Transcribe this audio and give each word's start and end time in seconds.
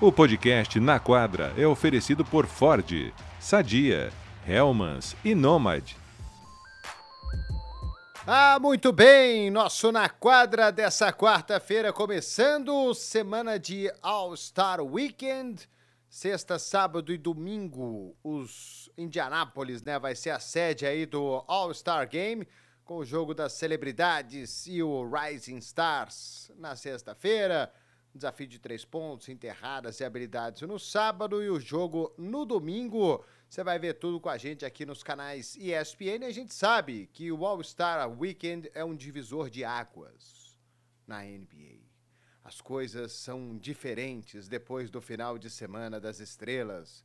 O 0.00 0.12
podcast 0.12 0.78
Na 0.78 1.00
Quadra 1.00 1.52
é 1.58 1.66
oferecido 1.66 2.24
por 2.24 2.46
Ford, 2.46 3.12
Sadia, 3.40 4.12
Helmans 4.46 5.16
e 5.24 5.34
Nomad. 5.34 5.90
Ah, 8.24 8.60
muito 8.60 8.92
bem! 8.92 9.50
Nosso 9.50 9.90
Na 9.90 10.08
Quadra 10.08 10.70
dessa 10.70 11.12
quarta-feira, 11.12 11.92
começando 11.92 12.94
semana 12.94 13.58
de 13.58 13.92
All-Star 14.00 14.80
Weekend. 14.80 15.68
Sexta, 16.08 16.60
sábado 16.60 17.12
e 17.12 17.18
domingo, 17.18 18.16
os 18.22 18.88
Indianápolis, 18.96 19.82
né? 19.82 19.98
Vai 19.98 20.14
ser 20.14 20.30
a 20.30 20.38
sede 20.38 20.86
aí 20.86 21.06
do 21.06 21.42
All-Star 21.48 22.08
Game, 22.08 22.46
com 22.84 22.98
o 22.98 23.04
jogo 23.04 23.34
das 23.34 23.54
celebridades 23.54 24.64
e 24.68 24.80
o 24.80 25.10
Rising 25.10 25.58
Stars 25.58 26.52
na 26.56 26.76
sexta-feira. 26.76 27.72
Desafio 28.18 28.48
de 28.48 28.58
três 28.58 28.84
pontos, 28.84 29.28
enterradas 29.28 30.00
e 30.00 30.04
habilidades 30.04 30.62
no 30.62 30.78
sábado 30.78 31.40
e 31.42 31.48
o 31.48 31.60
jogo 31.60 32.12
no 32.18 32.44
domingo. 32.44 33.24
Você 33.48 33.62
vai 33.62 33.78
ver 33.78 33.94
tudo 33.94 34.20
com 34.20 34.28
a 34.28 34.36
gente 34.36 34.64
aqui 34.64 34.84
nos 34.84 35.04
canais 35.04 35.56
ESPN. 35.56 36.26
A 36.26 36.32
gente 36.32 36.52
sabe 36.52 37.08
que 37.12 37.30
o 37.30 37.46
All-Star 37.46 38.10
Weekend 38.10 38.70
é 38.74 38.84
um 38.84 38.96
divisor 38.96 39.48
de 39.48 39.64
águas 39.64 40.58
na 41.06 41.22
NBA. 41.22 41.78
As 42.42 42.60
coisas 42.60 43.12
são 43.12 43.56
diferentes 43.56 44.48
depois 44.48 44.90
do 44.90 45.00
final 45.00 45.38
de 45.38 45.48
semana 45.48 46.00
das 46.00 46.18
estrelas. 46.18 47.04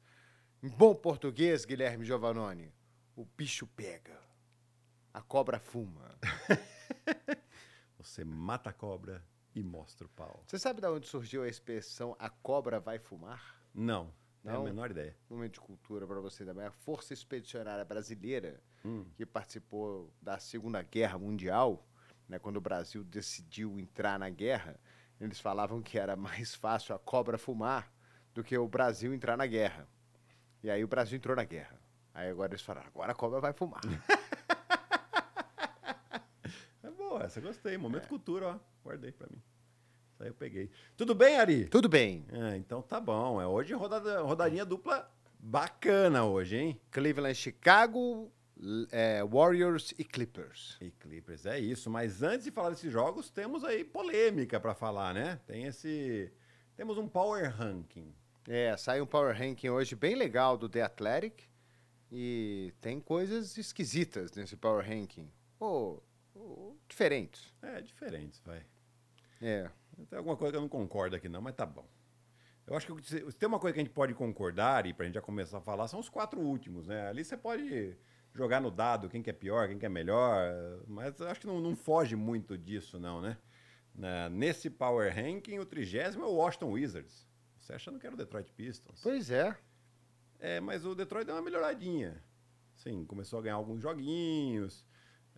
Em 0.64 0.70
bom 0.70 0.96
português, 0.96 1.64
Guilherme 1.64 2.06
Giovannoni, 2.06 2.74
o 3.16 3.24
bicho 3.24 3.68
pega. 3.68 4.20
A 5.14 5.22
cobra 5.22 5.60
fuma. 5.60 6.18
Você 8.00 8.26
mata 8.26 8.72
a 8.72 8.74
cobra 8.74 9.24
e 9.56 9.62
mostra 9.64 10.08
o 10.08 10.10
pau. 10.10 10.44
Você 10.48 10.58
sabe 10.60 10.82
de 10.82 10.88
onde 10.88 11.08
surgiu 11.08 11.44
a 11.44 11.48
expressão 11.48 12.16
a 12.20 12.30
cobra 12.30 12.80
vai 12.80 12.98
fumar? 13.00 13.62
Não, 13.74 14.14
não 14.44 14.54
Não? 14.54 14.62
a 14.62 14.64
menor 14.66 14.92
ideia. 14.92 15.16
Momento 15.30 15.54
de 15.54 15.60
cultura 15.62 16.06
para 16.08 16.20
você 16.20 16.44
também. 16.46 16.66
A 16.66 16.72
Força 16.72 17.14
Expedicionária 17.14 17.84
Brasileira, 17.86 18.62
Hum. 18.86 19.06
que 19.16 19.26
participou 19.26 20.14
da 20.22 20.38
Segunda 20.40 20.82
Guerra 20.82 21.18
Mundial, 21.18 21.88
né, 22.28 22.38
quando 22.40 22.58
o 22.58 22.62
Brasil 22.62 23.04
decidiu 23.04 23.80
entrar 23.80 24.20
na 24.20 24.30
guerra, 24.30 24.78
eles 25.20 25.40
falavam 25.40 25.82
que 25.82 25.98
era 25.98 26.16
mais 26.18 26.54
fácil 26.56 26.94
a 26.96 27.00
cobra 27.00 27.38
fumar 27.38 27.92
do 28.34 28.44
que 28.44 28.58
o 28.58 28.68
Brasil 28.68 29.14
entrar 29.14 29.38
na 29.38 29.46
guerra. 29.46 29.88
E 30.62 30.70
aí 30.70 30.84
o 30.84 30.88
Brasil 30.88 31.16
entrou 31.18 31.36
na 31.36 31.44
guerra. 31.44 31.80
Aí 32.14 32.30
agora 32.30 32.52
eles 32.54 32.62
falaram, 32.62 32.88
agora 32.88 33.12
a 33.12 33.16
cobra 33.16 33.40
vai 33.40 33.54
fumar. 33.54 33.82
É 36.82 36.90
boa, 36.92 37.24
essa 37.24 37.40
gostei. 37.40 37.76
É. 37.76 37.78
Momento 37.78 38.08
cultura, 38.08 38.48
ó. 38.48 38.60
Guardei 38.84 39.12
pra 39.12 39.28
mim. 39.32 39.42
Isso 40.12 40.24
aí 40.24 40.30
eu 40.30 40.34
peguei. 40.34 40.70
Tudo 40.96 41.16
bem, 41.16 41.38
Ari? 41.38 41.66
Tudo 41.66 41.90
bem. 41.90 42.26
É, 42.32 42.58
então 42.58 42.82
tá 42.82 43.00
bom. 43.00 43.42
É 43.42 43.48
hoje 43.48 43.74
rodada, 43.74 44.22
rodadinha 44.22 44.66
dupla 44.66 45.10
bacana 45.40 46.26
hoje, 46.26 46.58
hein? 46.58 46.82
Cleveland, 46.92 47.36
Chicago, 47.36 48.32
é, 48.92 49.24
Warriors 49.24 49.94
e 49.98 50.04
Clippers. 50.04 50.78
E 50.80 50.92
Clippers, 50.92 51.46
é 51.46 51.60
isso. 51.60 51.90
Mas 51.90 52.22
antes 52.22 52.46
de 52.46 52.52
falar 52.52 52.70
desses 52.70 52.92
jogos, 52.92 53.30
temos 53.30 53.64
aí 53.64 53.84
polêmica 53.84 54.60
pra 54.60 54.74
falar, 54.74 55.14
né? 55.14 55.40
Tem 55.48 55.66
esse... 55.66 56.32
Temos 56.76 56.98
um 56.98 57.08
power 57.08 57.50
ranking. 57.56 58.14
É, 58.48 58.76
saiu 58.76 59.06
um 59.06 59.08
Power 59.08 59.36
Ranking 59.38 59.70
hoje 59.70 59.96
bem 59.96 60.16
legal 60.16 60.58
do 60.58 60.68
The 60.68 60.82
Athletic. 60.82 61.44
E 62.12 62.74
tem 62.82 63.00
coisas 63.00 63.58
esquisitas 63.58 64.32
nesse 64.34 64.56
Power 64.56 64.86
Ranking. 64.86 65.32
Ou, 65.60 66.04
ou 66.36 66.78
diferentes. 66.88 67.54
É, 67.62 67.82
diferentes, 67.82 68.42
vai. 68.46 68.64
É. 69.44 69.70
Tem 70.10 70.18
alguma 70.18 70.36
coisa 70.38 70.52
que 70.54 70.58
eu 70.58 70.62
não 70.62 70.70
concordo 70.70 71.16
aqui 71.16 71.30
não, 71.30 71.42
mas 71.42 71.54
tá 71.54 71.66
bom. 71.66 71.86
Eu 72.66 72.76
acho 72.76 72.96
que 72.96 73.04
se 73.06 73.20
tem 73.34 73.48
uma 73.48 73.60
coisa 73.60 73.74
que 73.74 73.80
a 73.82 73.84
gente 73.84 73.94
pode 73.94 74.14
concordar, 74.14 74.86
e 74.86 74.94
pra 74.94 75.06
gente 75.06 75.16
já 75.16 75.22
começar 75.22 75.58
a 75.58 75.62
falar, 75.62 75.88
são 75.88 76.00
os 76.00 76.08
quatro 76.10 76.40
últimos, 76.40 76.88
né? 76.88 77.08
Ali 77.08 77.24
você 77.24 77.36
pode 77.36 77.98
jogar 78.34 78.62
no 78.62 78.72
dado 78.72 79.10
quem 79.10 79.22
que 79.22 79.30
é 79.30 79.34
pior, 79.34 79.68
quem 79.68 79.78
que 79.78 79.86
é 79.86 79.90
melhor, 79.90 80.40
mas 80.88 81.20
eu 81.20 81.28
acho 81.28 81.42
que 81.42 81.48
não, 81.48 81.60
não 81.60 81.76
foge 81.76 82.16
muito 82.16 82.58
disso, 82.58 82.98
não, 83.00 83.22
né? 83.22 83.38
Na- 83.94 84.30
nesse 84.30 84.70
Power 84.70 85.14
Ranking, 85.14 85.60
o 85.60 85.66
trigésimo 85.66 86.24
é 86.24 86.28
o 86.28 86.36
Washington 86.36 86.72
Wizards. 86.72 87.28
Você 87.60 87.74
achando 87.74 88.00
que 88.00 88.06
era 88.08 88.16
o 88.16 88.18
Detroit 88.18 88.52
Pistons. 88.54 89.02
Pois 89.04 89.30
é. 89.30 89.56
É, 90.40 90.60
mas 90.60 90.86
o 90.86 90.96
Detroit 90.96 91.26
deu 91.26 91.36
uma 91.36 91.42
melhoradinha. 91.42 92.24
Sim, 92.76 93.06
começou 93.06 93.40
a 93.40 93.42
ganhar 93.42 93.56
alguns 93.56 93.82
joguinhos, 93.82 94.86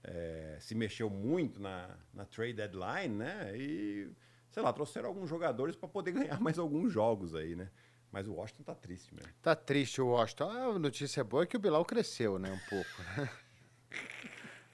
é, 0.07 0.57
se 0.59 0.75
mexeu 0.75 1.09
muito 1.09 1.59
na, 1.59 1.89
na 2.13 2.25
trade 2.25 2.53
deadline, 2.53 3.15
né? 3.15 3.51
E, 3.55 4.09
sei 4.51 4.61
lá, 4.61 4.71
trouxeram 4.71 5.09
alguns 5.09 5.29
jogadores 5.29 5.75
para 5.75 5.89
poder 5.89 6.11
ganhar 6.13 6.39
mais 6.39 6.59
alguns 6.59 6.91
jogos 6.91 7.33
aí, 7.33 7.55
né? 7.55 7.69
Mas 8.11 8.27
o 8.27 8.33
Washington 8.33 8.63
tá 8.63 8.75
triste 8.75 9.13
mesmo. 9.13 9.29
Tá 9.41 9.55
triste 9.55 10.01
o 10.01 10.07
Washington. 10.07 10.49
A 10.49 10.79
notícia 10.79 11.23
boa 11.23 11.43
é 11.43 11.45
que 11.45 11.57
o 11.57 11.59
Bilal 11.59 11.83
cresceu, 11.83 12.39
né? 12.39 12.49
Um 12.49 12.69
pouco. 12.69 12.89
né? 13.17 13.29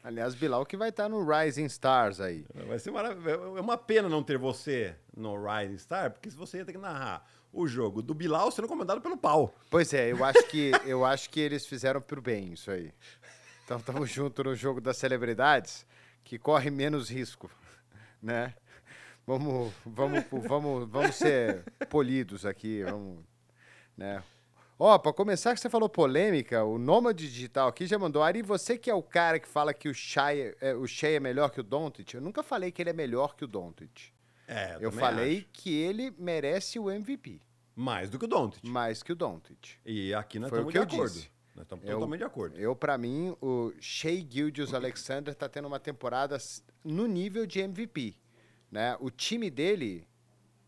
Aliás, 0.04 0.36
Bilal 0.36 0.66
que 0.66 0.76
vai 0.76 0.90
estar 0.90 1.08
no 1.08 1.24
Rising 1.24 1.66
Stars 1.66 2.20
aí. 2.20 2.46
Vai 2.68 2.80
ser 2.80 2.92
maravilhoso. 2.92 3.58
É 3.58 3.62
uma 3.62 3.78
pena 3.78 4.10
não 4.10 4.24
ter 4.24 4.38
você 4.38 4.96
no 5.16 5.36
Rising 5.36 5.78
Star, 5.78 6.12
porque 6.12 6.30
se 6.30 6.36
você 6.36 6.58
ia 6.58 6.66
ter 6.66 6.72
que 6.72 6.78
narrar 6.78 7.28
o 7.54 7.68
jogo 7.68 8.02
do 8.02 8.14
Bilal 8.14 8.50
sendo 8.52 8.68
comandado 8.68 9.02
pelo 9.02 9.18
pau. 9.18 9.54
Pois 9.70 9.94
é, 9.94 10.12
eu 10.12 10.24
acho 10.24 10.44
que, 10.48 10.72
eu 10.86 11.06
acho 11.06 11.30
que 11.30 11.40
eles 11.40 11.66
fizeram 11.66 12.02
pro 12.02 12.22
bem 12.22 12.54
isso 12.54 12.72
aí. 12.72 12.94
Então 13.66 13.78
estamos 13.78 14.10
juntos 14.10 14.44
no 14.46 14.56
jogo 14.56 14.82
das 14.82 14.98
celebridades, 14.98 15.86
que 16.24 16.38
corre 16.38 16.70
menos 16.70 17.10
risco, 17.10 17.50
né? 18.22 18.54
Vamos, 19.26 19.72
vamos, 19.86 20.24
vamos, 20.48 20.90
vamos 20.90 21.16
ser 21.16 21.64
polidos 21.90 22.46
aqui, 22.46 22.84
vamos, 22.84 23.24
né? 23.96 24.24
Ó, 24.78 24.98
para 24.98 25.14
começar 25.14 25.54
que 25.54 25.60
você 25.62 25.70
falou 25.70 25.88
polêmica, 25.88 26.64
o 26.64 26.80
Nômade 26.80 27.30
Digital 27.30 27.68
aqui 27.68 27.86
já 27.86 28.00
mandou, 28.00 28.24
Ari, 28.24 28.42
você 28.42 28.80
que 28.80 28.90
é 28.90 28.94
o 28.96 29.04
cara 29.04 29.40
que 29.40 29.48
fala 29.48 29.76
que 29.76 29.88
o 29.88 29.94
Shea 29.94 30.56
é, 30.60 30.74
o 30.74 30.88
Shea 30.88 31.18
é 31.18 31.20
melhor 31.20 31.52
que 31.52 31.60
o 31.60 31.64
Doncic, 31.64 32.16
eu 32.16 32.22
nunca 32.22 32.42
falei 32.42 32.72
que 32.72 32.82
ele 32.82 32.90
é 32.90 32.94
melhor 32.94 33.36
que 33.36 33.46
o 33.46 33.48
Doncic. 33.48 34.12
É, 34.48 34.76
Eu 34.82 34.90
também 34.90 35.00
falei 35.00 35.38
acho. 35.38 35.48
que 35.54 35.74
ele 35.74 36.12
merece 36.18 36.80
o 36.80 36.90
MVP, 36.90 37.40
Mais 37.76 38.10
do 38.10 38.18
que 38.18 38.26
o 38.26 38.28
Doncic. 38.28 38.66
mais 38.68 39.04
que 39.04 39.12
o 39.14 39.16
Doncic. 39.16 39.78
E 39.86 40.14
aqui 40.16 40.40
nós 40.40 40.50
Foi 40.50 40.60
o 40.64 40.68
estamos 40.68 40.74
que 40.74 40.90
de 40.90 40.96
eu 40.98 41.04
acordo. 41.04 41.14
disse. 41.14 41.30
Nós 41.62 41.66
estamos 41.68 41.86
Eu- 41.86 41.94
totalmente 41.94 42.20
de 42.20 42.26
acordo. 42.26 42.58
Eu, 42.58 42.76
pra 42.76 42.98
mim, 42.98 43.36
o 43.40 43.72
Shea 43.80 44.26
Gildius 44.28 44.74
Alexander 44.74 45.36
tá 45.36 45.48
tendo 45.48 45.68
uma 45.68 45.80
temporada 45.80 46.36
no 46.84 47.06
nível 47.06 47.46
de 47.46 47.60
MVP. 47.60 48.16
Né? 48.72 48.98
O 49.00 49.12
time 49.12 49.50
dele 49.50 50.08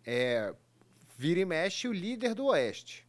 é 0.05 0.53
vira 1.17 1.39
e 1.39 1.45
mexe 1.45 1.87
o 1.87 1.93
líder 1.93 2.35
do 2.35 2.45
Oeste. 2.45 3.07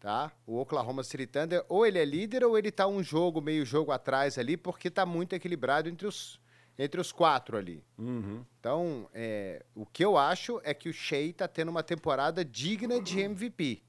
Tá? 0.00 0.32
O 0.46 0.58
Oklahoma 0.58 1.02
City 1.04 1.26
Thunder, 1.26 1.64
ou 1.68 1.86
ele 1.86 1.98
é 1.98 2.04
líder 2.04 2.44
ou 2.44 2.58
ele 2.58 2.70
tá 2.70 2.86
um 2.86 3.02
jogo, 3.02 3.40
meio 3.40 3.64
jogo 3.64 3.92
atrás 3.92 4.36
ali, 4.36 4.56
porque 4.56 4.90
tá 4.90 5.06
muito 5.06 5.32
equilibrado 5.32 5.88
entre 5.88 6.06
os, 6.06 6.40
entre 6.76 7.00
os 7.00 7.12
quatro 7.12 7.56
ali. 7.56 7.82
Uhum. 7.96 8.44
Então, 8.58 9.08
é, 9.14 9.64
o 9.74 9.86
que 9.86 10.04
eu 10.04 10.18
acho 10.18 10.60
é 10.64 10.74
que 10.74 10.88
o 10.88 10.92
Shea 10.92 11.32
tá 11.32 11.46
tendo 11.48 11.70
uma 11.70 11.82
temporada 11.84 12.44
digna 12.44 13.00
de 13.00 13.20
MVP. 13.20 13.82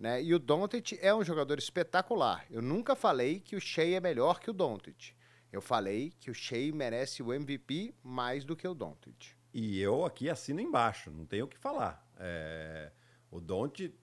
Né? 0.00 0.22
E 0.22 0.34
o 0.34 0.38
Doncic 0.38 0.98
é 1.02 1.14
um 1.14 1.22
jogador 1.22 1.58
espetacular. 1.58 2.46
Eu 2.50 2.62
nunca 2.62 2.96
falei 2.96 3.38
que 3.38 3.54
o 3.54 3.60
Shea 3.60 3.98
é 3.98 4.00
melhor 4.00 4.40
que 4.40 4.48
o 4.48 4.54
Doncic. 4.54 5.12
Eu 5.52 5.60
falei 5.60 6.14
que 6.18 6.30
o 6.30 6.34
Shea 6.34 6.72
merece 6.72 7.22
o 7.22 7.34
MVP 7.34 7.94
mais 8.02 8.42
do 8.42 8.56
que 8.56 8.66
o 8.66 8.72
Doncic. 8.72 9.34
E 9.52 9.78
eu 9.78 10.06
aqui 10.06 10.30
assino 10.30 10.58
embaixo, 10.58 11.10
não 11.10 11.26
tenho 11.26 11.44
o 11.44 11.48
que 11.48 11.58
falar. 11.58 12.02
É, 12.18 12.90
o 13.30 13.40
Don't 13.40 13.94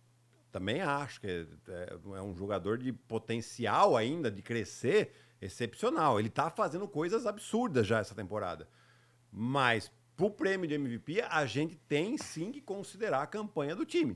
também 0.52 0.82
acho 0.82 1.20
que 1.20 1.28
é, 1.28 1.48
é 2.16 2.22
um 2.22 2.36
jogador 2.36 2.78
de 2.78 2.94
potencial 2.94 3.98
ainda 3.98 4.30
de 4.30 4.44
crescer 4.44 5.14
excepcional. 5.42 6.20
Ele 6.20 6.30
tá 6.30 6.52
fazendo 6.52 6.88
coisas 6.88 7.26
absurdas 7.26 7.88
já 7.88 8.00
essa 8.00 8.14
temporada. 8.14 8.68
Mas 9.32 9.92
pro 10.16 10.30
prêmio 10.30 10.68
de 10.68 10.76
MVP, 10.76 11.22
a 11.22 11.46
gente 11.48 11.76
tem 11.76 12.18
sim 12.20 12.52
que 12.52 12.62
considerar 12.62 13.24
a 13.24 13.28
campanha 13.28 13.76
do 13.76 13.86
time. 13.86 14.16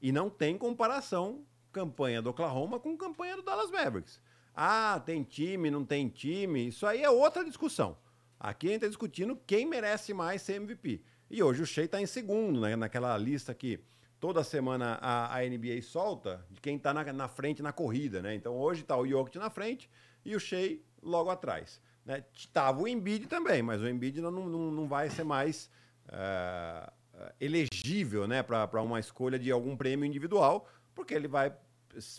E 0.00 0.12
não 0.12 0.30
tem 0.30 0.56
comparação 0.56 1.44
campanha 1.72 2.22
do 2.22 2.30
Oklahoma 2.30 2.80
com 2.80 2.96
campanha 2.96 3.36
do 3.36 3.42
Dallas 3.42 3.70
Mavericks. 3.70 4.20
Ah, 4.54 5.00
tem 5.04 5.22
time, 5.22 5.70
não 5.70 5.84
tem 5.84 6.08
time. 6.08 6.68
Isso 6.68 6.86
aí 6.86 7.02
é 7.02 7.10
outra 7.10 7.44
discussão. 7.44 7.96
Aqui 8.40 8.68
a 8.68 8.70
gente 8.70 8.78
está 8.78 8.88
discutindo 8.88 9.36
quem 9.46 9.66
merece 9.66 10.14
mais 10.14 10.42
ser 10.42 10.54
MVP. 10.54 11.02
E 11.30 11.42
hoje 11.42 11.62
o 11.62 11.66
Shea 11.66 11.84
está 11.84 12.00
em 12.00 12.06
segundo, 12.06 12.60
né? 12.60 12.74
naquela 12.74 13.16
lista 13.18 13.54
que 13.54 13.80
toda 14.18 14.42
semana 14.42 14.98
a, 15.00 15.36
a 15.36 15.42
NBA 15.42 15.82
solta 15.82 16.44
de 16.50 16.60
quem 16.60 16.76
está 16.76 16.94
na, 16.94 17.12
na 17.12 17.28
frente 17.28 17.62
na 17.62 17.72
corrida. 17.72 18.22
Né? 18.22 18.34
Então 18.34 18.56
hoje 18.56 18.82
está 18.82 18.96
o 18.96 19.06
Jokic 19.06 19.38
na 19.38 19.50
frente 19.50 19.90
e 20.24 20.34
o 20.34 20.40
Shea 20.40 20.78
logo 21.02 21.30
atrás. 21.30 21.80
Né? 22.04 22.24
Tava 22.52 22.82
o 22.82 22.88
Embiid 22.88 23.26
também, 23.26 23.62
mas 23.62 23.80
o 23.80 23.88
Embiid 23.88 24.20
não, 24.20 24.30
não, 24.30 24.70
não 24.70 24.88
vai 24.88 25.10
ser 25.10 25.24
mais 25.24 25.70
eh, 26.08 26.92
elegível 27.40 28.26
né? 28.26 28.42
para 28.42 28.82
uma 28.82 29.00
escolha 29.00 29.38
de 29.38 29.50
algum 29.50 29.76
prêmio 29.76 30.04
individual, 30.04 30.68
porque 30.94 31.14
ele 31.14 31.28
vai 31.28 31.52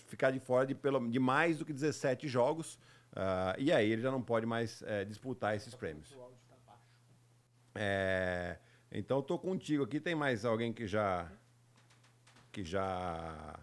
ficar 0.07 0.31
de 0.31 0.39
fora 0.39 0.65
de, 0.65 0.75
pelo, 0.75 1.07
de 1.09 1.19
mais 1.19 1.57
do 1.57 1.65
que 1.65 1.73
17 1.73 2.27
jogos. 2.27 2.77
ah, 3.15 3.55
e 3.57 3.71
aí 3.71 3.91
ele 3.91 4.01
já 4.01 4.11
não 4.11 4.21
pode 4.21 4.45
mais 4.45 4.81
eh, 4.83 5.05
disputar 5.05 5.55
esses 5.55 5.73
prêmios. 5.75 6.15
É, 7.75 8.57
então 8.91 9.21
tô 9.21 9.37
contigo 9.37 9.83
aqui. 9.83 9.99
Tem 9.99 10.15
mais 10.15 10.43
alguém 10.43 10.73
que 10.73 10.87
já 10.87 11.31
que 12.51 12.63
já 12.63 13.59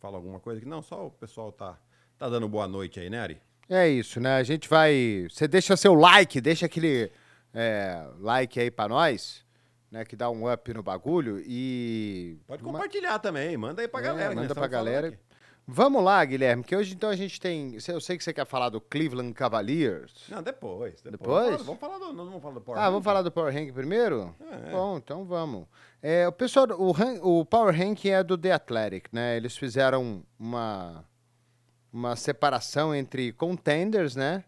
fala 0.00 0.16
alguma 0.16 0.40
coisa 0.40 0.58
aqui. 0.60 0.68
Não, 0.68 0.82
só 0.82 1.06
o 1.06 1.10
pessoal 1.10 1.52
tá, 1.52 1.78
tá 2.18 2.28
dando 2.28 2.48
boa 2.48 2.66
noite 2.66 2.98
aí, 2.98 3.10
né, 3.10 3.20
Ari? 3.20 3.40
É 3.68 3.88
isso, 3.88 4.18
né? 4.18 4.36
A 4.36 4.42
gente 4.42 4.68
vai. 4.68 5.26
Você 5.30 5.46
deixa 5.46 5.76
seu 5.76 5.94
like, 5.94 6.40
deixa 6.40 6.66
aquele 6.66 7.12
é, 7.54 8.04
like 8.18 8.58
aí 8.58 8.70
pra 8.70 8.88
nós, 8.88 9.44
né? 9.90 10.04
Que 10.04 10.14
dá 10.16 10.30
um 10.30 10.50
up 10.52 10.72
no 10.72 10.82
bagulho 10.82 11.42
e. 11.46 12.38
Pode 12.46 12.62
compartilhar 12.62 13.18
também, 13.18 13.56
manda 13.56 13.82
aí 13.82 13.88
pra 13.88 14.00
É, 14.00 14.02
galera. 14.04 14.34
manda 14.34 14.54
pra 14.54 14.66
galera. 14.66 15.08
aqui. 15.08 15.18
Vamos 15.72 16.02
lá, 16.02 16.24
Guilherme, 16.24 16.64
que 16.64 16.74
hoje 16.74 16.94
então 16.94 17.10
a 17.10 17.14
gente 17.14 17.38
tem. 17.40 17.76
Eu 17.86 18.00
sei 18.00 18.16
que 18.18 18.24
você 18.24 18.32
quer 18.32 18.44
falar 18.44 18.70
do 18.70 18.80
Cleveland 18.80 19.32
Cavaliers. 19.34 20.24
Não, 20.28 20.42
depois. 20.42 21.00
Depois? 21.02 21.12
Depois? 21.50 21.62
Vamos 21.62 21.80
falar 21.80 21.98
do, 21.98 22.12
não 22.12 22.24
vamos 22.24 22.42
falar 22.42 22.54
do 22.54 22.60
Power 22.60 22.78
Ah, 22.80 22.84
vamos 22.86 22.94
Ranking? 22.96 23.04
falar 23.04 23.22
do 23.22 23.30
Power 23.30 23.54
Rank 23.54 23.72
primeiro? 23.72 24.34
É. 24.66 24.70
Bom, 24.72 24.96
então 24.96 25.24
vamos. 25.24 25.66
É, 26.02 26.26
o 26.26 26.32
pessoal, 26.32 26.66
o, 26.72 27.40
o 27.40 27.44
Power 27.44 27.72
Rank 27.76 28.04
é 28.06 28.24
do 28.24 28.36
The 28.36 28.50
Athletic, 28.52 29.08
né? 29.12 29.36
Eles 29.36 29.56
fizeram 29.56 30.24
uma, 30.38 31.04
uma 31.92 32.16
separação 32.16 32.92
entre 32.92 33.32
contenders, 33.32 34.16
né? 34.16 34.42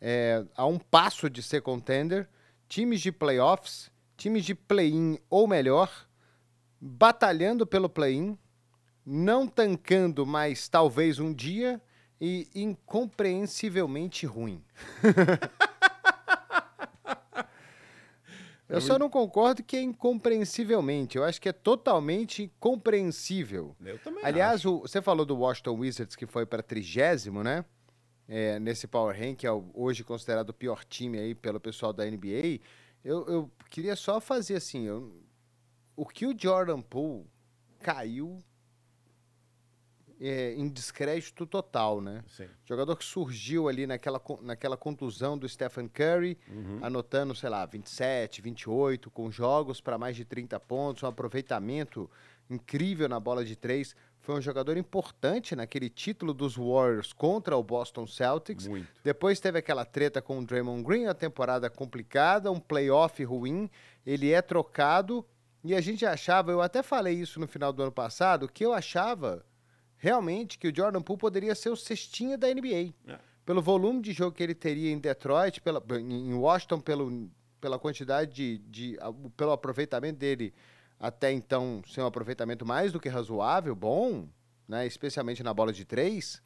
É, 0.00 0.44
a 0.56 0.66
um 0.66 0.78
passo 0.78 1.30
de 1.30 1.40
ser 1.42 1.60
contender, 1.62 2.28
times 2.68 3.00
de 3.00 3.12
playoffs, 3.12 3.92
times 4.24 4.44
de 4.44 4.54
play-in 4.54 5.18
ou 5.28 5.46
melhor, 5.46 5.90
batalhando 6.80 7.66
pelo 7.66 7.90
play-in, 7.90 8.38
não 9.04 9.46
tancando, 9.46 10.24
mas 10.24 10.66
talvez 10.66 11.18
um 11.18 11.30
dia, 11.32 11.78
e 12.18 12.48
incompreensivelmente 12.54 14.24
ruim. 14.24 14.64
Eu 18.66 18.80
só 18.80 18.98
não 18.98 19.10
concordo 19.10 19.62
que 19.62 19.76
é 19.76 19.82
incompreensivelmente. 19.82 21.16
Eu 21.18 21.22
acho 21.24 21.38
que 21.40 21.48
é 21.48 21.52
totalmente 21.52 22.50
compreensível. 22.58 23.76
Eu 23.84 23.98
também 23.98 24.24
Aliás, 24.24 24.64
o- 24.64 24.80
você 24.80 25.02
falou 25.02 25.26
do 25.26 25.36
Washington 25.36 25.74
Wizards 25.78 26.16
que 26.16 26.26
foi 26.26 26.46
para 26.46 26.62
trigésimo, 26.62 27.44
né? 27.44 27.64
É, 28.26 28.58
nesse 28.58 28.86
Power 28.86 29.14
Rank, 29.16 29.36
que 29.40 29.46
é 29.46 29.50
hoje 29.74 30.02
considerado 30.02 30.48
o 30.48 30.54
pior 30.54 30.82
time 30.82 31.18
aí 31.18 31.34
pelo 31.34 31.60
pessoal 31.60 31.92
da 31.92 32.06
NBA. 32.06 32.58
Eu, 33.04 33.26
eu 33.26 33.50
queria 33.70 33.94
só 33.96 34.20
fazer 34.20 34.56
assim, 34.56 34.84
eu- 34.84 35.22
o 35.96 36.06
que 36.06 36.26
o 36.26 36.34
Jordan 36.36 36.80
Poole 36.80 37.26
caiu 37.80 38.42
é, 40.20 40.54
em 40.54 40.68
descrédito 40.68 41.44
total, 41.44 42.00
né? 42.00 42.24
Sim. 42.28 42.48
Jogador 42.64 42.96
que 42.96 43.04
surgiu 43.04 43.68
ali 43.68 43.86
naquela, 43.86 44.20
naquela 44.42 44.76
contusão 44.76 45.36
do 45.36 45.46
Stephen 45.48 45.88
Curry, 45.88 46.38
Uhum. 46.48 46.78
anotando, 46.82 47.34
sei 47.34 47.50
lá, 47.50 47.66
27, 47.66 48.40
28, 48.40 49.10
com 49.10 49.30
jogos 49.30 49.80
para 49.80 49.98
mais 49.98 50.16
de 50.16 50.24
30 50.24 50.58
pontos, 50.60 51.02
um 51.02 51.06
aproveitamento 51.08 52.08
incrível 52.48 53.08
na 53.08 53.18
bola 53.20 53.44
de 53.44 53.56
três. 53.56 53.94
Foi 54.24 54.34
um 54.34 54.40
jogador 54.40 54.78
importante 54.78 55.54
naquele 55.54 55.90
título 55.90 56.32
dos 56.32 56.56
Warriors 56.56 57.12
contra 57.12 57.58
o 57.58 57.62
Boston 57.62 58.06
Celtics. 58.06 58.66
Muito. 58.66 58.88
Depois 59.04 59.38
teve 59.38 59.58
aquela 59.58 59.84
treta 59.84 60.22
com 60.22 60.38
o 60.38 60.44
Draymond 60.46 60.82
Green, 60.82 61.04
a 61.04 61.12
temporada 61.12 61.68
complicada, 61.68 62.50
um 62.50 62.58
playoff 62.58 63.22
ruim. 63.22 63.68
Ele 64.06 64.32
é 64.32 64.40
trocado 64.40 65.22
e 65.62 65.74
a 65.74 65.80
gente 65.82 66.06
achava, 66.06 66.50
eu 66.50 66.62
até 66.62 66.82
falei 66.82 67.14
isso 67.14 67.38
no 67.38 67.46
final 67.46 67.70
do 67.70 67.82
ano 67.82 67.92
passado, 67.92 68.48
que 68.48 68.64
eu 68.64 68.72
achava 68.72 69.44
realmente 69.98 70.58
que 70.58 70.68
o 70.68 70.74
Jordan 70.74 71.02
Poole 71.02 71.20
poderia 71.20 71.54
ser 71.54 71.68
o 71.68 71.76
cestinha 71.76 72.38
da 72.38 72.48
NBA. 72.48 72.94
É. 73.06 73.18
Pelo 73.44 73.60
volume 73.60 74.00
de 74.00 74.14
jogo 74.14 74.34
que 74.34 74.42
ele 74.42 74.54
teria 74.54 74.90
em 74.90 74.98
Detroit, 74.98 75.60
pela, 75.60 75.84
em 76.00 76.32
Washington, 76.32 76.80
pelo, 76.80 77.30
pela 77.60 77.78
quantidade 77.78 78.32
de, 78.32 78.58
de. 78.70 78.98
pelo 79.36 79.52
aproveitamento 79.52 80.18
dele 80.18 80.54
até 81.06 81.32
então 81.32 81.82
ser 81.86 82.00
um 82.00 82.06
aproveitamento 82.06 82.64
mais 82.64 82.92
do 82.92 83.00
que 83.00 83.08
razoável, 83.08 83.74
bom, 83.74 84.26
né? 84.68 84.86
Especialmente 84.86 85.42
na 85.42 85.52
bola 85.52 85.72
de 85.72 85.84
três. 85.84 86.42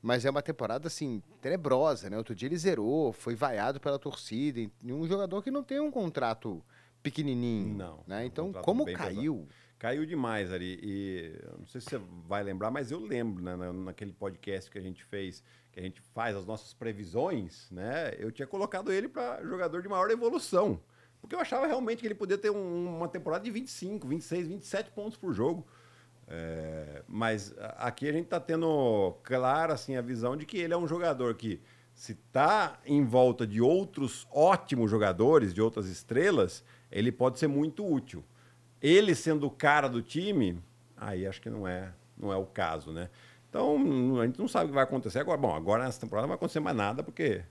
Mas 0.00 0.24
é 0.24 0.30
uma 0.30 0.40
temporada, 0.42 0.86
assim, 0.86 1.20
tenebrosa, 1.40 2.08
né? 2.08 2.16
Outro 2.16 2.34
dia 2.34 2.46
ele 2.48 2.56
zerou, 2.56 3.12
foi 3.12 3.34
vaiado 3.34 3.80
pela 3.80 3.98
torcida. 3.98 4.60
E 4.60 4.70
um 4.92 5.06
jogador 5.08 5.42
que 5.42 5.50
não 5.50 5.62
tem 5.64 5.80
um 5.80 5.90
contrato 5.90 6.62
pequenininho. 7.02 7.74
Não, 7.76 8.00
Né? 8.06 8.22
um 8.22 8.26
Então, 8.26 8.46
contrato 8.46 8.64
como 8.64 8.84
caiu? 8.92 9.48
Caiu 9.78 10.04
demais 10.06 10.52
ali. 10.52 10.78
E 10.82 11.40
não 11.58 11.66
sei 11.66 11.80
se 11.80 11.88
você 11.90 12.00
vai 12.28 12.42
lembrar, 12.42 12.70
mas 12.70 12.90
eu 12.90 13.00
lembro, 13.00 13.42
né, 13.42 13.54
na- 13.56 13.72
naquele 13.72 14.12
podcast 14.12 14.70
que 14.70 14.78
a 14.78 14.80
gente 14.80 15.04
fez, 15.04 15.42
que 15.72 15.78
a 15.80 15.82
gente 15.82 16.00
faz 16.14 16.36
as 16.36 16.44
nossas 16.46 16.72
previsões, 16.74 17.68
né? 17.70 18.12
Eu 18.18 18.30
tinha 18.32 18.46
colocado 18.46 18.92
ele 18.92 19.08
para 19.08 19.42
jogador 19.44 19.82
de 19.82 19.88
maior 19.88 20.10
evolução. 20.10 20.80
Porque 21.28 21.36
eu 21.36 21.40
achava 21.40 21.66
realmente 21.66 22.00
que 22.00 22.06
ele 22.06 22.14
podia 22.14 22.38
ter 22.38 22.48
um- 22.50 22.96
uma 22.96 23.06
temporada 23.06 23.44
de 23.44 23.50
25, 23.50 24.08
26, 24.08 24.48
27 24.48 24.90
pontos 24.90 25.18
por 25.18 25.34
jogo. 25.34 25.66
É, 26.26 27.02
mas 27.06 27.54
aqui 27.76 28.08
a 28.08 28.12
gente 28.12 28.24
está 28.24 28.40
tendo 28.40 29.14
clara 29.22 29.74
assim, 29.74 29.94
a 29.94 30.00
visão 30.00 30.38
de 30.38 30.46
que 30.46 30.56
ele 30.56 30.72
é 30.72 30.76
um 30.76 30.88
jogador 30.88 31.34
que, 31.34 31.60
se 31.94 32.12
está 32.12 32.78
em 32.86 33.04
volta 33.04 33.46
de 33.46 33.60
outros 33.60 34.26
ótimos 34.32 34.90
jogadores, 34.90 35.52
de 35.52 35.60
outras 35.60 35.86
estrelas, 35.86 36.64
ele 36.90 37.12
pode 37.12 37.38
ser 37.38 37.46
muito 37.46 37.86
útil. 37.86 38.24
Ele 38.80 39.14
sendo 39.14 39.46
o 39.46 39.50
cara 39.50 39.86
do 39.86 40.00
time, 40.00 40.58
aí 40.96 41.26
acho 41.26 41.42
que 41.42 41.50
não 41.50 41.68
é, 41.68 41.92
não 42.16 42.32
é 42.32 42.36
o 42.36 42.46
caso, 42.46 42.90
né? 42.90 43.10
Então, 43.50 43.76
a 44.20 44.24
gente 44.26 44.38
não 44.38 44.48
sabe 44.48 44.66
o 44.66 44.68
que 44.68 44.74
vai 44.74 44.84
acontecer 44.84 45.18
agora. 45.18 45.36
Bom, 45.38 45.54
agora 45.54 45.84
nessa 45.84 46.00
temporada 46.00 46.22
não 46.22 46.28
vai 46.28 46.36
acontecer 46.36 46.60
mais 46.60 46.76
nada, 46.76 47.02
porque 47.02 47.42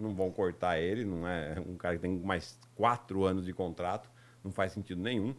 não 0.00 0.14
vão 0.14 0.30
cortar 0.30 0.78
ele, 0.78 1.04
não 1.04 1.26
é 1.26 1.56
um 1.66 1.76
cara 1.76 1.96
que 1.96 2.02
tem 2.02 2.18
mais 2.18 2.58
quatro 2.74 3.24
anos 3.24 3.44
de 3.44 3.52
contrato, 3.52 4.10
não 4.42 4.50
faz 4.50 4.72
sentido 4.72 5.00
nenhum. 5.00 5.34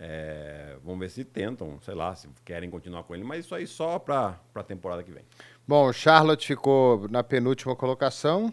É, 0.00 0.76
vamos 0.84 1.00
ver 1.00 1.10
se 1.10 1.24
tentam, 1.24 1.80
sei 1.80 1.94
lá, 1.94 2.14
se 2.14 2.28
querem 2.44 2.70
continuar 2.70 3.02
com 3.02 3.14
ele, 3.14 3.24
mas 3.24 3.44
isso 3.44 3.54
aí 3.54 3.66
só 3.66 3.98
para 3.98 4.38
a 4.54 4.62
temporada 4.62 5.02
que 5.02 5.10
vem. 5.10 5.24
Bom, 5.66 5.88
o 5.88 5.92
Charlotte 5.92 6.46
ficou 6.46 7.08
na 7.08 7.24
penúltima 7.24 7.74
colocação. 7.74 8.52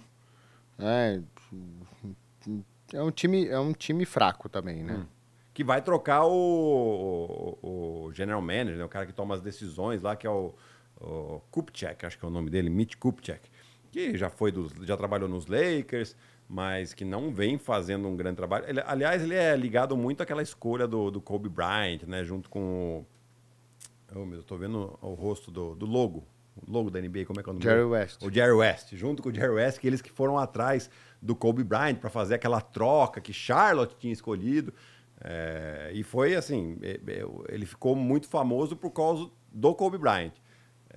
né? 0.78 1.24
É 2.94 3.02
um 3.02 3.12
time, 3.12 3.48
é 3.48 3.60
um 3.60 3.74
time 3.74 4.06
fraco 4.06 4.50
também, 4.50 4.84
né? 4.84 4.94
Hum. 4.94 5.06
Que 5.54 5.64
vai 5.64 5.82
trocar 5.82 6.26
o, 6.26 7.58
o, 7.62 8.06
o 8.08 8.14
general 8.14 8.42
manager, 8.42 8.78
né, 8.78 8.84
o 8.84 8.90
cara 8.90 9.06
que 9.06 9.14
toma 9.14 9.36
as 9.36 9.42
decisões 9.42 10.02
lá, 10.02 10.16
que 10.16 10.28
é 10.28 10.30
o, 10.30 10.54
o 11.00 11.40
Kupchak, 11.52 12.06
acho 12.06 12.20
que 12.20 12.26
é 12.26 12.28
o 12.28 12.32
nome 12.32 12.50
dele, 12.50 12.70
Mitch 12.70 12.96
Kupchak, 12.98 13.50
que 13.96 14.18
já 14.18 14.30
foi 14.30 14.52
dos, 14.52 14.74
já 14.86 14.98
trabalhou 14.98 15.30
nos 15.30 15.48
Lakers, 15.48 16.16
mas 16.50 16.94
que 16.94 17.06
não 17.06 17.32
vem 17.32 17.58
fazendo 17.58 18.08
um 18.10 18.16
grande 18.16 18.36
trabalho. 18.36 18.66
Ele- 18.68 18.84
aliás, 18.86 19.24
ele 19.24 19.34
é 19.36 19.56
ligado 19.56 19.96
muito 19.96 20.22
àquela 20.22 20.42
escolha 20.44 20.86
do, 20.86 21.10
do 21.10 21.22
Kobe 21.22 21.48
Bryant, 21.48 22.04
né, 22.06 22.24
junto 22.26 22.50
com 22.50 23.00
o 23.00 23.06
Oh, 24.18 24.26
meu, 24.26 24.40
eu 24.40 24.44
tô 24.44 24.56
vendo 24.58 24.98
o 25.02 25.14
rosto 25.14 25.50
do, 25.52 25.76
do 25.76 25.86
logo. 25.86 26.24
O 26.56 26.72
logo 26.72 26.90
da 26.90 27.02
NBA, 27.02 27.26
como 27.26 27.40
é 27.40 27.44
que 27.44 27.50
é 27.50 27.52
o 27.52 27.54
nome? 27.54 27.64
Jerry? 27.64 27.84
West. 27.84 28.22
O 28.24 28.32
Jerry 28.32 28.52
West, 28.54 28.96
junto 28.96 29.22
com 29.24 29.28
o 29.30 29.34
Jerry 29.34 29.54
West, 29.56 29.78
que 29.80 29.88
eles 29.88 30.02
que 30.02 30.10
foram 30.12 30.38
atrás 30.38 30.90
do 31.22 31.36
Kobe 31.36 31.64
Bryant 31.66 31.96
para 31.96 32.10
fazer 32.10 32.36
aquela 32.36 32.62
troca 32.62 33.20
que 33.20 33.34
Charlotte 33.34 33.96
tinha 34.00 34.14
escolhido. 34.14 34.74
É, 35.22 35.92
e 35.94 36.02
foi 36.04 36.36
assim, 36.36 36.78
é, 36.82 37.00
é, 37.08 37.26
ele 37.50 37.66
ficou 37.66 37.94
muito 37.96 38.30
famoso 38.30 38.76
por 38.76 38.92
causa 38.92 39.30
do 39.52 39.74
Kobe 39.74 39.98
Bryant. 39.98 40.34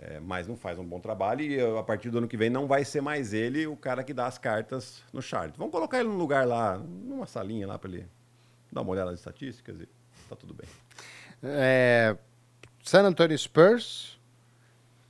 É, 0.01 0.21
mas 0.21 0.47
não 0.47 0.57
faz 0.57 0.79
um 0.79 0.85
bom 0.85 1.01
trabalho 1.01 1.43
e 1.43 1.61
a 1.61 1.83
partir 1.83 2.09
do 2.09 2.19
ano 2.19 2.29
que 2.29 2.37
vem 2.37 2.49
não 2.49 2.69
vai 2.69 2.85
ser 2.85 3.01
mais 3.01 3.33
ele 3.35 3.67
o 3.67 3.77
cara 3.77 4.05
que 4.05 4.15
dá 4.15 4.27
as 4.27 4.39
cartas 4.39 5.03
no 5.13 5.21
Charlotte. 5.21 5.59
Vamos 5.59 5.73
colocar 5.73 5.99
ele 5.99 6.09
num 6.09 6.17
lugar 6.17 6.47
lá, 6.47 6.79
numa 6.79 7.27
salinha 7.27 7.67
lá 7.67 7.77
para 7.77 7.91
ele 7.91 8.07
dar 8.71 8.83
uma 8.83 8.93
olhada 8.93 9.11
nas 9.11 9.19
estatísticas 9.19 9.81
e 9.81 9.89
tá 10.29 10.37
tudo 10.37 10.55
bem. 10.55 10.69
É, 11.43 12.17
San 12.85 13.03
Antonio 13.03 13.37
Spurs. 13.37 14.19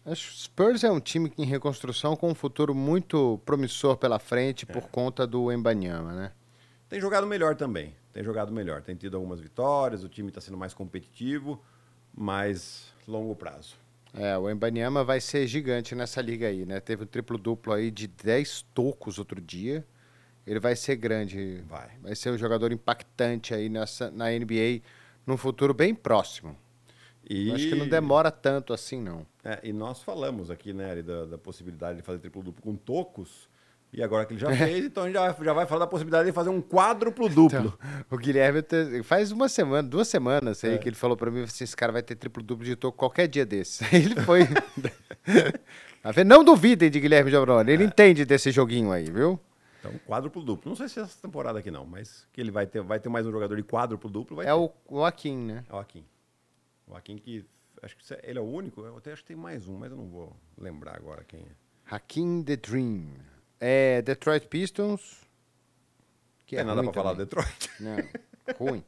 Acho 0.06 0.32
que 0.32 0.38
Spurs 0.38 0.82
é 0.82 0.90
um 0.90 1.00
time 1.00 1.30
em 1.36 1.44
reconstrução 1.44 2.16
com 2.16 2.30
um 2.30 2.34
futuro 2.34 2.74
muito 2.74 3.38
promissor 3.44 3.98
pela 3.98 4.18
frente 4.18 4.64
por 4.64 4.88
conta 4.88 5.26
do 5.26 5.52
Embanyama, 5.52 6.14
né? 6.14 6.32
Tem 6.88 6.98
jogado 6.98 7.26
melhor 7.26 7.56
também. 7.56 7.94
Tem 8.10 8.24
jogado 8.24 8.50
melhor. 8.50 8.80
Tem 8.80 8.96
tido 8.96 9.18
algumas 9.18 9.38
vitórias, 9.38 10.02
o 10.02 10.08
time 10.08 10.30
está 10.30 10.40
sendo 10.40 10.56
mais 10.56 10.72
competitivo, 10.72 11.62
mas 12.16 12.90
longo 13.06 13.36
prazo. 13.36 13.76
É, 14.14 14.36
o 14.38 14.50
Embanyama 14.50 15.04
vai 15.04 15.20
ser 15.20 15.46
gigante 15.46 15.94
nessa 15.94 16.20
liga 16.20 16.46
aí, 16.46 16.64
né? 16.64 16.80
Teve 16.80 17.04
um 17.04 17.06
triplo-duplo 17.06 17.72
aí 17.72 17.90
de 17.90 18.06
10 18.06 18.62
tocos 18.74 19.18
outro 19.18 19.40
dia. 19.40 19.86
Ele 20.46 20.58
vai 20.58 20.74
ser 20.74 20.96
grande. 20.96 21.62
Vai. 21.68 21.90
Vai 22.00 22.16
ser 22.16 22.30
um 22.30 22.38
jogador 22.38 22.72
impactante 22.72 23.54
aí 23.54 23.68
nessa, 23.68 24.10
na 24.10 24.30
NBA 24.30 24.80
num 25.26 25.36
futuro 25.36 25.74
bem 25.74 25.94
próximo. 25.94 26.56
E, 27.28 27.52
Acho 27.52 27.68
que 27.68 27.74
não 27.74 27.86
demora 27.86 28.30
tanto 28.30 28.72
assim, 28.72 29.02
não. 29.02 29.26
É, 29.44 29.60
e 29.62 29.72
nós 29.72 30.02
falamos 30.02 30.50
aqui, 30.50 30.72
né, 30.72 30.90
Ari, 30.90 31.02
da, 31.02 31.26
da 31.26 31.36
possibilidade 31.36 31.98
de 31.98 32.02
fazer 32.02 32.18
triplo-duplo 32.20 32.62
com 32.62 32.74
tocos. 32.74 33.48
E 33.92 34.02
agora 34.02 34.26
que 34.26 34.34
ele 34.34 34.40
já 34.40 34.50
fez, 34.54 34.84
então 34.84 35.04
a 35.04 35.06
gente 35.06 35.14
já, 35.16 35.32
já 35.42 35.52
vai 35.52 35.64
falar 35.66 35.80
da 35.80 35.86
possibilidade 35.86 36.26
de 36.28 36.32
fazer 36.34 36.50
um 36.50 36.60
quádruplo-duplo. 36.60 37.78
O 38.10 38.16
Guilherme 38.18 38.62
faz 39.02 39.32
uma 39.32 39.48
semana, 39.48 39.88
duas 39.88 40.08
semanas 40.08 40.62
aí 40.62 40.74
É. 40.74 40.78
que 40.78 40.88
ele 40.88 40.96
falou 40.96 41.16
pra 41.16 41.30
mim 41.30 41.42
assim, 41.42 41.64
esse 41.64 41.74
cara 41.76 41.90
vai 41.92 42.02
ter 42.02 42.14
triplo-duplo 42.14 42.64
de 42.64 42.76
toco 42.76 42.98
qualquer 42.98 43.26
dia 43.28 43.46
desse. 43.46 43.84
Aí 43.84 44.04
ele 44.04 44.20
foi. 44.22 44.40
Tá? 46.00 46.24
Não 46.24 46.44
duvidem 46.44 46.88
de 46.90 47.00
Guilherme 47.00 47.30
Jabroni, 47.30 47.70
É. 47.70 47.74
ele 47.74 47.84
entende 47.84 48.24
desse 48.24 48.50
joguinho 48.50 48.92
aí, 48.92 49.10
viu? 49.10 49.38
Então, 49.80 49.92
quádruplo-duplo. 50.06 50.68
Não 50.68 50.76
sei 50.76 50.88
se 50.88 51.00
essa 51.00 51.20
temporada 51.20 51.58
aqui 51.58 51.70
não, 51.70 51.84
mas 51.84 52.26
que 52.32 52.40
ele 52.40 52.50
vai 52.50 52.66
ter, 52.66 52.80
vai 52.82 52.98
ter 53.00 53.08
mais 53.08 53.26
um 53.26 53.32
jogador 53.32 53.56
de 53.56 53.62
quádruplo-duplo, 53.62 54.36
vai 54.36 54.46
É 54.46 54.50
ter. 54.50 54.70
o, 54.88 55.04
Akin, 55.04 55.36
né? 55.36 55.64
É 55.68 55.74
o 55.74 55.78
Akin. 55.78 56.04
O 56.86 56.94
Hakim 56.96 57.16
que. 57.18 57.44
Acho 57.82 57.96
que 57.96 58.02
ele 58.22 58.38
é 58.38 58.42
o 58.42 58.44
único. 58.44 58.80
Eu 58.82 58.96
até 58.96 59.12
acho 59.12 59.22
que 59.22 59.28
tem 59.28 59.36
mais 59.36 59.68
um, 59.68 59.76
mas 59.76 59.90
eu 59.90 59.96
não 59.96 60.06
vou 60.08 60.34
lembrar 60.56 60.96
agora 60.96 61.22
quem 61.26 61.40
é. 61.40 61.94
Hakim 61.94 62.42
The 62.42 62.56
Dream. 62.56 63.06
É 63.60 64.02
Detroit 64.02 64.46
Pistons. 64.46 65.18
Que 66.46 66.56
é, 66.56 66.60
é 66.60 66.64
nada 66.64 66.82
pra 66.82 66.92
também. 66.92 66.94
falar 66.94 67.14
Detroit. 67.14 67.70
Não, 67.80 67.96
ruim. 68.58 68.84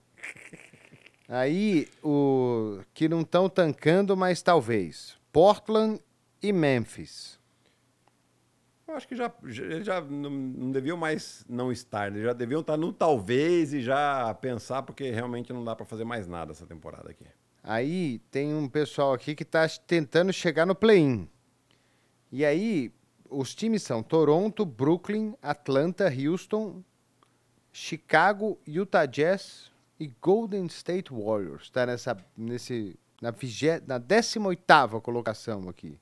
Aí, 1.28 1.88
o 2.02 2.80
que 2.92 3.08
não 3.08 3.20
estão 3.20 3.48
tancando, 3.48 4.16
mas 4.16 4.42
talvez. 4.42 5.16
Portland 5.32 6.00
e 6.42 6.52
Memphis. 6.52 7.38
Eu 8.88 8.96
acho 8.96 9.06
que 9.06 9.14
já, 9.14 9.32
já, 9.44 9.80
já 9.82 10.00
não, 10.00 10.30
não, 10.30 10.72
deviam 10.72 10.96
mais 10.96 11.44
não 11.48 11.70
estar, 11.70 12.08
eles 12.08 12.24
já 12.24 12.32
deviam 12.32 12.60
estar 12.60 12.76
no 12.76 12.92
talvez 12.92 13.72
e 13.72 13.80
já 13.80 14.34
pensar, 14.34 14.82
porque 14.82 15.12
realmente 15.12 15.52
não 15.52 15.62
dá 15.62 15.76
para 15.76 15.86
fazer 15.86 16.04
mais 16.04 16.26
nada 16.26 16.50
essa 16.50 16.66
temporada 16.66 17.08
aqui. 17.08 17.24
Aí 17.62 18.18
tem 18.32 18.52
um 18.52 18.68
pessoal 18.68 19.12
aqui 19.12 19.36
que 19.36 19.44
está 19.44 19.68
tentando 19.86 20.32
chegar 20.32 20.66
no 20.66 20.74
play-in. 20.74 21.28
E 22.32 22.44
aí, 22.44 22.92
os 23.30 23.54
times 23.54 23.82
são 23.82 24.02
Toronto, 24.02 24.66
Brooklyn, 24.66 25.34
Atlanta, 25.40 26.12
Houston, 26.12 26.82
Chicago, 27.72 28.58
Utah 28.66 29.06
Jazz 29.06 29.70
e 29.98 30.08
Golden 30.20 30.66
State 30.66 31.12
Warriors. 31.12 31.64
Está 31.64 31.86
nessa, 31.86 32.16
nesse, 32.36 32.98
na, 33.22 33.30
vigé, 33.30 33.80
na 33.86 33.98
18 33.98 35.00
colocação 35.00 35.68
aqui. 35.68 35.98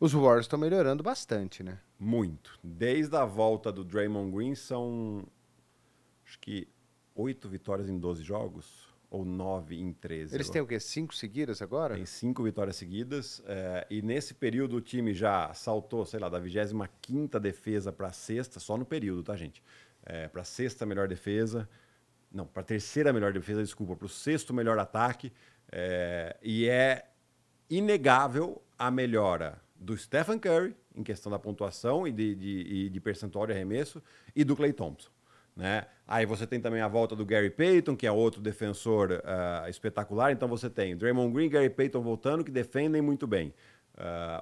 Os 0.00 0.12
Warriors 0.12 0.46
estão 0.46 0.58
melhorando 0.58 1.02
bastante, 1.02 1.62
né? 1.62 1.78
Muito. 1.98 2.58
Desde 2.62 3.16
a 3.16 3.24
volta 3.24 3.72
do 3.72 3.84
Draymond 3.84 4.30
Green 4.30 4.54
são 4.54 5.24
acho 6.24 6.38
que 6.38 6.68
oito 7.14 7.48
vitórias 7.48 7.88
em 7.88 7.98
12 7.98 8.22
jogos 8.22 8.87
ou 9.10 9.24
nove 9.24 9.80
em 9.80 9.92
13. 9.92 10.34
Eles 10.34 10.50
têm 10.50 10.60
o 10.60 10.66
quê? 10.66 10.78
Cinco 10.78 11.14
seguidas 11.14 11.62
agora? 11.62 11.94
Tem 11.94 12.04
cinco 12.04 12.42
vitórias 12.42 12.76
seguidas. 12.76 13.42
É, 13.46 13.86
e 13.88 14.02
nesse 14.02 14.34
período 14.34 14.76
o 14.76 14.80
time 14.80 15.14
já 15.14 15.52
saltou, 15.54 16.04
sei 16.04 16.20
lá, 16.20 16.28
da 16.28 16.38
25 16.38 17.40
defesa 17.40 17.90
para 17.90 18.12
sexta, 18.12 18.60
só 18.60 18.76
no 18.76 18.84
período, 18.84 19.22
tá, 19.22 19.34
gente? 19.34 19.62
É, 20.04 20.28
para 20.28 20.44
sexta 20.44 20.84
melhor 20.84 21.08
defesa. 21.08 21.68
Não, 22.30 22.46
para 22.46 22.62
terceira 22.62 23.12
melhor 23.12 23.32
defesa, 23.32 23.62
desculpa, 23.62 23.96
para 23.96 24.06
o 24.06 24.08
sexto 24.08 24.52
melhor 24.52 24.78
ataque. 24.78 25.32
É, 25.72 26.36
e 26.42 26.68
é 26.68 27.06
inegável 27.70 28.62
a 28.78 28.90
melhora 28.90 29.60
do 29.74 29.96
Stephen 29.96 30.38
Curry, 30.38 30.76
em 30.94 31.02
questão 31.02 31.30
da 31.30 31.38
pontuação 31.38 32.06
e 32.06 32.12
de, 32.12 32.34
de, 32.34 32.90
de 32.90 33.00
percentual 33.00 33.46
de 33.46 33.52
arremesso, 33.52 34.02
e 34.34 34.44
do 34.44 34.54
Clay 34.54 34.72
Thompson. 34.72 35.10
Né? 35.58 35.86
Aí 36.06 36.24
você 36.24 36.46
tem 36.46 36.60
também 36.60 36.80
a 36.80 36.86
volta 36.86 37.16
do 37.16 37.26
Gary 37.26 37.50
Payton, 37.50 37.96
que 37.96 38.06
é 38.06 38.12
outro 38.12 38.40
defensor 38.40 39.10
uh, 39.10 39.68
espetacular. 39.68 40.30
Então 40.30 40.46
você 40.46 40.70
tem 40.70 40.96
Draymond 40.96 41.34
Green 41.34 41.46
e 41.46 41.48
Gary 41.48 41.68
Payton 41.68 42.00
voltando, 42.00 42.44
que 42.44 42.50
defendem 42.52 43.02
muito 43.02 43.26
bem. 43.26 43.52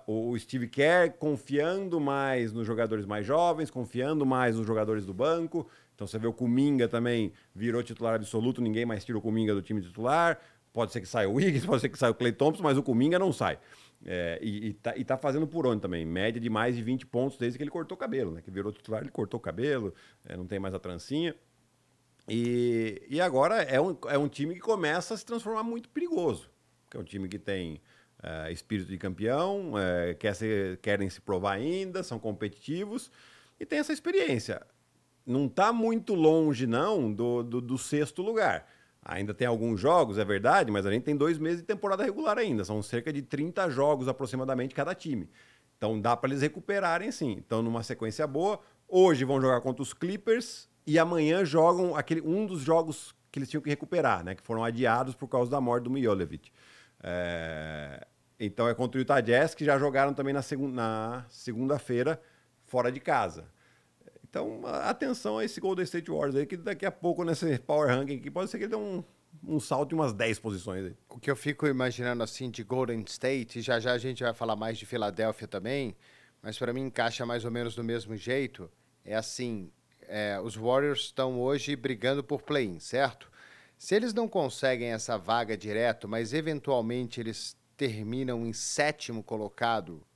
Uh, 0.07 0.33
o 0.33 0.39
Steve 0.39 0.69
Kerr 0.69 1.15
confiando 1.19 1.99
mais 1.99 2.53
nos 2.53 2.67
jogadores 2.67 3.07
mais 3.07 3.25
jovens, 3.25 3.71
confiando 3.71 4.27
mais 4.27 4.57
nos 4.57 4.67
jogadores 4.67 5.07
do 5.07 5.15
banco. 5.15 5.67
Então 5.95 6.07
você 6.07 6.19
vê 6.19 6.27
o 6.27 6.35
Kuminga 6.35 6.87
também 6.87 7.33
virou 7.55 7.83
titular 7.83 8.17
absoluto, 8.17 8.61
ninguém 8.61 8.85
mais 8.85 9.03
tira 9.03 9.17
o 9.17 9.23
Kuminga 9.23 9.55
do 9.55 9.63
time 9.63 9.81
titular. 9.81 10.39
Pode 10.71 10.93
ser 10.93 11.01
que 11.01 11.09
saia 11.09 11.27
o 11.27 11.33
Wiggins, 11.33 11.65
pode 11.67 11.81
ser 11.81 11.89
que 11.89 11.99
saia 11.99 12.13
o 12.13 12.15
Clay 12.15 12.33
Thompson, 12.33 12.63
mas 12.63 12.77
o 12.77 12.83
Kuminga 12.83 13.19
não 13.19 13.33
sai. 13.33 13.59
É, 14.09 14.39
e, 14.41 14.69
e, 14.69 14.73
tá, 14.75 14.97
e 14.97 15.05
tá 15.05 15.19
fazendo 15.19 15.49
por 15.49 15.67
onde 15.67 15.83
também? 15.83 16.07
Média 16.07 16.41
de 16.41 16.49
mais 16.49 16.77
de 16.77 16.83
20 16.83 17.07
pontos 17.07 17.37
desde 17.37 17.59
que 17.59 17.65
ele 17.65 17.71
cortou 17.71 17.97
o 17.97 17.99
cabelo, 17.99 18.31
né? 18.31 18.41
Que 18.41 18.53
virou 18.53 18.73
titular, 18.73 19.01
ele 19.03 19.11
cortou 19.11 19.39
o 19.39 19.43
cabelo, 19.43 19.93
é, 20.25 20.37
não 20.37 20.47
tem 20.47 20.61
mais 20.61 20.73
a 20.75 20.79
trancinha. 20.79 21.35
E, 22.29 23.03
e 23.09 23.21
agora 23.21 23.63
é 23.63 23.81
um, 23.81 23.97
é 24.09 24.17
um 24.17 24.29
time 24.29 24.55
que 24.55 24.61
começa 24.61 25.15
a 25.15 25.17
se 25.17 25.27
transformar 25.27 25.65
muito 25.65 25.89
perigoso. 25.89 26.49
Que 26.89 26.97
é 26.97 27.01
um 27.01 27.05
time 27.05 27.29
que 27.29 27.39
tem 27.39 27.81
é, 28.23 28.53
espírito 28.53 28.89
de 28.89 28.97
campeão, 28.97 29.77
é, 29.77 30.15
quer 30.15 30.35
ser, 30.37 30.77
querem 30.79 31.11
se 31.11 31.21
provar 31.21 31.53
ainda, 31.55 32.05
são 32.05 32.19
competitivos 32.19 33.11
e 33.59 33.67
tem 33.67 33.81
essa 33.81 33.93
experiência. 33.93 34.65
Não 35.27 35.47
está 35.47 35.73
muito 35.73 36.15
longe, 36.15 36.65
não, 36.65 37.13
do, 37.13 37.43
do, 37.43 37.61
do 37.61 37.77
sexto 37.77 38.23
lugar. 38.23 38.69
Ainda 39.09 39.33
tem 39.33 39.47
alguns 39.47 39.81
jogos, 39.81 40.19
é 40.19 40.25
verdade, 40.25 40.73
mas 40.73 40.85
a 40.85 40.91
gente 40.91 41.05
tem 41.05 41.17
dois 41.17 41.39
meses 41.39 41.61
de 41.61 41.67
temporada 41.67 42.03
regular 42.03 42.37
ainda. 42.39 42.65
São 42.65 42.83
cerca 42.83 43.13
de 43.13 43.23
30 43.23 43.71
jogos 43.71 44.09
aproximadamente 44.09 44.75
cada 44.75 44.97
time. 44.97 45.31
Então 45.77 46.01
dá 46.01 46.17
para 46.17 46.31
eles 46.31 46.43
recuperarem 46.43 47.13
sim. 47.13 47.37
Então, 47.39 47.63
numa 47.63 47.85
sequência 47.85 48.27
boa. 48.27 48.59
Hoje 48.89 49.25
vão 49.25 49.41
jogar 49.41 49.61
contra 49.61 49.81
os 49.81 49.95
Clippers 49.95 50.69
e 50.85 50.99
amanhã 50.99 51.45
jogam 51.45 51.95
aquele, 51.95 52.21
um 52.21 52.47
dos 52.47 52.63
jogos 52.63 53.15
que 53.31 53.39
eles 53.39 53.49
tinham 53.49 53.63
que 53.63 53.69
recuperar, 53.69 54.25
né? 54.25 54.35
Que 54.35 54.43
foram 54.43 54.65
adiados 54.65 55.15
por 55.15 55.29
causa 55.29 55.51
da 55.51 55.61
morte 55.61 55.85
do 55.85 55.91
Mijolovic. 55.91 56.51
É... 57.01 58.05
Então 58.41 58.69
é 58.69 58.75
contra 58.75 58.99
o 58.99 59.01
Utah 59.01 59.21
Jazz, 59.21 59.55
que 59.55 59.65
já 59.65 59.79
jogaram 59.79 60.15
também 60.15 60.35
na, 60.35 60.43
na 60.73 61.25
segunda-feira, 61.29 62.21
fora 62.65 62.91
de 62.91 62.99
casa. 62.99 63.45
Então, 64.37 64.61
atenção 64.67 65.39
a 65.39 65.45
esse 65.47 65.59
Golden 65.59 65.83
State 65.85 66.11
Warriors 66.11 66.37
aí, 66.37 66.45
que 66.45 66.59
daqui 66.59 66.85
a 66.85 66.91
pouco 66.91 67.25
nesse 67.25 67.59
Power 67.61 67.89
Ranking 67.89 68.19
aqui 68.19 68.31
pode 68.31 68.51
ser 68.51 68.59
que 68.59 68.65
ele 68.65 68.71
dê 68.71 68.77
um, 68.77 69.03
um 69.43 69.59
salto 69.59 69.89
de 69.89 69.95
umas 69.95 70.13
10 70.13 70.41
posições 70.41 70.85
aí. 70.85 70.95
O 71.09 71.19
que 71.19 71.31
eu 71.31 71.37
fico 71.37 71.67
imaginando 71.67 72.23
assim 72.23 72.51
de 72.51 72.63
Golden 72.63 73.03
State, 73.07 73.63
já 73.63 73.81
já 73.81 73.93
a 73.93 73.99
gente 73.99 74.23
vai 74.23 74.35
falar 74.35 74.55
mais 74.55 74.77
de 74.77 74.85
Filadélfia 74.85 75.49
também, 75.49 75.97
mas 76.43 76.59
para 76.59 76.71
mim 76.71 76.83
encaixa 76.83 77.25
mais 77.25 77.47
ou 77.47 77.51
menos 77.51 77.75
do 77.75 77.83
mesmo 77.83 78.15
jeito. 78.15 78.71
É 79.07 79.17
assim, 79.17 79.73
é, 80.03 80.39
os 80.39 80.55
Warriors 80.55 81.05
estão 81.05 81.41
hoje 81.41 81.75
brigando 81.75 82.23
por 82.23 82.43
play-in, 82.43 82.79
certo? 82.79 83.31
Se 83.79 83.95
eles 83.95 84.13
não 84.13 84.29
conseguem 84.29 84.89
essa 84.89 85.17
vaga 85.17 85.57
direto, 85.57 86.07
mas 86.07 86.35
eventualmente 86.35 87.21
eles 87.21 87.57
terminam 87.75 88.45
em 88.45 88.53
sétimo 88.53 89.23
colocado 89.23 90.07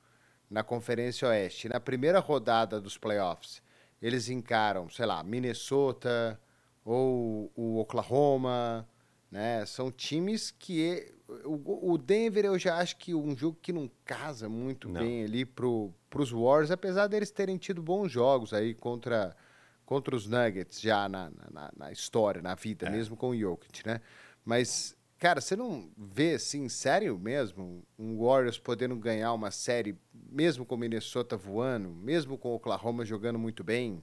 na 0.51 0.63
Conferência 0.63 1.27
Oeste, 1.27 1.71
na 1.71 1.81
primeira 1.81 2.19
rodada 2.19 2.79
dos 2.79 2.99
playoffs, 2.99 3.63
eles 4.01 4.29
encaram, 4.29 4.89
sei 4.89 5.07
lá, 5.07 5.23
Minnesota 5.23 6.41
ou 6.85 7.53
o 7.55 7.79
Oklahoma, 7.79 8.89
né? 9.31 9.65
São 9.67 9.91
times 9.91 10.51
que 10.51 11.13
o, 11.45 11.97
Denver 11.97 12.45
eu 12.45 12.59
já 12.59 12.79
acho 12.79 12.97
que 12.97 13.15
um 13.15 13.37
jogo 13.37 13.59
que 13.63 13.73
não 13.73 13.91
casa 14.05 14.49
muito 14.49 14.89
não. 14.89 15.01
bem 15.01 15.25
ali 15.25 15.45
pro, 15.45 15.93
pros 16.09 16.31
Warriors, 16.31 16.71
apesar 16.71 17.07
deles 17.07 17.31
terem 17.31 17.57
tido 17.57 17.83
bons 17.83 18.11
jogos 18.11 18.53
aí 18.53 18.75
contra 18.75 19.37
contra 19.85 20.15
os 20.15 20.29
Nuggets 20.29 20.81
já 20.81 21.09
na, 21.09 21.33
na, 21.51 21.73
na 21.77 21.91
história, 21.91 22.41
na 22.41 22.55
vida, 22.55 22.87
é. 22.87 22.91
mesmo 22.91 23.17
com 23.17 23.31
o 23.31 23.37
Jokic, 23.37 23.85
né? 23.85 24.01
Mas 24.45 24.97
Cara, 25.21 25.43
você 25.43 25.55
não 25.55 25.93
vê, 25.99 26.37
assim, 26.37 26.67
sério 26.71 27.19
mesmo, 27.19 27.87
um 27.99 28.19
Warriors 28.25 28.59
podendo 28.59 28.97
ganhar 28.97 29.35
uma 29.35 29.51
série, 29.51 29.95
mesmo 30.15 30.65
com 30.65 30.75
o 30.75 30.79
Minnesota 30.79 31.37
voando, 31.37 31.91
mesmo 31.91 32.39
com 32.39 32.49
o 32.49 32.55
Oklahoma 32.55 33.05
jogando 33.05 33.39
muito 33.39 33.63
bem, 33.63 34.03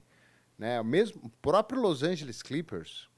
né? 0.56 0.80
Mesmo 0.80 1.20
o 1.24 1.28
próprio 1.28 1.80
Los 1.80 2.04
Angeles 2.04 2.40
Clippers, 2.40 3.08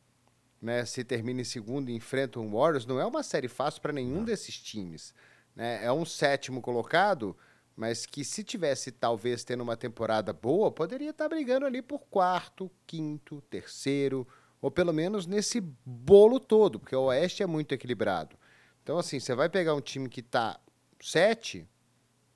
né? 0.63 0.83
Se 0.87 1.05
termina 1.05 1.43
em 1.43 1.45
segundo 1.45 1.91
e 1.91 1.95
enfrenta 1.95 2.41
um 2.41 2.51
Warriors, 2.51 2.87
não 2.87 2.99
é 2.99 3.05
uma 3.05 3.23
série 3.23 3.49
fácil 3.49 3.83
para 3.83 3.93
nenhum 3.93 4.25
desses 4.25 4.59
times, 4.59 5.15
né? 5.55 5.85
É 5.85 5.93
um 5.93 6.07
sétimo 6.07 6.63
colocado, 6.63 7.37
mas 7.77 8.07
que 8.07 8.25
se 8.25 8.43
tivesse 8.43 8.91
talvez 8.91 9.45
tendo 9.45 9.63
uma 9.63 9.77
temporada 9.77 10.33
boa, 10.33 10.73
poderia 10.73 11.11
estar 11.11 11.25
tá 11.25 11.29
brigando 11.29 11.67
ali 11.67 11.83
por 11.83 11.99
quarto, 12.07 12.71
quinto, 12.87 13.43
terceiro, 13.51 14.27
ou 14.61 14.71
pelo 14.71 14.93
menos 14.93 15.27
nesse 15.27 15.61
bolo 15.85 16.39
todo, 16.39 16.79
porque 16.79 16.95
o 16.95 17.05
Oeste 17.05 17.43
é 17.43 17.47
muito 17.47 17.73
equilibrado. 17.73 18.37
Então, 18.83 18.99
assim, 18.99 19.21
você 19.21 19.35
vai 19.35 19.49
pegar 19.49 19.75
um 19.75 19.81
time 19.81 20.09
que 20.09 20.21
está 20.21 20.61
sete, 21.01 21.69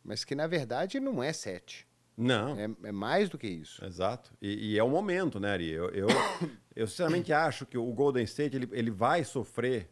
mas 0.02 0.24
que 0.24 0.34
na 0.34 0.46
verdade 0.46 1.00
não 1.00 1.22
é 1.22 1.32
sete. 1.32 1.86
Não. 2.16 2.58
É, 2.58 2.70
é 2.84 2.92
mais 2.92 3.28
do 3.28 3.36
que 3.36 3.48
isso. 3.48 3.84
Exato. 3.84 4.32
E, 4.40 4.72
e, 4.72 4.78
é 4.78 4.82
o 4.82 4.88
momento, 4.88 5.40
né, 5.40 5.50
Ari? 5.50 5.70
Eu, 5.70 5.90
eu, 5.90 6.06
eu 6.74 6.86
sinceramente 6.86 7.32
acho 7.32 7.66
que 7.66 7.76
o 7.76 7.92
Golden 7.92 8.24
State 8.24 8.56
ele, 8.56 8.68
ele 8.72 8.90
vai 8.90 9.24
sofrer 9.24 9.90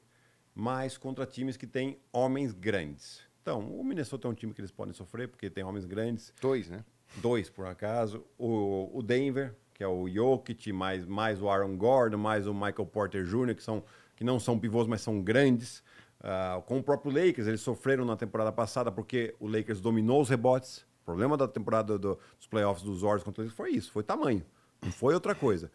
mais 0.55 0.97
contra 0.97 1.27
times 1.27 1.57
que 1.57 1.67
têm 1.67 1.99
homens 2.13 2.53
grandes. 2.53 3.21
Então, 3.41 3.61
o 3.77 3.83
Minnesota 3.83 4.29
é 4.29 4.31
um 4.31 4.35
time 4.35 4.55
que 4.55 4.61
eles 4.61 4.71
podem 4.71 4.95
sofrer, 4.95 5.27
porque 5.27 5.51
tem 5.51 5.65
homens 5.65 5.85
grandes. 5.85 6.33
Dois, 6.41 6.69
né? 6.69 6.85
Dois, 7.17 7.51
por 7.51 7.67
acaso. 7.67 8.25
O, 8.39 8.91
o 8.97 9.03
Denver, 9.03 9.57
que 9.75 9.83
é 9.83 9.89
o 9.89 10.09
Jokic, 10.09 10.73
mais, 10.73 11.05
mais 11.07 11.41
o 11.41 11.49
Aaron 11.49 11.77
Gordon, 11.77 12.19
mais 12.19 12.47
o 12.47 12.55
Michael 12.55 12.87
Porter 12.87 13.25
Jr., 13.25 13.55
que, 13.55 13.63
são, 13.63 13.83
que 14.17 14.25
não 14.25 14.39
são 14.39 14.59
pivôs, 14.59 14.87
mas 14.87 15.01
são 15.01 15.21
grandes. 15.21 15.83
Uh, 16.21 16.63
com 16.63 16.79
o 16.79 16.83
próprio 16.83 17.13
Lakers, 17.13 17.49
eles 17.49 17.61
sofreram 17.61 18.05
na 18.05 18.17
temporada 18.17 18.53
passada 18.53 18.93
porque 18.93 19.35
o 19.41 19.49
Lakers 19.49 19.81
dominou 19.81 20.21
os 20.21 20.29
rebotes. 20.29 20.87
O 21.03 21.05
problema 21.05 21.37
da 21.37 21.49
temporada 21.49 21.99
do, 21.99 22.19
dos 22.39 22.47
playoffs 22.47 22.85
dos 22.85 23.03
Warriors 23.03 23.25
contra 23.25 23.43
eles 23.43 23.55
foi 23.55 23.71
isso, 23.71 23.91
foi 23.91 24.05
tamanho. 24.05 24.45
Não 24.81 24.93
foi 24.93 25.15
outra 25.15 25.35
coisa. 25.35 25.71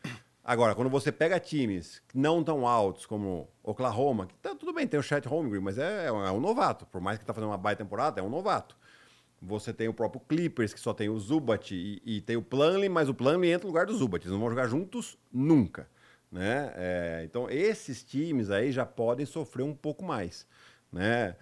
Agora, 0.48 0.74
quando 0.74 0.90
você 0.90 1.12
pega 1.12 1.38
times 1.42 2.02
não 2.14 2.42
tão 2.42 2.66
altos 2.66 3.06
como 3.06 3.50
Oklahoma, 3.62 4.28
que 4.28 4.34
tá, 4.36 4.56
tudo 4.56 4.72
bem, 4.72 4.88
tem 4.88 4.98
o 4.98 5.04
Chet 5.04 5.28
Holmgren, 5.28 5.60
mas 5.60 5.78
é, 5.78 6.06
é, 6.06 6.12
um 6.32 6.40
novato. 6.40 6.86
Por 6.86 7.02
mais 7.02 7.18
que 7.18 7.24
está 7.24 7.34
fazendo 7.34 7.50
uma 7.50 7.58
baita 7.58 7.84
temporada, 7.84 8.22
é 8.22 8.24
um 8.24 8.30
novato. 8.30 8.78
Você 9.42 9.72
tem 9.72 9.88
o 9.88 9.94
próprio 9.94 10.22
Clippers, 10.28 10.74
que 10.74 10.80
só 10.80 10.94
tem 10.94 11.10
o 11.10 11.20
Zubat 11.20 11.74
e, 11.76 12.02
e 12.04 12.22
tem 12.22 12.36
o 12.36 12.42
Plumlee, 12.42 12.90
mas 12.90 13.08
o 13.08 13.14
Plumlee 13.14 13.52
entra 13.52 13.68
no 13.68 13.72
lugar 13.72 13.86
do 13.86 13.96
Zubat. 13.96 14.24
Eles 14.24 14.32
não 14.32 14.40
vão 14.40 14.50
jogar 14.50 14.68
juntos 14.68 15.18
nunca. 15.32 15.88
Né? 16.32 16.74
É, 16.76 17.22
então, 17.24 17.50
esses 17.50 18.04
times 18.04 18.50
aí 18.50 18.72
já 18.72 18.86
podem 18.86 19.26
sofrer 19.26 19.64
um 19.64 19.76
pouco 19.76 20.04
mais. 20.04 20.46
né? 20.92 21.36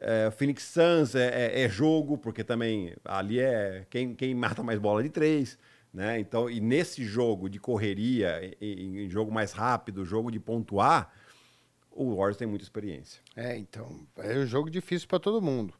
É, 0.00 0.28
o 0.28 0.30
Phoenix 0.30 0.62
Suns 0.62 1.14
é, 1.14 1.26
é, 1.26 1.62
é, 1.62 1.68
jogo, 1.68 2.16
porque 2.16 2.44
também 2.44 2.94
ali 3.04 3.40
é 3.40 3.84
quem, 3.90 4.14
quem 4.14 4.32
mata 4.34 4.62
mais 4.62 4.78
bola 4.78 5.02
de 5.02 5.08
três. 5.08 5.58
Né? 5.92 6.20
Então, 6.20 6.48
e 6.48 6.60
nesse 6.60 7.02
jogo 7.02 7.48
de 7.48 7.58
correria, 7.58 8.56
em, 8.60 9.06
em 9.06 9.10
jogo 9.10 9.32
mais 9.32 9.52
rápido, 9.52 10.04
jogo 10.04 10.30
de 10.30 10.38
pontuar, 10.38 11.12
o 11.90 12.14
Warriors 12.14 12.36
tem 12.36 12.46
muita 12.46 12.64
experiência. 12.64 13.20
É, 13.34 13.56
então, 13.56 14.06
é 14.18 14.38
um 14.38 14.46
jogo 14.46 14.70
difícil 14.70 15.08
para 15.08 15.18
todo 15.18 15.42
mundo. 15.42 15.74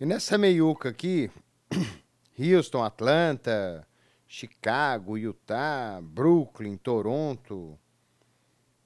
E 0.00 0.06
nessa 0.06 0.38
meiuca 0.38 0.88
aqui, 0.88 1.30
Houston, 2.40 2.82
Atlanta, 2.82 3.86
Chicago, 4.26 5.18
Utah, 5.18 6.00
Brooklyn, 6.02 6.78
Toronto. 6.78 7.78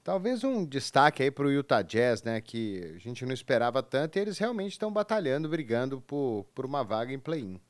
Talvez 0.02 0.42
um 0.42 0.66
destaque 0.66 1.22
aí 1.22 1.30
para 1.30 1.46
o 1.46 1.52
Utah 1.52 1.82
Jazz, 1.82 2.24
né? 2.24 2.40
Que 2.40 2.94
a 2.96 2.98
gente 2.98 3.24
não 3.24 3.32
esperava 3.32 3.80
tanto 3.80 4.18
e 4.18 4.22
eles 4.22 4.38
realmente 4.38 4.72
estão 4.72 4.92
batalhando, 4.92 5.48
brigando 5.48 6.00
por, 6.00 6.46
por 6.52 6.66
uma 6.66 6.82
vaga 6.82 7.12
em 7.12 7.18
play-in. 7.20 7.60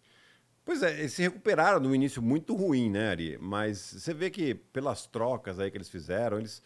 Pois 0.64 0.82
é, 0.82 0.98
eles 1.00 1.12
se 1.12 1.20
recuperaram 1.20 1.80
no 1.80 1.94
início 1.94 2.22
muito 2.22 2.56
ruim, 2.56 2.88
né, 2.88 3.10
Ari? 3.10 3.36
Mas 3.38 3.78
você 3.78 4.14
vê 4.14 4.30
que 4.30 4.54
pelas 4.54 5.06
trocas 5.06 5.60
aí 5.60 5.70
que 5.70 5.76
eles 5.76 5.90
fizeram, 5.90 6.38
eles 6.38 6.62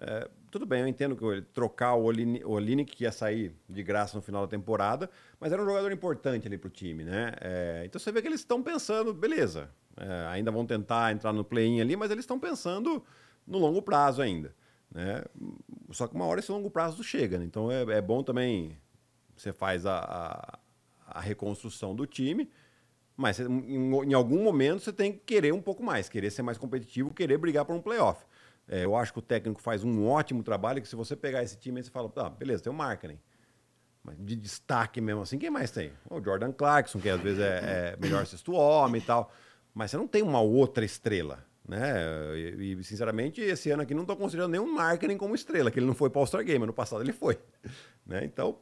é, 0.00 0.30
tudo 0.50 0.64
bem, 0.64 0.80
eu 0.80 0.88
entendo 0.88 1.14
que 1.14 1.42
trocar 1.52 1.94
o 1.94 2.04
Olinick 2.04 2.96
que 2.96 3.04
ia 3.04 3.12
sair 3.12 3.54
de 3.68 3.82
graça 3.82 4.16
no 4.16 4.22
final 4.22 4.46
da 4.46 4.50
temporada, 4.50 5.10
mas 5.38 5.52
era 5.52 5.62
um 5.62 5.66
jogador 5.66 5.92
importante 5.92 6.46
ali 6.46 6.56
para 6.56 6.68
o 6.68 6.70
time, 6.70 7.04
né? 7.04 7.34
É, 7.38 7.82
então 7.84 8.00
você 8.00 8.10
vê 8.10 8.22
que 8.22 8.28
eles 8.28 8.40
estão 8.40 8.62
pensando, 8.62 9.12
beleza, 9.12 9.70
é, 9.98 10.26
ainda 10.30 10.50
vão 10.50 10.64
tentar 10.64 11.12
entrar 11.12 11.34
no 11.34 11.44
play-in 11.44 11.82
ali, 11.82 11.96
mas 11.96 12.10
eles 12.10 12.22
estão 12.22 12.40
pensando 12.40 13.04
no 13.46 13.58
longo 13.58 13.82
prazo 13.82 14.22
ainda, 14.22 14.54
né? 14.90 15.22
Só 15.90 16.08
que 16.08 16.14
uma 16.14 16.24
hora 16.24 16.40
esse 16.40 16.50
longo 16.50 16.70
prazo 16.70 17.04
chega, 17.04 17.38
né? 17.38 17.44
Então 17.44 17.70
é, 17.70 17.82
é 17.82 18.00
bom 18.00 18.22
também 18.22 18.78
você 19.36 19.52
faz 19.52 19.84
a, 19.84 19.98
a, 19.98 20.58
a 21.18 21.20
reconstrução 21.20 21.94
do 21.94 22.06
time, 22.06 22.50
mas 23.14 23.38
em, 23.38 23.92
em 23.92 24.14
algum 24.14 24.42
momento 24.42 24.80
você 24.80 24.94
tem 24.94 25.12
que 25.12 25.18
querer 25.18 25.52
um 25.52 25.60
pouco 25.60 25.82
mais, 25.82 26.08
querer 26.08 26.30
ser 26.30 26.40
mais 26.40 26.56
competitivo, 26.56 27.12
querer 27.12 27.36
brigar 27.36 27.66
por 27.66 27.76
um 27.76 27.82
playoff. 27.82 28.24
É, 28.70 28.84
eu 28.84 28.94
acho 28.94 29.12
que 29.12 29.18
o 29.18 29.22
técnico 29.22 29.60
faz 29.60 29.82
um 29.82 30.06
ótimo 30.06 30.44
trabalho, 30.44 30.80
que 30.80 30.86
se 30.86 30.94
você 30.94 31.16
pegar 31.16 31.42
esse 31.42 31.58
time, 31.58 31.82
você 31.82 31.90
fala, 31.90 32.10
ah, 32.14 32.30
beleza, 32.30 32.62
tem 32.62 32.72
o 32.72 32.76
marketing. 32.76 33.18
Mas 34.00 34.16
de 34.16 34.36
destaque 34.36 35.00
mesmo 35.00 35.22
assim, 35.22 35.38
quem 35.38 35.50
mais 35.50 35.72
tem? 35.72 35.92
O 36.08 36.22
Jordan 36.22 36.52
Clarkson, 36.52 37.00
que 37.00 37.08
às 37.08 37.20
vezes 37.20 37.40
é, 37.40 37.94
é 37.94 37.96
melhor 38.00 38.24
sexto 38.24 38.52
homem 38.52 39.02
e 39.02 39.04
tal. 39.04 39.32
Mas 39.74 39.90
você 39.90 39.96
não 39.96 40.06
tem 40.06 40.22
uma 40.22 40.40
outra 40.40 40.84
estrela. 40.84 41.44
Né? 41.68 41.80
E, 42.36 42.72
e, 42.78 42.84
sinceramente, 42.84 43.40
esse 43.40 43.72
ano 43.72 43.82
aqui 43.82 43.92
não 43.92 44.02
estou 44.02 44.16
considerando 44.16 44.52
nenhum 44.52 44.72
marketing 44.72 45.16
como 45.16 45.34
estrela, 45.34 45.68
que 45.68 45.80
ele 45.80 45.86
não 45.86 45.94
foi 45.94 46.08
para 46.08 46.18
o 46.18 46.20
All-Star 46.20 46.44
Game, 46.44 46.62
ano 46.62 46.72
passado 46.72 47.02
ele 47.02 47.12
foi. 47.12 47.38
Né? 48.06 48.24
Então, 48.24 48.56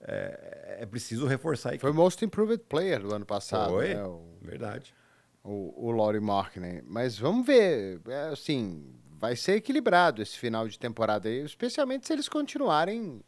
é, 0.00 0.78
é, 0.80 0.86
preciso 0.86 1.26
reforçar. 1.26 1.78
Foi 1.78 1.90
o 1.90 1.94
Most 1.94 2.24
Improved 2.24 2.64
Player 2.68 3.00
do 3.00 3.14
ano 3.14 3.24
passado. 3.24 3.70
Foi, 3.70 3.94
né? 3.94 4.04
o, 4.04 4.36
verdade. 4.42 4.94
O, 5.42 5.88
o 5.88 5.90
Laurie 5.92 6.20
Markkinen. 6.20 6.82
Mas 6.86 7.18
vamos 7.18 7.46
ver, 7.46 8.00
é, 8.06 8.28
assim, 8.28 8.94
vai 9.24 9.36
ser 9.36 9.56
equilibrado 9.56 10.20
esse 10.20 10.38
final 10.38 10.68
de 10.68 10.78
temporada 10.78 11.30
aí, 11.30 11.42
especialmente 11.42 12.06
se 12.06 12.12
eles 12.12 12.28
continuarem 12.28 13.22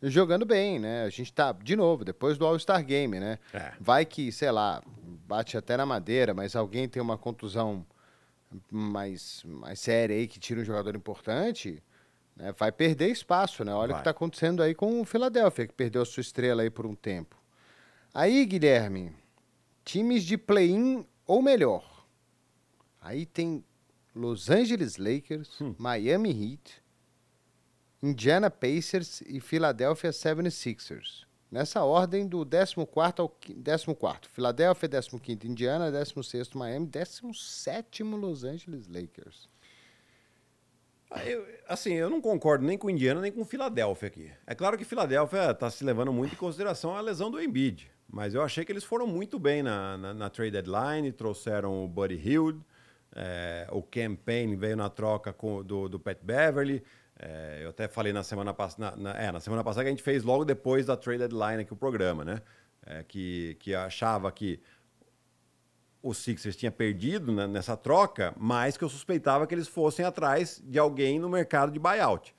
jogando 0.00 0.46
bem, 0.46 0.78
né? 0.78 1.02
A 1.02 1.10
gente 1.10 1.32
tá, 1.32 1.50
de 1.50 1.74
novo, 1.74 2.04
depois 2.04 2.38
do 2.38 2.46
All-Star 2.46 2.84
Game, 2.84 3.18
né? 3.18 3.40
É. 3.52 3.72
Vai 3.80 4.04
que, 4.04 4.30
sei 4.30 4.52
lá, 4.52 4.80
bate 5.26 5.56
até 5.56 5.76
na 5.76 5.84
madeira, 5.84 6.32
mas 6.32 6.54
alguém 6.54 6.88
tem 6.88 7.02
uma 7.02 7.18
contusão 7.18 7.84
mais, 8.70 9.42
mais 9.44 9.80
séria 9.80 10.14
aí 10.14 10.28
que 10.28 10.38
tira 10.38 10.60
um 10.60 10.64
jogador 10.64 10.94
importante, 10.94 11.82
né? 12.36 12.54
vai 12.56 12.70
perder 12.70 13.10
espaço, 13.10 13.64
né? 13.64 13.74
Olha 13.74 13.88
vai. 13.88 13.94
o 13.94 13.94
que 13.96 14.00
está 14.02 14.12
acontecendo 14.12 14.62
aí 14.62 14.72
com 14.72 15.00
o 15.00 15.04
Philadelphia, 15.04 15.66
que 15.66 15.74
perdeu 15.74 16.02
a 16.02 16.06
sua 16.06 16.20
estrela 16.20 16.62
aí 16.62 16.70
por 16.70 16.86
um 16.86 16.94
tempo. 16.94 17.36
Aí, 18.14 18.46
Guilherme, 18.46 19.12
times 19.84 20.22
de 20.22 20.38
play-in 20.38 21.04
ou 21.26 21.42
melhor. 21.42 22.06
Aí 23.00 23.26
tem 23.26 23.64
Los 24.14 24.48
Angeles 24.48 24.96
Lakers, 24.96 25.60
hum. 25.60 25.74
Miami 25.78 26.30
Heat, 26.30 26.82
Indiana 28.02 28.50
Pacers 28.50 29.22
e 29.22 29.40
Philadelphia 29.40 30.10
76ers. 30.10 31.24
Nessa 31.50 31.84
ordem 31.84 32.26
do 32.26 32.44
14 32.44 32.74
ao 33.18 33.28
14. 33.28 34.28
Philadelphia, 34.28 34.88
15 34.88 35.48
Indiana, 35.48 35.90
16 35.90 36.50
Miami, 36.50 36.86
17 36.86 38.02
Los 38.02 38.44
Angeles 38.44 38.88
Lakers. 38.88 39.48
Eu, 41.24 41.46
assim, 41.68 41.94
eu 41.94 42.10
não 42.10 42.20
concordo 42.20 42.64
nem 42.64 42.76
com 42.76 42.90
Indiana 42.90 43.20
nem 43.20 43.30
com 43.30 43.44
Filadélfia 43.44 44.08
aqui. 44.08 44.30
É 44.46 44.54
claro 44.54 44.76
que 44.76 44.84
Filadélfia 44.84 45.52
está 45.52 45.70
se 45.70 45.84
levando 45.84 46.12
muito 46.12 46.34
em 46.34 46.36
consideração 46.36 46.96
a 46.96 47.00
lesão 47.00 47.30
do 47.30 47.40
Embiid, 47.40 47.90
mas 48.08 48.34
eu 48.34 48.42
achei 48.42 48.64
que 48.64 48.72
eles 48.72 48.84
foram 48.84 49.06
muito 49.06 49.38
bem 49.38 49.62
na, 49.62 49.96
na, 49.96 50.12
na 50.14 50.30
trade 50.30 50.50
deadline, 50.50 51.12
trouxeram 51.12 51.84
o 51.84 51.88
Buddy 51.88 52.16
Hield, 52.16 52.60
é, 53.14 53.66
o 53.70 53.82
campaign 53.82 54.56
veio 54.56 54.76
na 54.76 54.90
troca 54.90 55.32
com, 55.32 55.62
do, 55.62 55.88
do 55.88 56.00
Pat 56.00 56.18
Beverly. 56.22 56.82
É, 57.18 57.60
eu 57.62 57.70
até 57.70 57.86
falei 57.86 58.12
na 58.12 58.24
semana 58.24 58.52
passada. 58.52 58.94
É, 59.12 59.30
na 59.30 59.40
semana 59.40 59.62
passada 59.62 59.84
que 59.84 59.88
a 59.88 59.92
gente 59.92 60.02
fez 60.02 60.24
logo 60.24 60.44
depois 60.44 60.86
da 60.86 60.96
trade 60.96 61.20
deadline 61.20 61.62
aqui 61.62 61.72
o 61.72 61.76
programa, 61.76 62.24
né? 62.24 62.42
É, 62.84 63.02
que, 63.04 63.56
que 63.60 63.74
achava 63.74 64.30
que 64.32 64.60
o 66.02 66.12
Sixers 66.12 66.56
tinha 66.56 66.70
perdido 66.70 67.32
né, 67.32 67.46
nessa 67.46 67.76
troca, 67.76 68.34
mas 68.36 68.76
que 68.76 68.84
eu 68.84 68.90
suspeitava 68.90 69.46
que 69.46 69.54
eles 69.54 69.68
fossem 69.68 70.04
atrás 70.04 70.60
de 70.62 70.78
alguém 70.78 71.18
no 71.18 71.30
mercado 71.30 71.72
de 71.72 71.78
buyout. 71.78 72.34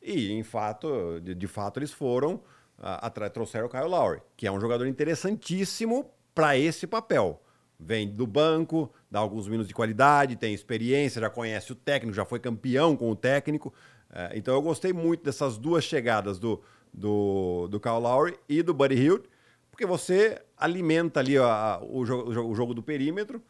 E, 0.00 0.30
em 0.30 0.44
fato, 0.44 1.20
de, 1.20 1.34
de 1.34 1.46
fato, 1.48 1.80
eles 1.80 1.90
foram 1.90 2.40
atrás, 2.78 3.32
trouxeram 3.32 3.66
o 3.66 3.68
Kyle 3.68 3.88
Lowry, 3.88 4.22
que 4.36 4.46
é 4.46 4.52
um 4.52 4.60
jogador 4.60 4.86
interessantíssimo 4.86 6.08
para 6.32 6.56
esse 6.56 6.86
papel. 6.86 7.42
Vem 7.78 8.08
do 8.08 8.26
banco, 8.26 8.92
dá 9.10 9.20
alguns 9.20 9.46
minutos 9.46 9.68
de 9.68 9.74
qualidade, 9.74 10.34
tem 10.36 10.52
experiência, 10.52 11.20
já 11.20 11.30
conhece 11.30 11.70
o 11.70 11.74
técnico, 11.74 12.14
já 12.14 12.24
foi 12.24 12.40
campeão 12.40 12.96
com 12.96 13.10
o 13.10 13.16
técnico. 13.16 13.72
É, 14.10 14.32
então 14.34 14.54
eu 14.54 14.62
gostei 14.62 14.92
muito 14.92 15.22
dessas 15.24 15.56
duas 15.56 15.84
chegadas 15.84 16.38
do, 16.38 16.60
do, 16.92 17.68
do 17.68 17.78
Kyle 17.78 18.00
Lowry 18.00 18.36
e 18.48 18.62
do 18.62 18.74
Buddy 18.74 18.96
Hield, 18.96 19.28
porque 19.70 19.86
você 19.86 20.42
alimenta 20.56 21.20
ali 21.20 21.38
a, 21.38 21.80
o, 21.88 22.04
jogo, 22.04 22.30
o 22.30 22.54
jogo 22.54 22.74
do 22.74 22.82
perímetro, 22.82 23.40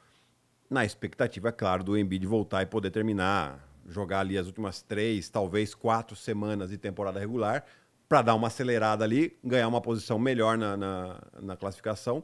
na 0.69 0.85
expectativa, 0.85 1.49
é 1.49 1.53
claro, 1.53 1.83
do 1.83 1.97
Embiid 1.97 2.27
voltar 2.27 2.63
e 2.63 2.67
poder 2.67 2.91
terminar, 2.91 3.67
jogar 3.89 4.21
ali 4.21 4.37
as 4.37 4.47
últimas 4.47 4.83
três, 4.83 5.31
talvez 5.31 5.75
quatro 5.75 6.15
semanas 6.15 6.69
de 6.69 6.77
temporada 6.77 7.19
regular, 7.19 7.65
para 8.07 8.23
dar 8.23 8.35
uma 8.35 8.49
acelerada 8.49 9.05
ali, 9.05 9.39
ganhar 9.43 9.69
uma 9.69 9.81
posição 9.81 10.19
melhor 10.19 10.59
na, 10.59 10.77
na, 10.77 11.21
na 11.41 11.57
classificação. 11.57 12.23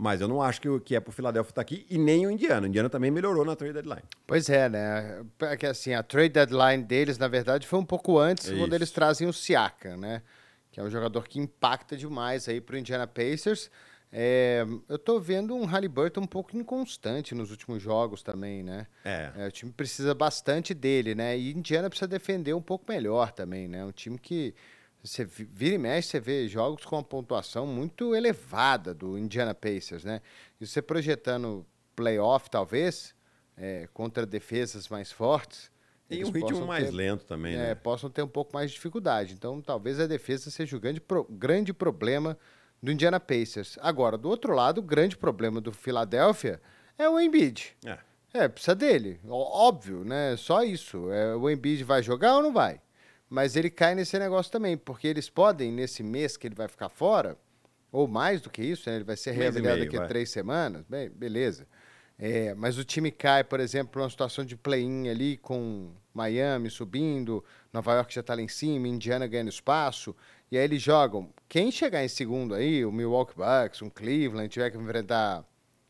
Mas 0.00 0.22
eu 0.22 0.28
não 0.28 0.40
acho 0.40 0.62
que, 0.62 0.68
o, 0.68 0.80
que 0.80 0.96
é 0.96 1.00
pro 1.00 1.12
Philadelphia 1.12 1.50
estar 1.50 1.56
tá 1.56 1.60
aqui 1.60 1.84
e 1.90 1.98
nem 1.98 2.26
o 2.26 2.30
Indiana. 2.30 2.64
O 2.64 2.66
Indiana 2.66 2.88
também 2.88 3.10
melhorou 3.10 3.44
na 3.44 3.54
trade 3.54 3.74
deadline. 3.74 4.02
Pois 4.26 4.48
é, 4.48 4.66
né? 4.66 5.22
É 5.40 5.56
que 5.58 5.66
assim, 5.66 5.92
a 5.92 6.02
trade 6.02 6.30
deadline 6.30 6.82
deles, 6.82 7.18
na 7.18 7.28
verdade, 7.28 7.66
foi 7.66 7.78
um 7.78 7.84
pouco 7.84 8.18
antes, 8.18 8.46
Isso. 8.46 8.56
quando 8.56 8.72
eles 8.72 8.90
trazem 8.90 9.28
o 9.28 9.32
Siaka, 9.32 9.98
né? 9.98 10.22
Que 10.72 10.80
é 10.80 10.82
um 10.82 10.88
jogador 10.88 11.28
que 11.28 11.38
impacta 11.38 11.98
demais 11.98 12.48
aí 12.48 12.62
pro 12.62 12.78
Indiana 12.78 13.06
Pacers. 13.06 13.70
É, 14.10 14.64
eu 14.88 14.98
tô 14.98 15.20
vendo 15.20 15.54
um 15.54 15.66
Halliburton 15.66 16.22
um 16.22 16.26
pouco 16.26 16.56
inconstante 16.56 17.34
nos 17.34 17.50
últimos 17.50 17.82
jogos 17.82 18.22
também, 18.22 18.62
né? 18.62 18.86
É. 19.04 19.30
é. 19.36 19.46
O 19.48 19.52
time 19.52 19.70
precisa 19.70 20.14
bastante 20.14 20.72
dele, 20.72 21.14
né? 21.14 21.36
E 21.36 21.52
Indiana 21.52 21.90
precisa 21.90 22.08
defender 22.08 22.54
um 22.54 22.62
pouco 22.62 22.86
melhor 22.88 23.32
também, 23.32 23.68
né? 23.68 23.84
Um 23.84 23.92
time 23.92 24.18
que 24.18 24.54
você 25.02 25.24
vira 25.24 25.74
e 25.74 25.78
mexe, 25.78 26.08
você 26.08 26.20
vê 26.20 26.48
jogos 26.48 26.84
com 26.84 26.96
uma 26.96 27.02
pontuação 27.02 27.66
muito 27.66 28.14
elevada 28.14 28.92
do 28.92 29.18
Indiana 29.18 29.54
Pacers, 29.54 30.04
né? 30.04 30.20
E 30.60 30.66
você 30.66 30.82
projetando 30.82 31.66
playoff, 31.96 32.50
talvez, 32.50 33.14
é, 33.56 33.88
contra 33.92 34.26
defesas 34.26 34.88
mais 34.88 35.10
fortes. 35.10 35.70
E 36.08 36.24
um 36.24 36.30
ritmo 36.30 36.66
mais 36.66 36.86
ter, 36.86 36.90
lento 36.90 37.24
também, 37.24 37.54
é, 37.54 37.58
né? 37.58 37.74
Possam 37.74 38.10
ter 38.10 38.22
um 38.22 38.28
pouco 38.28 38.52
mais 38.52 38.70
de 38.70 38.76
dificuldade. 38.76 39.32
Então, 39.34 39.60
talvez 39.62 40.00
a 40.00 40.06
defesa 40.06 40.50
seja 40.50 40.76
o 40.76 40.80
grande, 40.80 41.00
pro, 41.00 41.24
grande 41.30 41.72
problema 41.72 42.36
do 42.82 42.90
Indiana 42.90 43.20
Pacers. 43.20 43.78
Agora, 43.80 44.18
do 44.18 44.28
outro 44.28 44.54
lado, 44.54 44.78
o 44.78 44.82
grande 44.82 45.16
problema 45.16 45.60
do 45.60 45.72
Philadelphia 45.72 46.60
é 46.98 47.08
o 47.08 47.18
Embiid. 47.18 47.76
É. 47.86 47.98
É, 48.32 48.48
precisa 48.48 48.74
dele. 48.74 49.20
Óbvio, 49.28 50.04
né? 50.04 50.36
Só 50.36 50.62
isso. 50.62 51.10
É, 51.10 51.34
o 51.34 51.48
Embiid 51.50 51.82
vai 51.84 52.02
jogar 52.02 52.36
ou 52.36 52.42
não 52.42 52.52
vai? 52.52 52.80
Mas 53.30 53.54
ele 53.54 53.70
cai 53.70 53.94
nesse 53.94 54.18
negócio 54.18 54.50
também, 54.50 54.76
porque 54.76 55.06
eles 55.06 55.30
podem, 55.30 55.70
nesse 55.70 56.02
mês 56.02 56.36
que 56.36 56.48
ele 56.48 56.54
vai 56.56 56.66
ficar 56.66 56.88
fora, 56.88 57.38
ou 57.92 58.08
mais 58.08 58.40
do 58.40 58.50
que 58.50 58.60
isso, 58.60 58.90
né? 58.90 58.96
ele 58.96 59.04
vai 59.04 59.16
ser 59.16 59.30
reavaliado 59.30 59.80
daqui 59.80 59.96
a 59.96 60.06
três 60.06 60.30
semanas, 60.30 60.84
bem, 60.88 61.08
beleza. 61.08 61.64
É, 62.18 62.52
mas 62.54 62.76
o 62.76 62.84
time 62.84 63.10
cai, 63.10 63.44
por 63.44 63.60
exemplo, 63.60 63.92
para 63.92 64.02
uma 64.02 64.10
situação 64.10 64.44
de 64.44 64.56
play-in 64.56 65.08
ali 65.08 65.36
com 65.36 65.90
Miami 66.12 66.68
subindo, 66.68 67.42
Nova 67.72 67.94
York 67.94 68.12
já 68.12 68.20
está 68.20 68.34
lá 68.34 68.42
em 68.42 68.48
cima, 68.48 68.88
Indiana 68.88 69.26
ganhando 69.28 69.48
espaço, 69.48 70.14
e 70.50 70.58
aí 70.58 70.64
eles 70.64 70.82
jogam. 70.82 71.30
Quem 71.48 71.70
chegar 71.70 72.04
em 72.04 72.08
segundo 72.08 72.54
aí, 72.54 72.84
o 72.84 72.90
Milwaukee 72.90 73.34
Bucks, 73.36 73.80
um 73.80 73.88
Cleveland, 73.88 74.48
tiver 74.48 74.70
que 74.70 74.76
enfrentar 74.76 75.44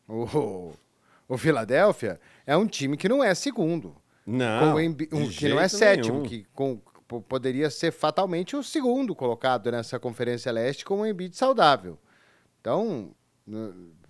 o, 0.07 0.73
o 1.27 1.37
Philadelphia, 1.37 2.19
é 2.45 2.55
um 2.55 2.67
time 2.67 2.95
que 2.95 3.09
não 3.09 3.23
é 3.23 3.33
segundo. 3.33 3.95
Não. 4.25 4.75
um, 4.77 5.27
que 5.27 5.49
não 5.49 5.59
é 5.59 5.67
sétimo, 5.67 6.21
nenhum. 6.21 6.29
que 6.29 6.45
com 6.53 6.79
poderia 7.19 7.69
ser 7.69 7.91
fatalmente 7.91 8.55
o 8.55 8.63
segundo 8.63 9.15
colocado 9.15 9.71
nessa 9.71 9.99
Conferência 9.99 10.51
Leste 10.51 10.85
com 10.85 11.01
o 11.01 11.05
Embiid 11.05 11.35
saudável. 11.35 11.97
Então, 12.61 13.11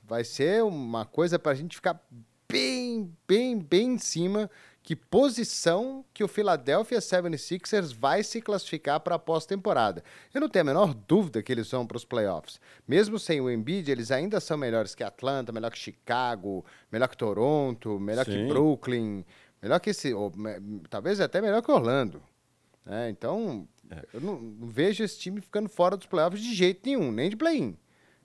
vai 0.04 0.26
ser 0.26 0.62
uma 0.64 1.06
coisa 1.06 1.40
para 1.40 1.54
a 1.54 1.56
gente 1.56 1.78
ficar 1.78 2.06
bem, 2.52 3.16
bem, 3.26 3.58
bem 3.58 3.94
em 3.94 3.98
cima 3.98 4.52
que 4.84 4.96
posição 4.96 6.04
que 6.14 6.24
o 6.24 6.28
Philadelphia 6.28 6.98
76ers 6.98 7.96
vai 7.96 8.24
se 8.24 8.42
classificar 8.42 9.00
para 9.00 9.16
a 9.16 9.20
pós-temporada. 9.20 10.04
Eu 10.34 10.42
não 10.42 10.50
tenho 10.50 10.64
a 10.64 10.66
menor 10.66 10.94
dúvida 10.94 11.42
que 11.44 11.52
eles 11.52 11.70
vão 11.70 11.86
para 11.86 11.98
os 11.98 12.04
playoffs. 12.04 12.60
Mesmo 12.88 13.20
sem 13.20 13.40
o 13.40 13.50
Embiid, 13.50 13.90
eles 13.92 14.12
ainda 14.12 14.40
são 14.40 14.58
melhores 14.58 14.96
que 14.96 15.04
Atlanta, 15.04 15.52
melhor 15.52 15.72
que 15.72 15.78
Chicago, 15.78 16.66
melhor 16.92 17.08
que 17.08 17.18
Toronto, 17.18 18.00
melhor 18.00 18.26
Sim. 18.26 18.32
que 18.32 18.48
Brooklyn, 18.48 19.24
melhor 19.62 19.80
que 19.80 19.92
esse, 19.92 20.14
ou, 20.14 20.32
talvez 20.90 21.22
até 21.22 21.42
melhor 21.42 21.62
que 21.62 21.72
Orlando. 21.72 22.22
É, 22.86 23.10
então, 23.10 23.68
é. 23.90 24.04
eu 24.14 24.22
não, 24.22 24.40
não, 24.40 24.68
vejo 24.68 25.04
esse 25.04 25.20
time 25.20 25.42
ficando 25.42 25.70
fora 25.70 25.96
dos 25.96 26.08
playoffs 26.08 26.42
de 26.42 26.54
jeito 26.54 26.82
nenhum, 26.86 27.12
nem 27.12 27.30
de 27.30 27.36
play-in. 27.36 27.78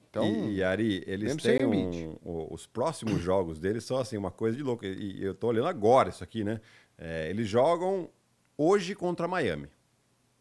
Então, 0.09 0.25
e, 0.25 0.57
e 0.57 0.65
Ari, 0.65 1.05
eles 1.07 1.37
têm 1.37 1.67
um, 1.67 2.19
os 2.51 2.67
próximos 2.67 3.21
jogos 3.21 3.59
deles 3.59 3.85
são 3.85 3.99
assim 3.99 4.17
uma 4.17 4.31
coisa 4.31 4.57
de 4.57 4.63
louco. 4.63 4.85
E, 4.85 5.23
eu 5.23 5.35
tô 5.35 5.49
olhando 5.49 5.69
agora 5.69 6.09
isso 6.09 6.25
aqui, 6.25 6.43
né? 6.43 6.61
É, 6.97 7.29
eles 7.29 7.47
jogam 7.49 8.09
hoje 8.57 8.95
contra 8.95 9.29
Miami. 9.29 9.69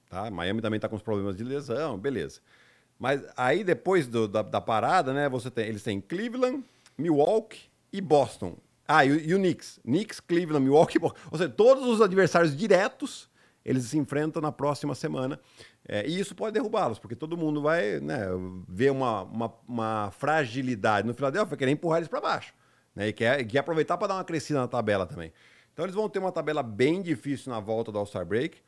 Tá? 0.09 0.31
Miami 0.31 0.61
também 0.61 0.79
tá 0.79 0.87
com 0.87 0.95
os 0.95 1.01
problemas 1.01 1.35
de 1.35 1.43
lesão, 1.43 1.97
beleza. 1.97 2.39
Mas 2.97 3.21
aí 3.35 3.63
depois 3.63 4.07
do, 4.07 4.27
da, 4.27 4.41
da, 4.41 4.61
parada, 4.61 5.13
né? 5.13 5.27
Você 5.27 5.51
tem, 5.51 5.67
eles 5.67 5.83
têm 5.83 5.99
Cleveland, 5.99 6.63
Milwaukee 6.97 7.69
e 7.91 7.99
Boston. 7.99 8.57
Ah, 8.87 9.03
e, 9.03 9.27
e 9.27 9.35
o 9.35 9.37
Knicks. 9.37 9.79
Knicks, 9.83 10.21
Cleveland, 10.21 10.63
Milwaukee, 10.63 10.99
Boston. 10.99 11.19
Ou 11.31 11.37
seja, 11.37 11.49
todos 11.49 11.85
os 11.85 12.01
adversários 12.01 12.55
diretos 12.55 13.29
eles 13.65 13.85
se 13.85 13.97
enfrentam 13.97 14.41
na 14.41 14.51
próxima 14.51 14.93
semana. 14.93 15.39
É, 15.87 16.07
e 16.07 16.19
isso 16.19 16.35
pode 16.35 16.53
derrubá-los, 16.53 16.99
porque 16.99 17.15
todo 17.15 17.35
mundo 17.35 17.61
vai 17.61 17.99
né, 17.99 18.27
ver 18.67 18.91
uma, 18.91 19.23
uma, 19.23 19.53
uma, 19.67 20.11
fragilidade 20.11 21.07
no 21.07 21.13
Philadelphia, 21.13 21.57
querer 21.57 21.71
empurrar 21.71 21.97
eles 21.97 22.07
para 22.07 22.21
baixo. 22.21 22.53
Né, 22.95 23.07
e 23.07 23.13
quer, 23.13 23.43
quer 23.45 23.59
aproveitar 23.59 23.97
para 23.97 24.07
dar 24.07 24.13
uma 24.15 24.23
crescida 24.23 24.59
na 24.59 24.67
tabela 24.67 25.05
também. 25.05 25.33
Então 25.73 25.83
eles 25.83 25.95
vão 25.95 26.07
ter 26.07 26.19
uma 26.19 26.31
tabela 26.31 26.63
bem 26.63 27.01
difícil 27.01 27.51
na 27.51 27.59
volta 27.59 27.91
do 27.91 27.97
All-Star 27.97 28.25
Break 28.25 28.59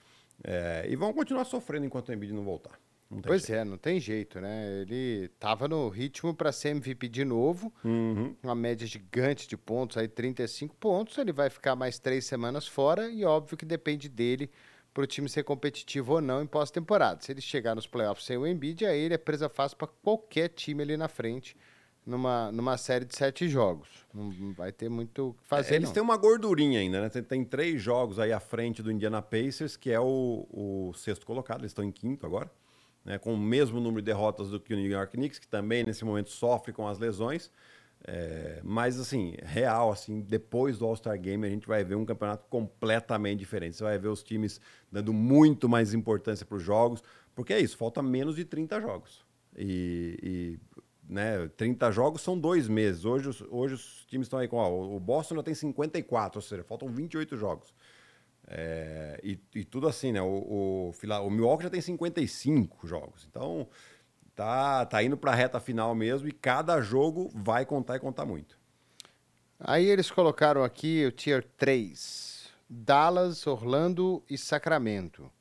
é, 0.44 0.86
e 0.90 0.96
vão 0.96 1.14
continuar 1.14 1.46
sofrendo 1.46 1.86
enquanto 1.86 2.10
o 2.10 2.14
Embiid 2.14 2.34
não 2.34 2.44
voltar. 2.44 2.78
Não 3.10 3.22
pois 3.22 3.46
jeito. 3.46 3.58
é, 3.58 3.64
não 3.64 3.78
tem 3.78 4.02
jeito, 4.02 4.42
né? 4.42 4.82
Ele 4.82 5.30
tava 5.40 5.66
no 5.66 5.88
ritmo 5.88 6.34
para 6.34 6.52
ser 6.52 6.70
MVP 6.70 7.08
de 7.08 7.24
novo, 7.24 7.74
uhum. 7.86 8.36
uma 8.44 8.54
média 8.54 8.86
gigante 8.86 9.48
de 9.48 9.56
pontos, 9.56 9.96
aí 9.96 10.10
35 10.10 10.76
pontos. 10.76 11.18
Ele 11.18 11.32
vai 11.32 11.50
ficar 11.50 11.74
mais 11.74 11.98
três 12.00 12.26
semanas 12.26 12.68
fora 12.68 13.10
e 13.10 13.24
óbvio 13.24 13.56
que 13.56 13.66
depende 13.66 14.10
dele 14.10 14.52
para 14.98 15.04
o 15.04 15.08
time 15.08 15.30
ser 15.30 15.44
competitivo 15.44 16.14
ou 16.14 16.22
não 16.22 16.42
em 16.42 16.48
pós-temporada. 16.48 17.22
Se 17.22 17.32
ele 17.32 17.40
chegar 17.40 17.76
nos 17.76 17.86
playoffs 17.86 18.26
sem 18.26 18.36
o 18.36 18.48
Embiid, 18.48 18.84
aí 18.84 19.00
ele 19.00 19.14
é 19.14 19.18
presa 19.20 19.48
fácil 19.48 19.78
para 19.78 19.86
qualquer 19.86 20.50
time 20.50 20.82
ali 20.82 20.98
na 20.98 21.08
frente 21.08 21.56
numa, 22.04 22.52
numa 22.52 22.78
série 22.78 23.06
de 23.06 23.16
sete 23.16 23.48
jogos. 23.48 23.88
Não 24.12 24.32
vai 24.54 24.72
ter 24.72 24.90
muito 24.90 25.30
o 25.30 25.34
que 25.36 25.48
fazer. 25.48 25.74
É, 25.74 25.76
eles 25.76 25.90
não. 25.90 25.94
têm 25.94 26.02
uma 26.02 26.18
gordurinha 26.18 26.80
ainda, 26.80 27.00
né? 27.00 27.10
Tem, 27.10 27.22
tem, 27.22 27.46
três 27.46 27.80
jogos 27.80 28.18
aí 28.18 28.34
à 28.34 28.40
frente 28.40 28.82
do 28.82 28.92
Indiana 28.92 29.22
Pacers, 29.22 29.78
que 29.78 29.92
é 29.92 30.00
o, 30.00 30.48
o 30.50 30.94
sexto 30.96 31.28
colocado, 31.28 31.60
eles 31.60 31.70
estão 31.70 31.86
em 31.86 31.92
quinto 31.92 32.26
agora, 32.26 32.50
né? 33.06 33.20
com 33.20 33.36
o 33.36 33.38
mesmo 33.38 33.80
número 33.80 34.02
de 34.02 34.06
derrotas 34.08 34.50
do 34.50 34.60
que 34.60 34.74
o 34.74 34.78
New 34.78 34.90
York 34.90 35.16
Knicks, 35.16 35.38
que 35.38 35.48
também 35.48 35.84
nesse 35.84 36.04
momento 36.04 36.32
sofre 36.32 36.74
com 36.74 36.88
as 36.88 36.98
lesões. 36.98 37.52
É, 38.04 38.62
mas 38.64 39.00
assim, 39.00 39.36
real, 39.44 39.92
assim, 39.92 40.22
depois 40.22 40.78
do 40.78 40.86
All-Star 40.86 41.20
Game 41.20 41.46
a 41.46 41.50
gente 41.50 41.68
vai 41.68 41.84
ver 41.84 41.96
um 41.96 42.06
campeonato 42.06 42.46
completamente 42.50 43.40
diferente. 43.40 43.76
Você 43.76 43.84
vai 43.84 43.98
ver 43.98 44.08
os 44.08 44.24
times 44.24 44.62
dando 44.92 45.12
muito 45.12 45.68
mais 45.68 45.94
importância 45.94 46.46
para 46.46 46.58
os 46.58 46.64
jogos, 46.64 47.04
porque 47.36 47.54
é 47.54 47.60
isso, 47.60 47.76
falta 47.78 48.02
menos 48.02 48.36
de 48.36 48.46
30 48.46 48.80
jogos. 48.80 49.26
E, 49.58 50.18
e 50.22 50.60
né, 51.10 51.48
30 51.58 51.92
jogos 51.92 52.22
são 52.22 52.38
dois 52.38 52.68
meses. 52.68 53.06
Hoje, 53.06 53.30
hoje 53.50 53.74
os 53.74 54.06
times 54.08 54.26
estão 54.28 54.40
aí 54.40 54.48
com. 54.48 54.58
Ó, 54.58 54.96
o 54.96 55.00
Boston 55.00 55.36
já 55.36 55.44
tem 55.44 55.56
54, 55.56 56.38
ou 56.38 56.42
seja, 56.42 56.64
faltam 56.64 56.90
28 56.90 57.36
jogos. 57.36 57.74
É, 58.50 59.20
e, 59.22 59.38
e, 59.56 59.66
tudo 59.66 59.88
assim, 59.88 60.12
né? 60.14 60.22
O, 60.22 60.26
o, 60.26 60.92
o 61.26 61.30
Milwaukee 61.30 61.64
já 61.64 61.70
tem 61.70 61.82
55 61.82 62.88
jogos. 62.88 63.28
Então, 63.30 63.68
tá, 64.38 64.86
tá 64.86 65.04
indo 65.04 65.18
para 65.18 65.32
a 65.32 65.36
reta 65.36 65.60
final 65.60 65.94
mesmo 65.96 66.28
e 66.28 66.32
cada 66.32 66.80
jogo 66.80 67.30
vai 67.34 67.66
contar 67.66 67.98
e 67.98 68.00
contar 68.00 68.24
muito. 68.24 68.58
Aí 69.60 69.86
eles 69.88 70.12
colocaram 70.12 70.64
aqui 70.64 71.04
o 71.06 71.12
Tier 71.12 71.44
3. 71.58 72.38
Dallas, 72.70 73.48
Orlando 73.48 74.24
e 74.30 74.38
Sacramento. 74.38 75.32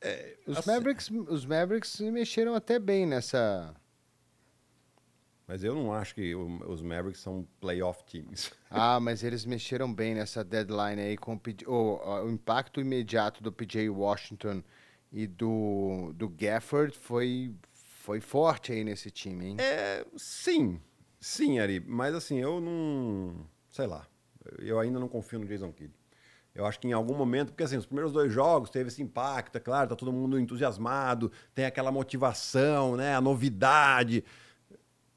É, 0.00 0.38
os, 0.46 0.56
assim, 0.56 0.70
Mavericks, 0.70 1.10
os 1.10 1.44
Mavericks 1.44 2.00
mexeram 2.00 2.54
até 2.54 2.78
bem 2.78 3.06
nessa. 3.06 3.74
Mas 5.46 5.62
eu 5.62 5.74
não 5.74 5.92
acho 5.92 6.14
que 6.14 6.34
os 6.34 6.80
Mavericks 6.80 7.20
são 7.20 7.46
playoff 7.60 8.02
teams. 8.04 8.50
Ah, 8.72 9.00
mas 9.00 9.24
eles 9.24 9.44
mexeram 9.44 9.92
bem 9.92 10.14
nessa 10.14 10.44
deadline 10.44 11.02
aí 11.02 11.16
com 11.16 11.34
o, 11.34 11.40
o, 11.66 12.24
o 12.24 12.30
impacto 12.30 12.80
imediato 12.80 13.42
do 13.42 13.50
PJ 13.50 13.90
Washington 13.90 14.62
e 15.12 15.26
do, 15.26 16.12
do 16.14 16.28
Gafford 16.28 16.96
foi, 16.96 17.54
foi 17.72 18.20
forte 18.20 18.72
aí 18.72 18.84
nesse 18.84 19.10
time, 19.10 19.46
hein? 19.46 19.56
É, 19.58 20.04
sim. 20.16 20.80
Sim, 21.20 21.58
Ari. 21.58 21.80
Mas 21.80 22.14
assim, 22.14 22.38
eu 22.38 22.60
não. 22.60 23.46
Sei 23.70 23.86
lá. 23.86 24.06
Eu 24.58 24.78
ainda 24.78 24.98
não 24.98 25.08
confio 25.08 25.38
no 25.38 25.46
Jason 25.46 25.72
Kidd. 25.72 25.92
Eu 26.54 26.66
acho 26.66 26.80
que 26.80 26.88
em 26.88 26.92
algum 26.92 27.14
momento, 27.14 27.48
porque 27.48 27.62
assim, 27.62 27.76
os 27.76 27.86
primeiros 27.86 28.12
dois 28.12 28.32
jogos 28.32 28.70
teve 28.70 28.88
esse 28.88 29.02
impacto, 29.02 29.56
é 29.56 29.60
claro, 29.60 29.88
tá 29.88 29.94
todo 29.94 30.12
mundo 30.12 30.38
entusiasmado, 30.38 31.30
tem 31.54 31.64
aquela 31.64 31.92
motivação, 31.92 32.96
né? 32.96 33.14
A 33.14 33.20
novidade. 33.20 34.24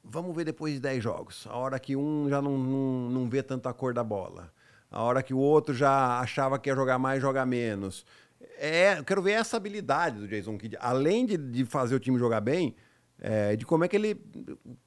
Vamos 0.02 0.36
ver 0.36 0.44
depois 0.44 0.74
de 0.74 0.80
10 0.80 1.02
jogos. 1.02 1.46
A 1.48 1.56
hora 1.56 1.78
que 1.78 1.96
um 1.96 2.28
já 2.28 2.42
não, 2.42 2.58
não, 2.58 3.10
não 3.10 3.28
vê 3.28 3.42
tanto 3.42 3.68
a 3.68 3.74
cor 3.74 3.94
da 3.94 4.04
bola. 4.04 4.52
A 4.90 5.02
hora 5.02 5.22
que 5.22 5.34
o 5.34 5.38
outro 5.38 5.74
já 5.74 6.20
achava 6.20 6.58
que 6.58 6.68
ia 6.68 6.76
jogar 6.76 6.98
mais, 6.98 7.20
jogar 7.20 7.46
menos 7.46 8.04
é, 8.58 8.98
eu 8.98 9.04
quero 9.04 9.22
ver 9.22 9.32
essa 9.32 9.56
habilidade 9.56 10.18
do 10.18 10.28
Jason 10.28 10.56
Kidd. 10.58 10.76
Além 10.80 11.26
de, 11.26 11.36
de 11.36 11.64
fazer 11.64 11.94
o 11.94 12.00
time 12.00 12.18
jogar 12.18 12.40
bem, 12.40 12.74
é, 13.18 13.56
de 13.56 13.64
como 13.64 13.84
é 13.84 13.88
que 13.88 13.96
ele. 13.96 14.14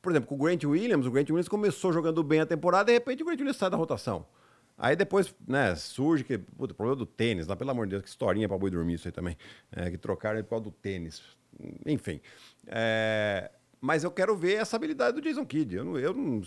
Por 0.01 0.11
exemplo, 0.11 0.27
com 0.27 0.35
o 0.35 0.37
Grant 0.37 0.63
Williams, 0.63 1.05
o 1.05 1.11
Grant 1.11 1.29
Williams 1.29 1.47
começou 1.47 1.93
jogando 1.93 2.23
bem 2.23 2.39
a 2.39 2.45
temporada, 2.45 2.85
de 2.85 2.93
repente 2.93 3.23
o 3.23 3.25
Grant 3.25 3.39
Williams 3.39 3.57
sai 3.57 3.69
da 3.69 3.77
rotação. 3.77 4.25
Aí 4.77 4.95
depois, 4.95 5.33
né, 5.47 5.73
surge 5.75 6.23
que. 6.23 6.37
Puta, 6.37 6.73
o 6.73 6.75
problema 6.75 6.95
do 6.95 7.05
tênis, 7.05 7.47
lá, 7.47 7.55
pelo 7.55 7.71
amor 7.71 7.87
de 7.87 7.91
Deus, 7.91 8.03
que 8.03 8.09
historinha 8.09 8.47
pra 8.47 8.57
boi 8.57 8.69
dormir 8.69 8.93
isso 8.93 9.07
aí 9.07 9.11
também. 9.11 9.35
É, 9.71 9.89
que 9.89 9.97
trocaram 9.97 10.41
por 10.43 10.49
causa 10.49 10.65
do 10.65 10.71
tênis. 10.71 11.21
Enfim. 11.85 12.21
É, 12.67 13.49
mas 13.81 14.03
eu 14.03 14.11
quero 14.11 14.35
ver 14.35 14.55
essa 14.55 14.75
habilidade 14.75 15.19
do 15.19 15.21
Jason 15.21 15.45
Kidd. 15.45 15.75
Eu 15.75 15.83
não, 15.83 15.97
eu 15.97 16.13
não. 16.13 16.41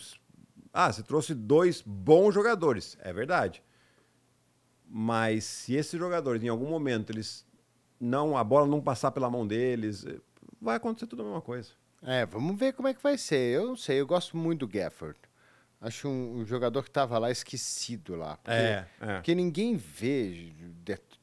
Ah, 0.72 0.92
você 0.92 1.02
trouxe 1.02 1.34
dois 1.34 1.82
bons 1.82 2.32
jogadores. 2.32 2.96
É 3.00 3.12
verdade. 3.12 3.62
Mas 4.92 5.44
se 5.44 5.74
esses 5.74 5.98
jogadores, 5.98 6.42
em 6.42 6.48
algum 6.48 6.68
momento, 6.68 7.10
eles 7.10 7.46
não 8.00 8.36
a 8.36 8.42
bola 8.42 8.66
não 8.66 8.80
passar 8.80 9.12
pela 9.12 9.30
mão 9.30 9.46
deles, 9.46 10.04
vai 10.60 10.76
acontecer 10.76 11.06
tudo 11.06 11.22
a 11.22 11.24
mesma 11.24 11.40
coisa. 11.40 11.70
É, 12.02 12.26
vamos 12.26 12.58
ver 12.58 12.72
como 12.72 12.88
é 12.88 12.94
que 12.94 13.02
vai 13.02 13.16
ser. 13.16 13.54
Eu 13.54 13.66
não 13.66 13.76
sei, 13.76 14.00
eu 14.00 14.06
gosto 14.06 14.36
muito 14.36 14.60
do 14.60 14.68
Gafford. 14.68 15.18
Acho 15.80 16.08
um, 16.08 16.40
um 16.40 16.44
jogador 16.44 16.82
que 16.82 16.90
estava 16.90 17.18
lá 17.18 17.30
esquecido 17.30 18.16
lá. 18.16 18.36
Porque, 18.36 18.50
é, 18.50 18.86
é. 19.00 19.14
porque 19.14 19.34
ninguém 19.34 19.76
vê 19.76 20.52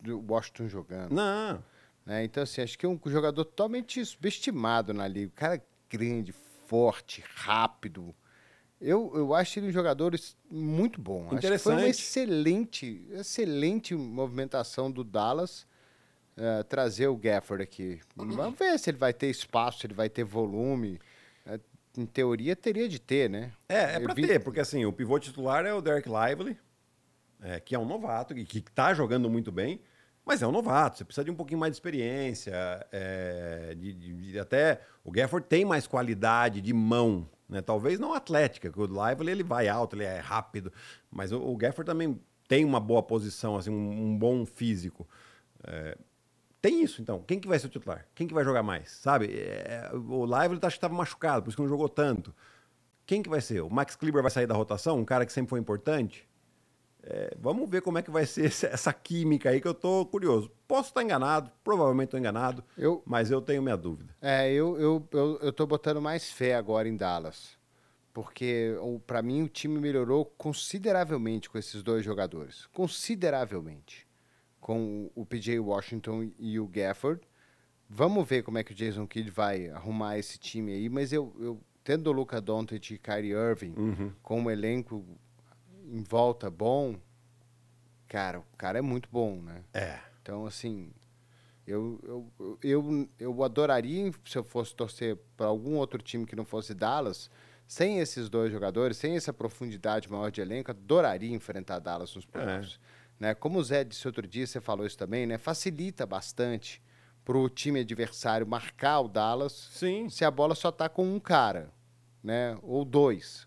o 0.07 0.31
Washington 0.31 0.67
jogando. 0.67 1.13
Não. 1.13 1.63
Né? 2.05 2.23
Então, 2.23 2.41
assim, 2.41 2.61
acho 2.61 2.77
que 2.77 2.85
é 2.85 2.89
um 2.89 2.99
jogador 3.05 3.43
totalmente 3.43 4.03
subestimado 4.05 4.93
na 4.93 5.07
liga. 5.07 5.27
O 5.27 5.35
cara 5.35 5.61
grande, 5.89 6.31
forte, 6.31 7.23
rápido. 7.35 8.15
Eu, 8.79 9.11
eu 9.15 9.33
acho 9.33 9.57
ele 9.59 9.67
um 9.67 9.71
jogador 9.71 10.13
muito 10.49 11.01
bom. 11.01 11.27
Interessante. 11.31 11.63
foi 11.63 11.73
uma 11.73 11.87
excelente, 11.87 13.07
excelente 13.11 13.95
movimentação 13.95 14.91
do 14.91 15.03
Dallas 15.03 15.65
uh, 16.37 16.63
trazer 16.65 17.07
o 17.07 17.17
Gafford 17.17 17.63
aqui. 17.63 17.99
Vamos 18.15 18.57
ver 18.57 18.77
se 18.77 18.91
ele 18.91 18.97
vai 18.97 19.13
ter 19.13 19.27
espaço, 19.27 19.79
se 19.79 19.87
ele 19.87 19.93
vai 19.93 20.09
ter 20.09 20.23
volume. 20.23 20.99
Uh, 21.45 21.59
em 21.97 22.05
teoria, 22.05 22.55
teria 22.55 22.87
de 22.87 22.99
ter, 22.99 23.27
né? 23.27 23.51
É, 23.67 23.95
é 23.95 23.99
para 23.99 24.13
vi... 24.13 24.27
ter, 24.27 24.39
porque 24.39 24.59
assim, 24.59 24.85
o 24.85 24.93
pivô 24.93 25.17
titular 25.17 25.65
é 25.65 25.73
o 25.73 25.81
Derek 25.81 26.07
Lively, 26.07 26.55
é, 27.41 27.59
que 27.59 27.73
é 27.73 27.79
um 27.79 27.85
novato, 27.85 28.37
e 28.37 28.45
que 28.45 28.59
está 28.59 28.93
jogando 28.93 29.27
muito 29.29 29.51
bem. 29.51 29.81
Mas 30.23 30.43
é 30.43 30.47
um 30.47 30.51
novato, 30.51 30.97
você 30.97 31.05
precisa 31.05 31.23
de 31.23 31.31
um 31.31 31.35
pouquinho 31.35 31.59
mais 31.59 31.71
de 31.71 31.77
experiência. 31.77 32.53
É, 32.91 33.73
de, 33.75 33.93
de, 33.93 34.31
de, 34.31 34.39
até 34.39 34.81
o 35.03 35.09
Gafford 35.09 35.47
tem 35.47 35.65
mais 35.65 35.87
qualidade 35.87 36.61
de 36.61 36.73
mão 36.73 37.27
né? 37.47 37.61
Talvez 37.61 37.99
não 37.99 38.13
atlética, 38.13 38.71
que 38.71 38.79
o 38.79 38.85
Lively 38.85 39.31
ele 39.31 39.43
vai 39.43 39.67
alto, 39.67 39.95
ele 39.95 40.03
é 40.03 40.19
rápido, 40.19 40.71
mas 41.09 41.31
o, 41.31 41.39
o 41.41 41.55
Gafford 41.55 41.85
também 41.85 42.19
tem 42.47 42.63
uma 42.63 42.79
boa 42.79 43.03
posição, 43.03 43.55
assim, 43.55 43.69
um, 43.69 44.11
um 44.11 44.17
bom 44.17 44.45
físico. 44.45 45.07
É, 45.63 45.97
tem 46.61 46.83
isso, 46.83 47.01
então. 47.01 47.21
Quem 47.21 47.39
que 47.39 47.47
vai 47.47 47.59
ser 47.59 47.67
o 47.67 47.69
titular? 47.69 48.05
Quem 48.15 48.27
que 48.27 48.33
vai 48.33 48.43
jogar 48.43 48.63
mais? 48.63 48.91
Sabe? 48.91 49.27
É, 49.37 49.89
o 49.93 50.25
Lively 50.25 50.59
acho 50.61 50.75
que 50.75 50.77
estava 50.77 50.93
machucado, 50.93 51.43
por 51.43 51.49
isso 51.49 51.57
que 51.57 51.61
não 51.61 51.69
jogou 51.69 51.89
tanto. 51.89 52.33
Quem 53.05 53.23
que 53.23 53.29
vai 53.29 53.39
ser? 53.39 53.61
O 53.61 53.69
Max 53.69 53.95
Kleber 53.95 54.21
vai 54.21 54.29
sair 54.29 54.47
da 54.47 54.53
rotação? 54.53 54.99
Um 54.99 55.05
cara 55.05 55.25
que 55.25 55.31
sempre 55.31 55.49
foi 55.49 55.59
importante? 55.59 56.26
É, 57.09 57.33
vamos 57.39 57.69
ver 57.69 57.81
como 57.81 57.97
é 57.97 58.01
que 58.01 58.11
vai 58.11 58.25
ser 58.25 58.45
essa 58.47 58.91
química 58.91 59.49
aí 59.49 59.61
que 59.61 59.67
eu 59.67 59.73
tô 59.73 60.05
curioso. 60.05 60.51
Posso 60.67 60.89
estar 60.89 61.01
enganado, 61.01 61.49
provavelmente 61.63 62.07
estou 62.07 62.19
enganado, 62.19 62.61
Eu, 62.77 63.01
mas 63.05 63.31
eu 63.31 63.41
tenho 63.41 63.61
minha 63.63 63.77
dúvida. 63.77 64.13
é, 64.21 64.51
eu, 64.51 64.77
eu, 64.77 65.07
eu, 65.11 65.39
eu 65.41 65.53
tô 65.53 65.65
botando 65.65 66.01
mais 66.01 66.29
fé 66.29 66.55
agora 66.55 66.87
em 66.89 66.97
Dallas. 66.97 67.55
Porque 68.13 68.73
para 69.05 69.21
mim 69.21 69.43
o 69.43 69.47
time 69.47 69.79
melhorou 69.79 70.25
consideravelmente 70.25 71.49
com 71.49 71.57
esses 71.57 71.81
dois 71.83 72.03
jogadores. 72.03 72.65
Consideravelmente. 72.73 74.07
Com 74.59 75.09
o 75.15 75.25
PJ 75.25 75.59
Washington 75.59 76.31
e 76.37 76.59
o 76.59 76.67
Gafford. 76.67 77.21
Vamos 77.89 78.27
ver 78.27 78.43
como 78.43 78.57
é 78.57 78.63
que 78.63 78.73
o 78.73 78.75
Jason 78.75 79.07
Kidd 79.07 79.29
vai 79.31 79.69
arrumar 79.69 80.17
esse 80.17 80.37
time 80.37 80.73
aí, 80.73 80.89
mas 80.89 81.13
eu, 81.13 81.33
eu 81.39 81.61
tendo 81.83 82.07
o 82.09 82.11
Luca 82.11 82.41
Doncic 82.41 82.91
e 82.91 82.97
Kyrie 82.97 83.31
Irving 83.31 83.73
Uhum. 83.77 84.11
com 84.21 84.41
um 84.41 84.49
elenco 84.51 85.05
em 85.87 86.03
volta 86.03 86.49
bom, 86.49 86.95
cara, 88.07 88.39
o 88.39 88.57
cara 88.57 88.79
é 88.79 88.81
muito 88.81 89.09
bom, 89.11 89.41
né? 89.41 89.63
É. 89.73 89.99
Então, 90.21 90.45
assim, 90.45 90.91
eu, 91.65 91.99
eu, 92.03 92.59
eu, 92.63 93.09
eu 93.19 93.43
adoraria, 93.43 94.11
se 94.25 94.37
eu 94.37 94.43
fosse 94.43 94.75
torcer 94.75 95.17
para 95.35 95.47
algum 95.47 95.75
outro 95.75 96.01
time 96.01 96.25
que 96.25 96.35
não 96.35 96.45
fosse 96.45 96.73
Dallas, 96.73 97.29
sem 97.67 97.99
esses 97.99 98.29
dois 98.29 98.51
jogadores, 98.51 98.97
sem 98.97 99.15
essa 99.15 99.33
profundidade 99.33 100.09
maior 100.09 100.31
de 100.31 100.39
elenco, 100.39 100.71
adoraria 100.71 101.35
enfrentar 101.35 101.79
Dallas 101.79 102.15
nos 102.15 102.25
playoffs. 102.25 102.79
Né? 103.19 103.33
Como 103.35 103.59
o 103.59 103.63
Zé 103.63 103.83
disse 103.83 104.07
outro 104.07 104.25
dia, 104.25 104.47
você 104.47 104.61
falou 104.61 104.85
isso 104.85 104.97
também, 104.97 105.25
né? 105.25 105.37
Facilita 105.37 106.05
bastante 106.05 106.81
para 107.25 107.37
o 107.37 107.49
time 107.49 107.81
adversário 107.81 108.47
marcar 108.47 109.01
o 109.01 109.09
Dallas 109.09 109.51
Sim. 109.73 110.07
se 110.09 110.23
a 110.23 110.31
bola 110.31 110.55
só 110.55 110.69
está 110.69 110.87
com 110.87 111.05
um 111.05 111.19
cara, 111.19 111.69
né? 112.23 112.57
Ou 112.61 112.85
dois. 112.85 113.45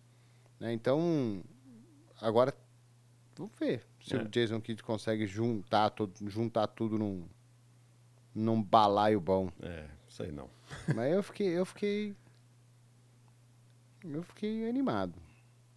Né? 0.59 0.75
Então, 0.75 1.43
agora 2.21 2.55
vamos 3.37 3.53
ver 3.59 3.83
se 4.03 4.15
É. 4.17 4.23
o 4.23 4.29
Jason 4.29 4.61
Kidd 4.61 4.83
consegue 4.83 5.27
juntar, 5.27 5.91
todo, 5.91 6.13
juntar 6.29 6.67
tudo 6.69 6.99
num, 6.99 7.27
num 8.35 8.63
balaio 8.63 9.21
bom. 9.21 9.51
É, 9.63 9.87
sei 10.09 10.31
não. 10.31 10.49
Mas 10.95 11.13
eu 11.13 11.23
fiquei, 11.23 11.49
eu 11.59 11.65
fiquei. 11.65 12.15
Eu 14.05 14.23
fiquei 14.23 14.69
animado. 14.69 15.15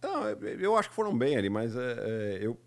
Não, 0.02 0.28
eu- 0.28 0.60
eu 0.60 0.76
acho 0.76 0.88
que 0.88 0.94
foram 0.94 1.16
bem 1.16 1.36
ali, 1.36 1.48
mas 1.50 1.74
é, 1.76 1.92
é, 2.00 2.38
eu. 2.42 2.58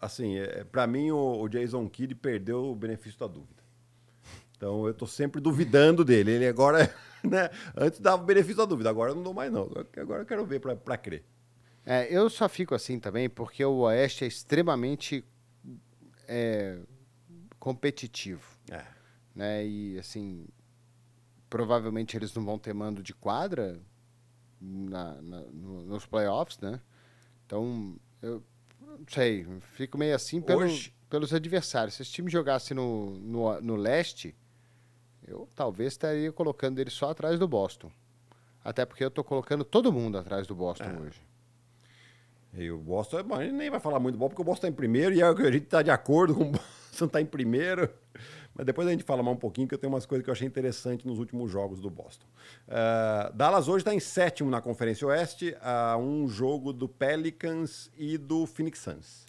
Assim, 0.00 0.36
é, 0.38 0.62
para 0.64 0.86
mim 0.86 1.10
o, 1.10 1.40
o 1.42 1.48
Jason 1.48 1.88
Kidd 1.88 2.14
perdeu 2.16 2.64
o 2.66 2.74
benefício 2.74 3.18
da 3.18 3.26
dúvida. 3.26 3.62
Então 4.56 4.86
eu 4.86 4.94
tô 4.94 5.06
sempre 5.06 5.40
duvidando 5.40 6.04
dele. 6.04 6.32
Ele 6.32 6.46
agora, 6.46 6.92
né? 7.24 7.50
Antes 7.76 7.98
dava 8.00 8.22
o 8.22 8.26
benefício 8.26 8.56
da 8.58 8.64
dúvida, 8.64 8.90
agora 8.90 9.10
eu 9.12 9.14
não 9.16 9.22
dou 9.22 9.34
mais, 9.34 9.50
não. 9.52 9.70
Agora 9.96 10.22
eu 10.22 10.26
quero 10.26 10.44
ver 10.46 10.60
pra 10.60 10.96
crer. 10.98 11.24
É, 11.86 12.12
eu 12.12 12.28
só 12.28 12.48
fico 12.48 12.74
assim 12.74 12.98
também 12.98 13.28
porque 13.30 13.64
o 13.64 13.76
Oeste 13.82 14.24
é 14.24 14.26
extremamente 14.26 15.24
é, 16.26 16.80
competitivo. 17.60 18.42
É. 18.70 18.84
né? 19.34 19.64
E 19.66 19.96
assim, 19.98 20.46
provavelmente 21.48 22.16
eles 22.16 22.34
não 22.34 22.44
vão 22.44 22.58
ter 22.58 22.74
mando 22.74 23.02
de 23.02 23.14
quadra 23.14 23.80
na, 24.60 25.20
na- 25.22 25.42
no- 25.42 25.82
nos 25.84 26.04
playoffs, 26.06 26.58
né? 26.58 26.80
Então, 27.46 27.96
eu 28.20 28.42
não 28.80 28.98
sei, 29.08 29.46
fico 29.74 29.96
meio 29.96 30.14
assim 30.16 30.40
pelo, 30.40 30.62
Hoje- 30.62 30.92
pelos 31.08 31.32
adversários. 31.32 31.94
Se 31.94 32.02
esse 32.02 32.10
time 32.10 32.28
jogasse 32.30 32.74
no, 32.74 33.10
no, 33.20 33.60
no 33.60 33.76
leste, 33.76 34.34
eu 35.24 35.48
talvez 35.54 35.92
estaria 35.92 36.32
colocando 36.32 36.80
ele 36.80 36.90
só 36.90 37.10
atrás 37.10 37.38
do 37.38 37.46
Boston. 37.46 37.92
Até 38.64 38.84
porque 38.84 39.04
eu 39.04 39.10
tô 39.10 39.22
colocando 39.22 39.64
todo 39.64 39.92
mundo 39.92 40.18
atrás 40.18 40.46
do 40.46 40.54
Boston 40.56 40.84
É. 40.84 40.98
hoje. 41.00 41.20
E 42.56 42.70
o 42.70 42.78
Boston, 42.78 43.22
bom, 43.24 43.34
a 43.34 43.42
gente 43.44 43.54
nem 43.54 43.70
vai 43.70 43.80
falar 43.80 43.98
muito 44.00 44.16
Boston, 44.18 44.28
porque 44.30 44.42
o 44.42 44.44
Boston 44.44 44.62
tá 44.62 44.68
em 44.68 44.72
primeiro 44.72 45.14
e 45.14 45.20
é 45.20 45.24
a 45.24 45.34
gente 45.50 45.66
tá 45.66 45.82
de 45.82 45.90
acordo 45.90 46.34
com 46.34 46.44
o 46.44 46.50
Boston 46.90 47.08
tá 47.08 47.20
em 47.20 47.26
primeiro. 47.26 47.88
Mas 48.54 48.64
depois 48.64 48.88
a 48.88 48.90
gente 48.90 49.04
fala 49.04 49.22
mais 49.22 49.36
um 49.36 49.40
pouquinho, 49.40 49.68
que 49.68 49.74
eu 49.74 49.78
tenho 49.78 49.92
umas 49.92 50.06
coisas 50.06 50.24
que 50.24 50.30
eu 50.30 50.32
achei 50.32 50.46
interessante 50.46 51.06
nos 51.06 51.18
últimos 51.18 51.50
jogos 51.50 51.78
do 51.78 51.90
Boston. 51.90 52.26
Ah, 52.66 53.30
Dallas 53.34 53.68
hoje 53.68 53.82
está 53.82 53.94
em 53.94 54.00
sétimo 54.00 54.48
na 54.50 54.62
Conferência 54.62 55.06
Oeste, 55.06 55.54
a 55.60 55.98
um 55.98 56.26
jogo 56.26 56.72
do 56.72 56.88
Pelicans 56.88 57.90
e 57.98 58.16
do 58.16 58.46
Phoenix 58.46 58.78
Suns. 58.78 59.26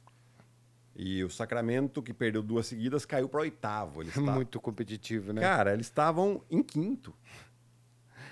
E 0.96 1.24
o 1.24 1.30
Sacramento, 1.30 2.02
que 2.02 2.14
perdeu 2.14 2.42
duas 2.42 2.66
seguidas, 2.66 3.06
caiu 3.06 3.28
para 3.30 3.42
oitavo. 3.42 4.02
Eles 4.02 4.16
É 4.18 4.22
tá- 4.24 4.32
muito 4.32 4.60
competitivo, 4.62 5.34
né? 5.34 5.42
Cara, 5.42 5.74
eles 5.74 5.88
estavam 5.88 6.42
em 6.50 6.64
quinto. 6.64 7.14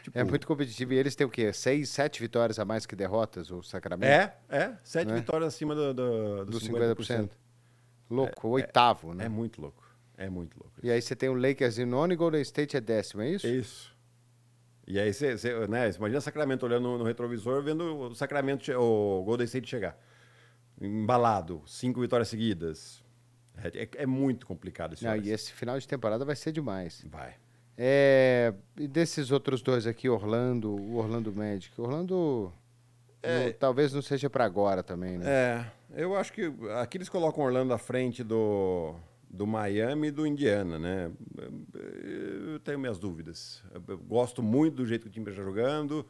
Tipo, 0.06 0.20
é 0.20 0.24
muito 0.24 0.46
competitivo. 0.46 0.94
E 0.94 0.98
eles 0.98 1.16
têm 1.16 1.26
o 1.26 1.30
quê? 1.32 1.52
Seis, 1.52 1.90
sete 1.90 2.20
vitórias 2.22 2.60
a 2.60 2.64
mais 2.66 2.86
que 2.86 2.96
derrotas, 2.96 3.50
o 3.50 3.64
Sacramento? 3.64 4.08
É, 4.08 4.36
é. 4.50 4.78
Sete 4.84 5.08
Né? 5.08 5.16
vitórias 5.16 5.54
acima 5.56 5.74
do, 5.74 5.94
do, 5.96 6.46
do 6.46 6.52
Dos 6.52 6.64
50%. 6.68 6.96
50%. 6.96 7.30
Louco, 8.08 8.50
oitavo, 8.50 9.16
né? 9.16 9.26
É 9.26 9.30
muito 9.30 9.60
louco. 9.60 9.84
É 10.16 10.30
muito 10.30 10.56
louco. 10.60 10.74
E 10.84 10.92
aí 10.92 11.02
você 11.02 11.16
tem 11.16 11.28
o 11.28 11.34
Lakers 11.34 11.80
em 11.80 11.86
nono 11.86 12.14
e 12.14 12.16
Golden 12.16 12.40
State 12.44 12.78
é 12.78 12.82
décimo, 12.82 13.24
é 13.24 13.32
isso? 13.32 13.48
Isso. 13.48 13.96
E 14.86 15.00
aí 15.00 15.12
você, 15.12 15.36
você, 15.36 15.68
né, 15.68 15.92
você 15.92 15.98
imagina 15.98 16.22
Sacramento 16.22 16.64
olhando 16.64 16.84
no, 16.84 16.98
no 17.00 17.04
retrovisor, 17.04 17.64
vendo 17.64 17.84
o 17.98 18.14
Sacramento, 18.14 18.72
o 18.80 19.24
Golden 19.24 19.46
State 19.46 19.68
chegar. 19.68 20.00
Embalado, 20.80 21.64
cinco 21.66 22.00
vitórias 22.00 22.28
seguidas. 22.28 23.04
É, 23.58 23.84
é- 23.84 23.90
é 24.04 24.06
muito 24.06 24.46
complicado 24.46 24.94
esse 24.94 25.04
Não, 25.04 25.16
e 25.18 25.32
esse 25.32 25.52
final 25.52 25.80
de 25.80 25.88
temporada 25.88 26.24
vai 26.24 26.36
ser 26.36 26.52
demais. 26.52 27.04
Vai. 27.10 27.34
É, 27.78 28.54
e 28.78 28.88
desses 28.88 29.32
outros 29.32 29.62
dois 29.62 29.86
aqui, 29.86 30.08
Orlando, 30.08 30.72
o 30.72 30.96
Orlando 30.96 31.32
Magic. 31.34 31.80
Orlando 31.80 32.52
É. 33.22 33.46
não- 33.48 33.54
talvez 33.54 33.92
não 33.94 34.02
seja 34.02 34.30
pra 34.30 34.46
agora 34.46 34.82
também, 34.82 35.18
né? 35.18 35.26
É, 35.28 35.66
eu 36.04 36.16
acho 36.16 36.32
que 36.32 36.52
aqui 36.80 36.98
eles 36.98 37.10
colocam 37.10 37.44
Orlando 37.44 37.74
à 37.74 37.78
frente 37.78 38.24
do, 38.24 38.96
do 39.30 39.46
Miami 39.46 40.08
e 40.08 40.12
do 40.12 40.26
Indiana, 40.26 40.80
né? 40.80 41.12
Eu 42.54 42.60
tenho 42.62 42.80
minhas 42.80 42.98
dúvidas. 42.98 43.62
Eu 43.88 43.98
gosto 43.98 44.42
muito 44.42 44.76
do 44.76 44.86
jeito 44.86 45.04
que 45.04 45.10
o 45.10 45.12
time 45.12 45.30
está 45.30 45.44
jogando. 45.44 46.06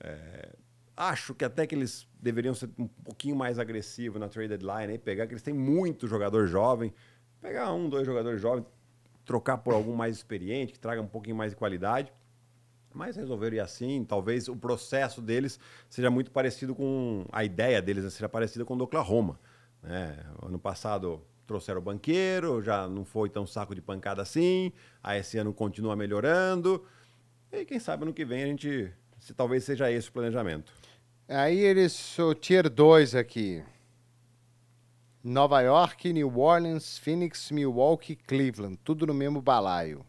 É, 0.00 0.50
acho 0.96 1.34
que 1.34 1.44
até 1.44 1.66
que 1.66 1.74
eles 1.74 2.06
deveriam 2.20 2.54
ser 2.54 2.68
um 2.78 2.88
pouquinho 2.88 3.36
mais 3.36 3.58
agressivos 3.58 4.18
na 4.20 4.28
trade 4.28 4.48
deadline, 4.48 4.92
aí 4.92 4.98
pegar 4.98 5.26
que 5.26 5.32
eles 5.34 5.42
têm 5.42 5.54
muito 5.54 6.08
jogador 6.08 6.46
jovem, 6.48 6.92
pegar 7.40 7.72
um, 7.72 7.88
dois 7.88 8.04
jogadores 8.04 8.40
jovens, 8.40 8.64
trocar 9.26 9.58
por 9.58 9.74
algum 9.74 9.94
mais 9.94 10.16
experiente, 10.16 10.72
que 10.72 10.78
traga 10.78 11.02
um 11.02 11.06
pouquinho 11.06 11.36
mais 11.36 11.50
de 11.50 11.56
qualidade. 11.56 12.12
Mas 12.94 13.16
resolveram 13.16 13.56
ir 13.56 13.60
assim. 13.60 14.02
Talvez 14.04 14.48
o 14.48 14.56
processo 14.56 15.20
deles 15.20 15.60
seja 15.90 16.10
muito 16.10 16.30
parecido 16.30 16.74
com. 16.74 17.26
A 17.30 17.44
ideia 17.44 17.82
deles 17.82 18.04
né, 18.04 18.08
seja 18.08 18.28
parecida 18.28 18.64
com 18.64 18.72
o 18.72 18.78
do 18.78 18.84
Oklahoma. 18.84 19.38
né? 19.82 20.16
Ano 20.42 20.58
passado 20.58 21.20
trouxeram 21.46 21.80
o 21.80 21.82
banqueiro, 21.82 22.62
já 22.62 22.88
não 22.88 23.04
foi 23.04 23.28
tão 23.28 23.46
saco 23.46 23.74
de 23.74 23.82
pancada 23.82 24.22
assim. 24.22 24.72
Aí 25.02 25.20
esse 25.20 25.36
ano 25.36 25.52
continua 25.52 25.94
melhorando. 25.94 26.84
E 27.52 27.64
quem 27.66 27.78
sabe 27.78 28.04
ano 28.04 28.14
que 28.14 28.24
vem 28.24 28.44
a 28.44 28.46
gente. 28.46 28.90
Se 29.18 29.34
talvez 29.34 29.64
seja 29.64 29.90
esse 29.90 30.08
o 30.08 30.12
planejamento. 30.12 30.72
Aí 31.28 31.58
eles, 31.58 32.18
o 32.18 32.34
Tier 32.34 32.70
2 32.70 33.14
aqui. 33.14 33.62
Nova 35.28 35.60
York, 35.60 36.12
New 36.12 36.38
Orleans, 36.38 36.98
Phoenix, 36.98 37.50
Milwaukee, 37.50 38.14
Cleveland. 38.14 38.78
Tudo 38.84 39.04
no 39.08 39.12
mesmo 39.12 39.42
balaio. 39.42 40.06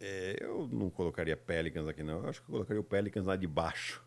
É, 0.00 0.38
eu 0.40 0.66
não 0.72 0.88
colocaria 0.88 1.36
Pelicans 1.36 1.86
aqui, 1.86 2.02
não. 2.02 2.20
Eu 2.20 2.30
acho 2.30 2.40
que 2.40 2.48
eu 2.48 2.52
colocaria 2.52 2.80
o 2.80 2.84
Pelicans 2.84 3.26
lá 3.26 3.36
de 3.36 3.46
baixo. 3.46 4.02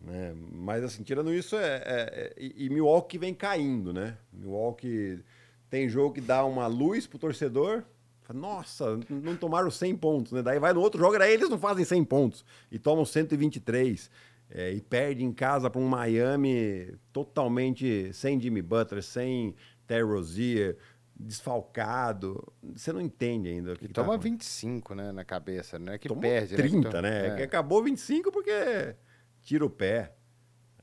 Né? 0.00 0.34
Mas, 0.50 0.82
assim, 0.82 1.02
tirando 1.02 1.30
isso, 1.30 1.56
é, 1.56 1.76
é- 1.76 1.82
é- 1.84 2.34
e, 2.38 2.70
Milwaukee 2.70 3.18
vem 3.18 3.34
caindo, 3.34 3.92
né? 3.92 4.16
Milwaukee 4.32 5.22
tem 5.68 5.86
jogo 5.86 6.14
que 6.14 6.20
dá 6.22 6.42
uma 6.46 6.66
luz 6.66 7.06
pro 7.06 7.18
torcedor. 7.18 7.82
Fala, 8.22 8.40
Nossa, 8.40 8.98
não 9.10 9.36
tomaram 9.36 9.70
100 9.70 9.94
pontos, 9.94 10.32
né? 10.32 10.40
Daí 10.40 10.58
vai 10.58 10.72
no 10.72 10.80
outro 10.80 10.98
jogo, 10.98 11.18
daí 11.18 11.34
eles 11.34 11.50
não 11.50 11.58
fazem 11.58 11.84
100 11.84 12.02
pontos. 12.02 12.46
E 12.72 12.78
tomam 12.78 13.04
123. 13.04 14.10
É, 14.50 14.72
e 14.72 14.80
perde 14.80 15.22
em 15.24 15.32
casa 15.32 15.68
para 15.70 15.80
um 15.80 15.86
Miami 15.88 16.94
totalmente 17.12 18.12
sem 18.12 18.40
Jimmy 18.40 18.62
Butler, 18.62 19.02
sem 19.02 19.54
Terry 19.86 20.02
Rozier, 20.04 20.76
desfalcado. 21.14 22.42
Você 22.74 22.92
não 22.92 23.00
entende 23.00 23.48
ainda 23.48 23.72
o 23.72 23.76
que, 23.76 23.84
E 23.84 23.88
que 23.88 23.94
tá 23.94 24.02
toma 24.02 24.14
acontecendo. 24.14 24.32
25, 24.32 24.94
né, 24.94 25.12
na 25.12 25.24
cabeça, 25.24 25.78
né? 25.78 25.98
Que 25.98 26.08
Tomou 26.08 26.22
perde, 26.22 26.52
né? 26.56 26.62
30, 26.62 26.88
Que 26.90 27.00
né? 27.02 27.30
to- 27.30 27.36
Que 27.36 27.42
É. 27.42 27.44
acabou 27.44 27.82
25 27.82 28.30
porque 28.32 28.94
tira 29.42 29.64
o 29.64 29.70
pé. 29.70 30.12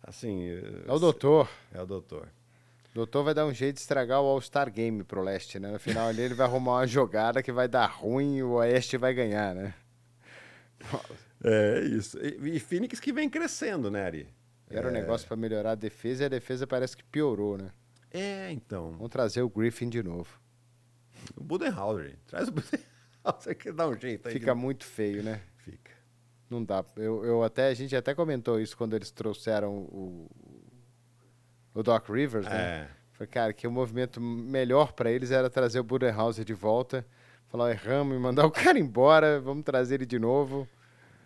Assim. 0.03 0.47
É 0.85 0.91
o 0.91 0.99
doutor. 0.99 1.49
É 1.73 1.81
o 1.81 1.85
doutor. 1.85 2.27
O 2.91 2.95
doutor 2.95 3.23
vai 3.23 3.33
dar 3.33 3.45
um 3.45 3.53
jeito 3.53 3.75
de 3.75 3.81
estragar 3.81 4.21
o 4.21 4.25
All-Star 4.25 4.71
Game 4.71 5.03
pro 5.03 5.21
leste, 5.23 5.59
né? 5.59 5.71
No 5.71 5.79
final 5.79 6.07
ali 6.07 6.21
ele 6.21 6.33
vai 6.35 6.45
arrumar 6.47 6.73
uma 6.79 6.87
jogada 6.87 7.41
que 7.41 7.51
vai 7.51 7.67
dar 7.67 7.87
ruim 7.87 8.37
e 8.37 8.43
o 8.43 8.51
Oeste 8.53 8.97
vai 8.97 9.13
ganhar, 9.13 9.53
né? 9.55 9.73
É 11.47 11.79
isso. 11.81 12.17
E, 12.19 12.55
e 12.55 12.59
Phoenix 12.59 12.99
que 12.99 13.13
vem 13.13 13.29
crescendo, 13.29 13.91
né, 13.91 14.03
Ari? 14.05 14.27
Era 14.69 14.87
um 14.87 14.91
negócio 14.91 15.27
pra 15.27 15.37
melhorar 15.37 15.71
a 15.71 15.75
defesa 15.75 16.23
e 16.23 16.25
a 16.25 16.29
defesa 16.29 16.65
parece 16.65 16.97
que 16.97 17.03
piorou, 17.03 17.55
né? 17.57 17.71
É, 18.11 18.51
então. 18.51 18.91
Vamos 18.93 19.09
trazer 19.09 19.41
o 19.43 19.49
Griffin 19.49 19.87
de 19.89 20.01
novo. 20.01 20.39
O 21.35 21.43
Budenhauser. 21.43 22.15
Traz 22.25 22.47
o 22.47 22.51
Budenhauser 22.53 23.55
que 23.57 23.71
dá 23.71 23.87
um 23.87 23.95
jeito 23.99 24.27
aí. 24.27 24.33
Fica 24.33 24.53
de- 24.55 24.59
muito 24.59 24.83
feio, 24.85 25.21
né? 25.21 25.41
Fica. 25.57 25.91
Não 26.49 26.63
dá. 26.63 26.83
Eu, 26.95 27.23
eu 27.23 27.43
até, 27.43 27.67
a 27.67 27.73
gente 27.73 27.95
até 27.95 28.15
comentou 28.15 28.59
isso 28.59 28.75
quando 28.75 28.95
eles 28.95 29.11
trouxeram 29.11 29.71
o, 29.75 30.27
o 31.73 31.83
Doc 31.83 32.09
Rivers, 32.09 32.45
né? 32.45 32.57
É. 32.57 32.87
Falei, 33.13 33.27
cara, 33.29 33.53
que 33.53 33.67
o 33.67 33.71
movimento 33.71 34.19
melhor 34.19 34.93
para 34.93 35.11
eles 35.11 35.31
era 35.31 35.49
trazer 35.49 35.79
o 35.79 35.83
Budenhauser 35.83 36.43
de 36.43 36.53
volta, 36.53 37.05
falar, 37.47 37.71
erramos 37.71 38.15
e 38.15 38.19
mandar 38.19 38.45
o 38.45 38.51
cara 38.51 38.77
embora, 38.79 39.39
vamos 39.39 39.63
trazer 39.63 39.95
ele 39.95 40.05
de 40.05 40.19
novo. 40.19 40.67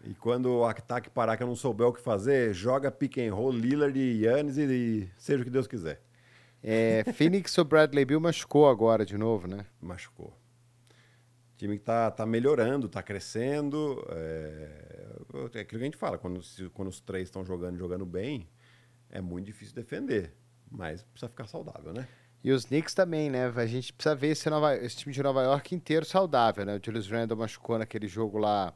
E 0.04 0.14
quando 0.14 0.50
o 0.60 0.66
ataque 0.66 1.10
parar 1.10 1.36
que 1.36 1.44
eu 1.44 1.48
não 1.48 1.56
souber 1.56 1.88
o 1.88 1.94
que 1.94 2.02
fazer, 2.02 2.54
joga 2.54 2.90
pick 2.92 3.18
and 3.18 3.34
roll, 3.34 3.52
Lillard 3.52 4.00
e 4.00 4.24
Yannis 4.24 4.58
e, 4.58 4.62
e 4.64 5.10
seja 5.18 5.42
o 5.42 5.46
que 5.46 5.52
Deus 5.52 5.68
quiser. 5.68 6.02
É, 6.64 7.04
Phoenix, 7.14 7.58
o 7.58 7.66
Bradley 7.66 8.06
Bill 8.06 8.20
machucou 8.20 8.70
agora 8.70 9.06
de 9.06 9.18
novo, 9.18 9.48
né? 9.48 9.66
Machucou. 9.82 10.28
O 10.28 11.58
time 11.58 11.78
que 11.78 11.84
tá, 11.84 12.10
tá 12.10 12.26
melhorando, 12.26 12.88
tá 12.88 13.04
crescendo. 13.04 14.02
É, 14.10 14.70
é 15.56 15.60
aquilo 15.60 15.68
que 15.68 15.76
a 15.76 15.80
gente 15.80 15.98
fala, 15.98 16.18
quando, 16.18 16.42
se- 16.42 16.70
quando 16.70 16.88
os 16.88 17.02
três 17.02 17.28
estão 17.28 17.44
jogando 17.44 17.78
jogando 17.78 18.06
bem, 18.06 18.48
é 19.10 19.20
muito 19.20 19.46
difícil 19.48 19.76
defender. 19.76 20.34
Mas 20.72 21.04
precisa 21.04 21.30
ficar 21.30 21.48
saudável, 21.48 21.92
né? 21.94 22.08
E 22.42 22.52
os 22.52 22.64
Knicks 22.64 22.94
também, 22.94 23.30
né? 23.30 23.48
A 23.54 23.66
gente 23.66 23.92
precisa 23.92 24.16
ver 24.16 24.30
esse, 24.30 24.50
Nova- 24.50 24.78
esse 24.78 24.96
time 24.96 25.14
de 25.14 25.22
Nova 25.22 25.44
York 25.44 25.76
inteiro 25.76 26.06
saudável, 26.06 26.66
né? 26.66 26.78
O 26.78 26.82
Julius 26.86 27.10
Randle 27.10 27.38
machucou 27.38 27.78
naquele 27.78 28.08
jogo 28.08 28.38
lá, 28.38 28.74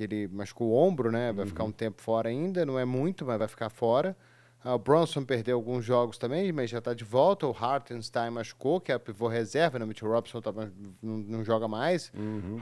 que 0.00 0.04
ele 0.04 0.28
machucou 0.28 0.68
o 0.68 0.74
ombro, 0.74 1.12
né? 1.12 1.30
Vai 1.30 1.44
ficar 1.44 1.62
um 1.62 1.70
tempo 1.70 2.00
fora 2.00 2.30
ainda, 2.30 2.64
não 2.64 2.78
é 2.78 2.86
muito, 2.86 3.26
mas 3.26 3.38
vai 3.38 3.48
ficar 3.48 3.68
fora. 3.68 4.16
Ah, 4.64 4.74
o 4.74 4.78
Bronson 4.78 5.24
perdeu 5.24 5.56
alguns 5.56 5.84
jogos 5.84 6.16
também, 6.16 6.50
mas 6.52 6.70
já 6.70 6.80
tá 6.80 6.94
de 6.94 7.04
volta. 7.04 7.46
O 7.46 7.54
Hartenstein 7.54 8.30
machucou, 8.30 8.80
que 8.80 8.90
é 8.90 8.96
o 8.96 9.00
pivô 9.00 9.28
reserva, 9.28 9.78
né? 9.78 9.84
O 9.84 9.88
Mitchell 9.88 10.10
Robinson 10.10 10.40
tá 10.40 10.52
não, 10.52 11.18
não 11.18 11.44
joga 11.44 11.68
mais. 11.68 12.10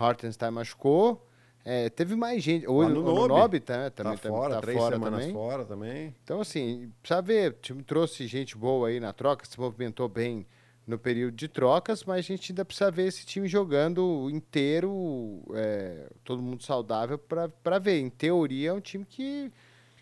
Hartenstein 0.01 0.51
machucou. 0.51 1.25
É, 1.65 1.89
teve 1.91 2.17
mais 2.17 2.43
gente. 2.43 2.67
O, 2.67 2.81
Anunoby 2.81 3.11
Anunoby 3.11 3.61
tá, 3.61 3.91
também 3.91 4.17
tá 4.17 4.29
fora, 4.29 4.55
tá 4.55 4.61
três 4.61 4.79
fora 4.79 4.97
semanas 4.97 5.21
também. 5.21 5.33
fora 5.33 5.65
também. 5.65 6.15
Então, 6.25 6.41
assim, 6.41 6.91
precisa 7.01 7.23
ver, 7.23 7.51
o 7.51 7.55
time 7.55 7.83
trouxe 7.85 8.27
gente 8.27 8.57
boa 8.57 8.89
aí 8.89 8.99
na 8.99 9.13
troca, 9.13 9.45
se 9.45 9.59
movimentou 9.61 10.09
bem 10.09 10.45
no 10.89 10.99
período 10.99 11.37
de 11.37 11.47
trocas, 11.49 12.03
mas 12.03 12.21
a 12.21 12.23
gente 12.23 12.51
ainda 12.51 12.65
precisa 12.65 12.91
ver 12.91 13.07
esse 13.09 13.27
time 13.27 13.47
jogando 13.47 14.31
inteiro, 14.31 15.43
é, 15.55 16.11
todo 16.25 16.41
mundo 16.43 16.63
saudável, 16.63 17.19
para 17.19 17.79
ver. 17.79 18.01
Em 18.01 18.09
teoria, 18.09 18.71
é 18.71 18.73
um 18.73 18.81
time 18.81 19.05
que, 19.05 19.53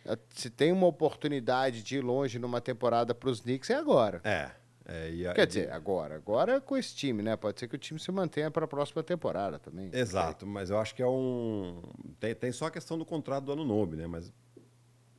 eh, 0.05 0.17
se 0.31 0.49
tem 0.49 0.71
uma 0.71 0.87
oportunidade 0.87 1.83
de 1.83 1.97
ir 1.97 2.01
longe 2.03 2.39
numa 2.39 2.61
temporada 2.61 3.13
para 3.13 3.29
os 3.29 3.41
Knicks, 3.41 3.69
é 3.69 3.75
agora. 3.75 4.21
É. 4.23 4.53
é 4.87 5.11
e 5.11 5.27
a- 5.27 5.35
Quer 5.35 5.49
dizer, 5.49 5.73
agora. 5.73 6.15
Agora 6.15 6.53
é 6.53 6.61
com 6.61 6.77
esse 6.77 6.95
time, 6.95 7.21
né? 7.21 7.35
Pode 7.35 7.59
ser 7.59 7.67
que 7.67 7.75
o 7.75 7.79
time 7.79 7.99
se 7.99 8.13
mantenha 8.13 8.49
para 8.49 8.65
a 8.65 8.69
próxima 8.69 9.03
temporada 9.03 9.59
também. 9.59 9.91
Exato, 9.93 10.47
mas 10.47 10.71
eu 10.71 10.79
acho 10.79 10.95
que 10.95 11.03
é 11.03 11.09
um. 11.09 11.83
Tem, 12.21 12.33
tem 12.33 12.53
só 12.53 12.67
a 12.67 12.71
questão 12.71 12.97
do 12.97 13.05
contrato 13.05 13.43
do 13.43 13.53
ano 13.53 13.65
novo, 13.65 13.97
né? 13.97 14.07
Mas 14.07 14.33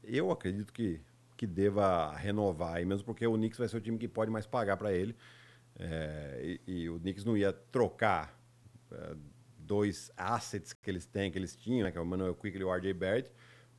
eu 0.02 0.32
acredito 0.32 0.72
que, 0.72 1.02
que 1.36 1.46
deva 1.46 2.16
renovar, 2.16 2.76
aí 2.76 2.86
mesmo 2.86 3.04
porque 3.04 3.28
o 3.28 3.34
Knicks 3.34 3.60
vai 3.60 3.68
ser 3.68 3.76
o 3.76 3.82
time 3.82 3.98
que 3.98 4.08
pode 4.08 4.32
mais 4.32 4.46
pagar 4.46 4.78
para 4.78 4.94
ele. 4.94 5.14
É, 5.80 6.60
e, 6.66 6.82
e 6.84 6.90
o 6.90 7.00
Knicks 7.00 7.24
não 7.24 7.38
ia 7.38 7.54
trocar 7.54 8.40
é, 8.92 9.16
dois 9.58 10.12
assets 10.18 10.74
que 10.74 10.90
eles 10.90 11.06
têm, 11.06 11.32
que 11.32 11.38
eles 11.38 11.56
tinham, 11.56 11.84
né? 11.84 11.92
Que 11.92 11.98
é 11.98 12.02
o 12.02 12.06
Manuel 12.06 12.34
Quickly 12.34 12.62
e 12.62 12.64
o 12.64 12.74
RJ 12.74 12.94
Barrett, 12.94 13.32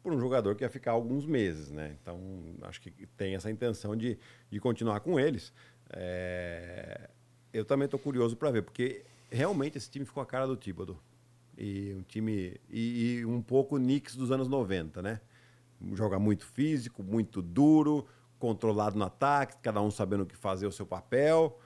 por 0.03 0.13
um 0.13 0.21
jogador 0.21 0.55
que 0.55 0.63
ia 0.63 0.71
ficar 0.71 0.93
alguns 0.93 1.27
meses, 1.27 1.71
né? 1.71 1.97
Então, 2.01 2.21
acho 2.63 2.81
que 2.81 2.91
tem 3.17 3.35
essa 3.35 3.51
intenção 3.51 3.97
de, 3.97 4.19
de 4.51 4.61
continuar 4.61 5.01
com 5.01 5.19
eles. 5.19 5.53
É, 5.91 7.11
eu 7.53 7.65
também 7.65 7.87
estou 7.87 7.99
curioso 7.99 8.37
para 8.37 8.51
ver, 8.51 8.63
porque 8.63 9.05
realmente 9.31 9.79
esse 9.79 9.91
time 9.91 10.05
ficou 10.05 10.23
a 10.23 10.27
cara 10.27 10.47
do 10.47 10.57
Thibodeau. 10.57 11.01
E 11.57 11.95
um 11.99 12.03
time. 12.03 12.61
E, 12.71 13.19
e 13.19 13.27
um 13.27 13.43
pouco 13.43 13.77
Knicks 13.77 14.15
dos 14.15 14.31
anos 14.31 14.47
90, 14.47 15.03
né? 15.03 15.21
Joga 15.95 16.19
muito 16.19 16.47
físico, 16.47 17.03
muito 17.03 17.43
duro, 17.43 18.07
controlado 18.39 18.97
no 18.97 19.05
ataque, 19.05 19.57
cada 19.63 19.81
um 19.81 19.91
sabendo 19.91 20.23
o 20.23 20.27
que 20.27 20.37
fazer 20.37 20.67
o 20.67 20.73
seu 20.73 20.87
papel. 20.87 21.59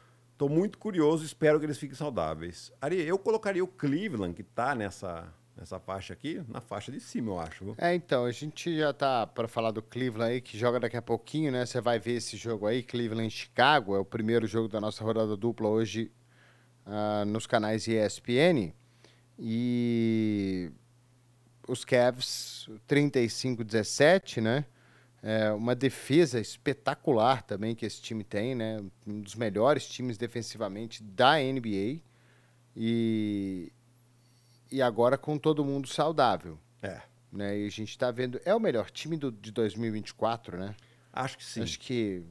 Estou 0.43 0.53
muito 0.53 0.77
curioso, 0.77 1.25
espero 1.25 1.61
que 1.61 1.67
eles 1.67 1.79
fiquem 1.79 1.95
saudáveis. 1.95 2.73
Ari, 2.81 3.01
eu 3.01 3.17
colocaria 3.17 3.63
o 3.63 3.69
Cleveland, 3.69 4.35
que 4.35 4.43
está 4.43 4.75
nessa, 4.75 5.33
nessa 5.57 5.79
faixa 5.79 6.13
aqui, 6.13 6.43
na 6.49 6.61
faixa 6.61 6.91
de 6.91 6.99
cima, 6.99 7.31
eu 7.31 7.39
acho. 7.39 7.75
É, 7.79 7.95
então, 7.95 8.25
a 8.25 8.33
gente 8.33 8.77
já 8.77 8.93
tá 8.93 9.25
para 9.25 9.47
falar 9.47 9.71
do 9.71 9.81
Cleveland 9.81 10.33
aí, 10.33 10.41
que 10.41 10.59
joga 10.59 10.81
daqui 10.81 10.97
a 10.97 11.03
pouquinho, 11.03 11.53
né? 11.53 11.65
Você 11.65 11.81
vai 11.81 12.01
ver 12.01 12.15
esse 12.15 12.37
jogo 12.37 12.67
aí, 12.67 12.83
Cleveland 12.83 13.29
e 13.29 13.31
Chicago, 13.31 13.95
é 13.95 14.01
o 14.01 14.05
primeiro 14.05 14.45
jogo 14.45 14.67
da 14.67 14.81
nossa 14.81 15.05
rodada 15.05 15.37
dupla 15.37 15.69
hoje 15.69 16.11
ah, 16.85 17.25
nos 17.25 17.47
canais 17.47 17.87
ESPN. 17.87 18.75
E 19.39 20.73
os 21.69 21.85
Cavs 21.85 22.69
35-17, 22.89 24.41
né? 24.43 24.65
É 25.23 25.53
uma 25.53 25.75
defesa 25.75 26.41
espetacular 26.41 27.43
também 27.43 27.77
que 27.77 27.87
esse 27.87 28.03
time 28.03 28.25
tem, 28.25 28.57
né? 28.57 28.83
Um 29.07 29.21
dos 29.21 29.37
melhores 29.37 29.87
times 29.87 30.19
defensivamente 30.19 31.01
da 31.01 31.37
NBA. 31.37 32.01
E, 32.77 33.73
e 34.71 34.83
agora 34.83 35.17
com 35.17 35.37
todo 35.39 35.65
mundo 35.65 35.87
saudável 35.87 36.59
É, 36.81 37.03
né? 37.31 37.59
E 37.61 37.67
a 37.67 37.71
gente 37.71 37.97
tá 37.97 38.11
vendo. 38.11 38.41
É 38.45 38.53
o 38.53 38.59
melhor 38.59 38.91
time 38.91 39.17
do, 39.17 39.31
de 39.31 39.53
2024, 39.53 40.59
né? 40.59 40.75
acho 41.13 41.39
que 41.39 41.45
sim. 41.45 41.63
Acho 41.63 41.79
que. 41.79 42.25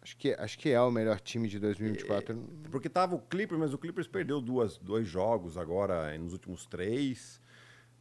Acho 0.00 0.16
que, 0.16 0.32
acho 0.34 0.58
que 0.58 0.68
é 0.70 0.80
o 0.80 0.90
melhor 0.90 1.18
time 1.18 1.48
de 1.48 1.58
2024. 1.58 2.36
Porque 2.70 2.88
tava 2.88 3.16
o 3.16 3.18
Clippers, 3.18 3.58
mas 3.58 3.74
o 3.74 3.78
Clippers 3.78 4.06
perdeu 4.06 4.40
duas, 4.40 4.78
dois 4.78 5.08
jogos 5.08 5.58
agora 5.58 6.16
nos 6.16 6.32
últimos 6.32 6.64
três. 6.64 7.40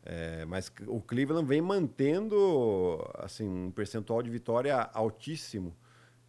É, 0.07 0.45
mas 0.45 0.71
o 0.87 1.01
Cleveland 1.01 1.47
vem 1.47 1.61
mantendo 1.61 3.03
assim, 3.15 3.47
um 3.47 3.71
percentual 3.71 4.21
de 4.21 4.29
vitória 4.29 4.75
altíssimo. 4.93 5.75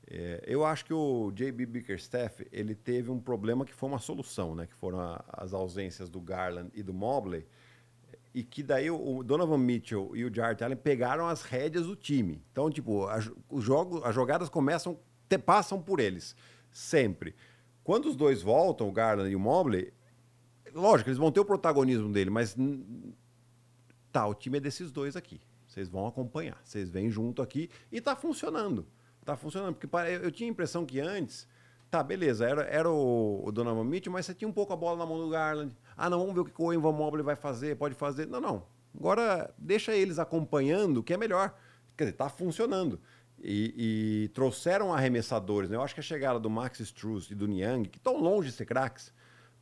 É, 0.08 0.42
eu 0.46 0.64
acho 0.64 0.84
que 0.86 0.94
o 0.94 1.30
JB 1.32 1.66
Bickerstaff 1.66 2.46
ele 2.52 2.74
teve 2.74 3.10
um 3.10 3.20
problema 3.20 3.64
que 3.66 3.74
foi 3.74 3.88
uma 3.88 3.98
solução, 3.98 4.54
né? 4.54 4.66
Que 4.66 4.74
foram 4.74 5.00
a- 5.00 5.22
as 5.28 5.52
ausências 5.52 6.08
do 6.08 6.20
Garland 6.20 6.70
e 6.74 6.82
do 6.82 6.94
Mobley. 6.94 7.44
E 8.32 8.42
que 8.42 8.62
daí 8.62 8.90
o 8.90 9.22
Donovan 9.22 9.58
Mitchell 9.58 10.14
e 10.14 10.24
o 10.24 10.32
Jarrett 10.34 10.62
Allen 10.62 10.76
pegaram 10.76 11.26
as 11.26 11.42
rédeas 11.42 11.86
do 11.86 11.96
time. 11.96 12.40
Então, 12.52 12.70
tipo, 12.70 13.04
a, 13.06 13.18
os 13.50 13.64
jogos, 13.64 14.02
as 14.04 14.14
jogadas 14.14 14.48
começam, 14.48 14.98
te- 15.28 15.38
passam 15.38 15.80
por 15.82 16.00
eles. 16.00 16.36
Sempre. 16.70 17.34
Quando 17.82 18.06
os 18.06 18.16
dois 18.16 18.42
voltam, 18.42 18.88
o 18.88 18.92
Garland 18.92 19.30
e 19.30 19.36
o 19.36 19.40
Mobley, 19.40 19.92
lógico, 20.74 21.08
eles 21.10 21.18
vão 21.18 21.32
ter 21.32 21.40
o 21.40 21.44
protagonismo 21.44 22.12
dele, 22.12 22.30
mas 22.30 22.54
tá, 24.16 24.26
o 24.26 24.32
time 24.32 24.56
é 24.56 24.60
desses 24.60 24.90
dois 24.90 25.14
aqui. 25.14 25.38
Vocês 25.66 25.90
vão 25.90 26.06
acompanhar. 26.06 26.58
Vocês 26.64 26.88
vêm 26.88 27.10
junto 27.10 27.42
aqui 27.42 27.68
e 27.92 28.00
tá 28.00 28.16
funcionando. 28.16 28.86
Tá 29.22 29.36
funcionando. 29.36 29.74
Porque 29.74 29.94
eu 30.22 30.30
tinha 30.30 30.48
a 30.48 30.50
impressão 30.50 30.86
que 30.86 30.98
antes, 30.98 31.46
tá, 31.90 32.02
beleza, 32.02 32.48
era, 32.48 32.62
era 32.62 32.90
o, 32.90 33.42
o 33.44 33.52
Donovan 33.52 33.84
Mitchell, 33.84 34.10
mas 34.10 34.24
você 34.24 34.32
tinha 34.32 34.48
um 34.48 34.54
pouco 34.54 34.72
a 34.72 34.76
bola 34.76 34.96
na 34.96 35.04
mão 35.04 35.18
do 35.18 35.28
Garland. 35.28 35.76
Ah, 35.94 36.08
não, 36.08 36.20
vamos 36.20 36.34
ver 36.34 36.40
o 36.40 36.44
que 36.46 36.52
o 36.56 36.72
Evan 36.72 36.92
Mobley 36.92 37.22
vai 37.22 37.36
fazer, 37.36 37.76
pode 37.76 37.94
fazer. 37.94 38.26
Não, 38.26 38.40
não. 38.40 38.66
Agora 38.98 39.52
deixa 39.58 39.94
eles 39.94 40.18
acompanhando, 40.18 41.02
que 41.02 41.12
é 41.12 41.18
melhor. 41.18 41.54
Quer 41.94 42.04
dizer, 42.04 42.16
tá 42.16 42.30
funcionando. 42.30 42.98
E, 43.38 44.24
e 44.24 44.28
trouxeram 44.28 44.94
arremessadores. 44.94 45.68
Né? 45.68 45.76
Eu 45.76 45.82
acho 45.82 45.92
que 45.92 46.00
a 46.00 46.02
chegada 46.02 46.40
do 46.40 46.48
Max 46.48 46.80
Struz 46.80 47.30
e 47.30 47.34
do 47.34 47.46
Niang, 47.46 47.86
que 47.86 47.98
estão 47.98 48.18
longe 48.18 48.48
de 48.48 48.54
ser 48.54 48.64
craques, 48.64 49.12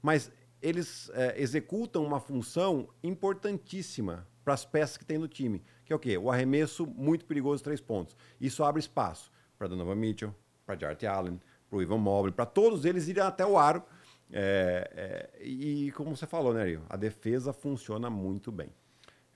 mas 0.00 0.30
eles 0.62 1.10
é, 1.12 1.42
executam 1.42 2.04
uma 2.04 2.20
função 2.20 2.88
importantíssima 3.02 4.28
para 4.44 4.54
as 4.54 4.64
peças 4.64 4.96
que 4.96 5.04
tem 5.04 5.16
no 5.18 5.26
time, 5.26 5.62
que 5.85 5.92
é 5.92 5.96
o 5.96 5.98
quê? 5.98 6.18
O 6.18 6.30
arremesso 6.30 6.87
muito 6.87 7.24
perigoso 7.24 7.62
três 7.64 7.80
pontos. 7.80 8.16
Isso 8.40 8.62
abre 8.62 8.80
espaço 8.80 9.30
para 9.59 9.66
Donovan 9.68 9.94
Mitchell, 9.94 10.35
para 10.66 10.76
Jarrett 10.78 11.07
Allen, 11.07 11.40
para 11.70 11.78
o 11.78 11.83
Ivan 11.83 11.98
Mobley, 11.98 12.33
para 12.33 12.44
todos 12.46 12.85
eles 12.85 13.09
irem 13.09 13.22
até 13.22 13.44
o 13.46 13.57
aro. 13.59 13.83
É, 14.30 15.30
é, 15.38 15.42
e 15.44 15.92
como 15.92 16.14
você 16.16 16.26
falou, 16.26 16.52
né, 16.52 16.64
Rio? 16.64 16.83
A 16.88 16.96
defesa 16.96 17.52
funciona 17.52 18.11
muito 18.11 18.50
bem. 18.52 18.68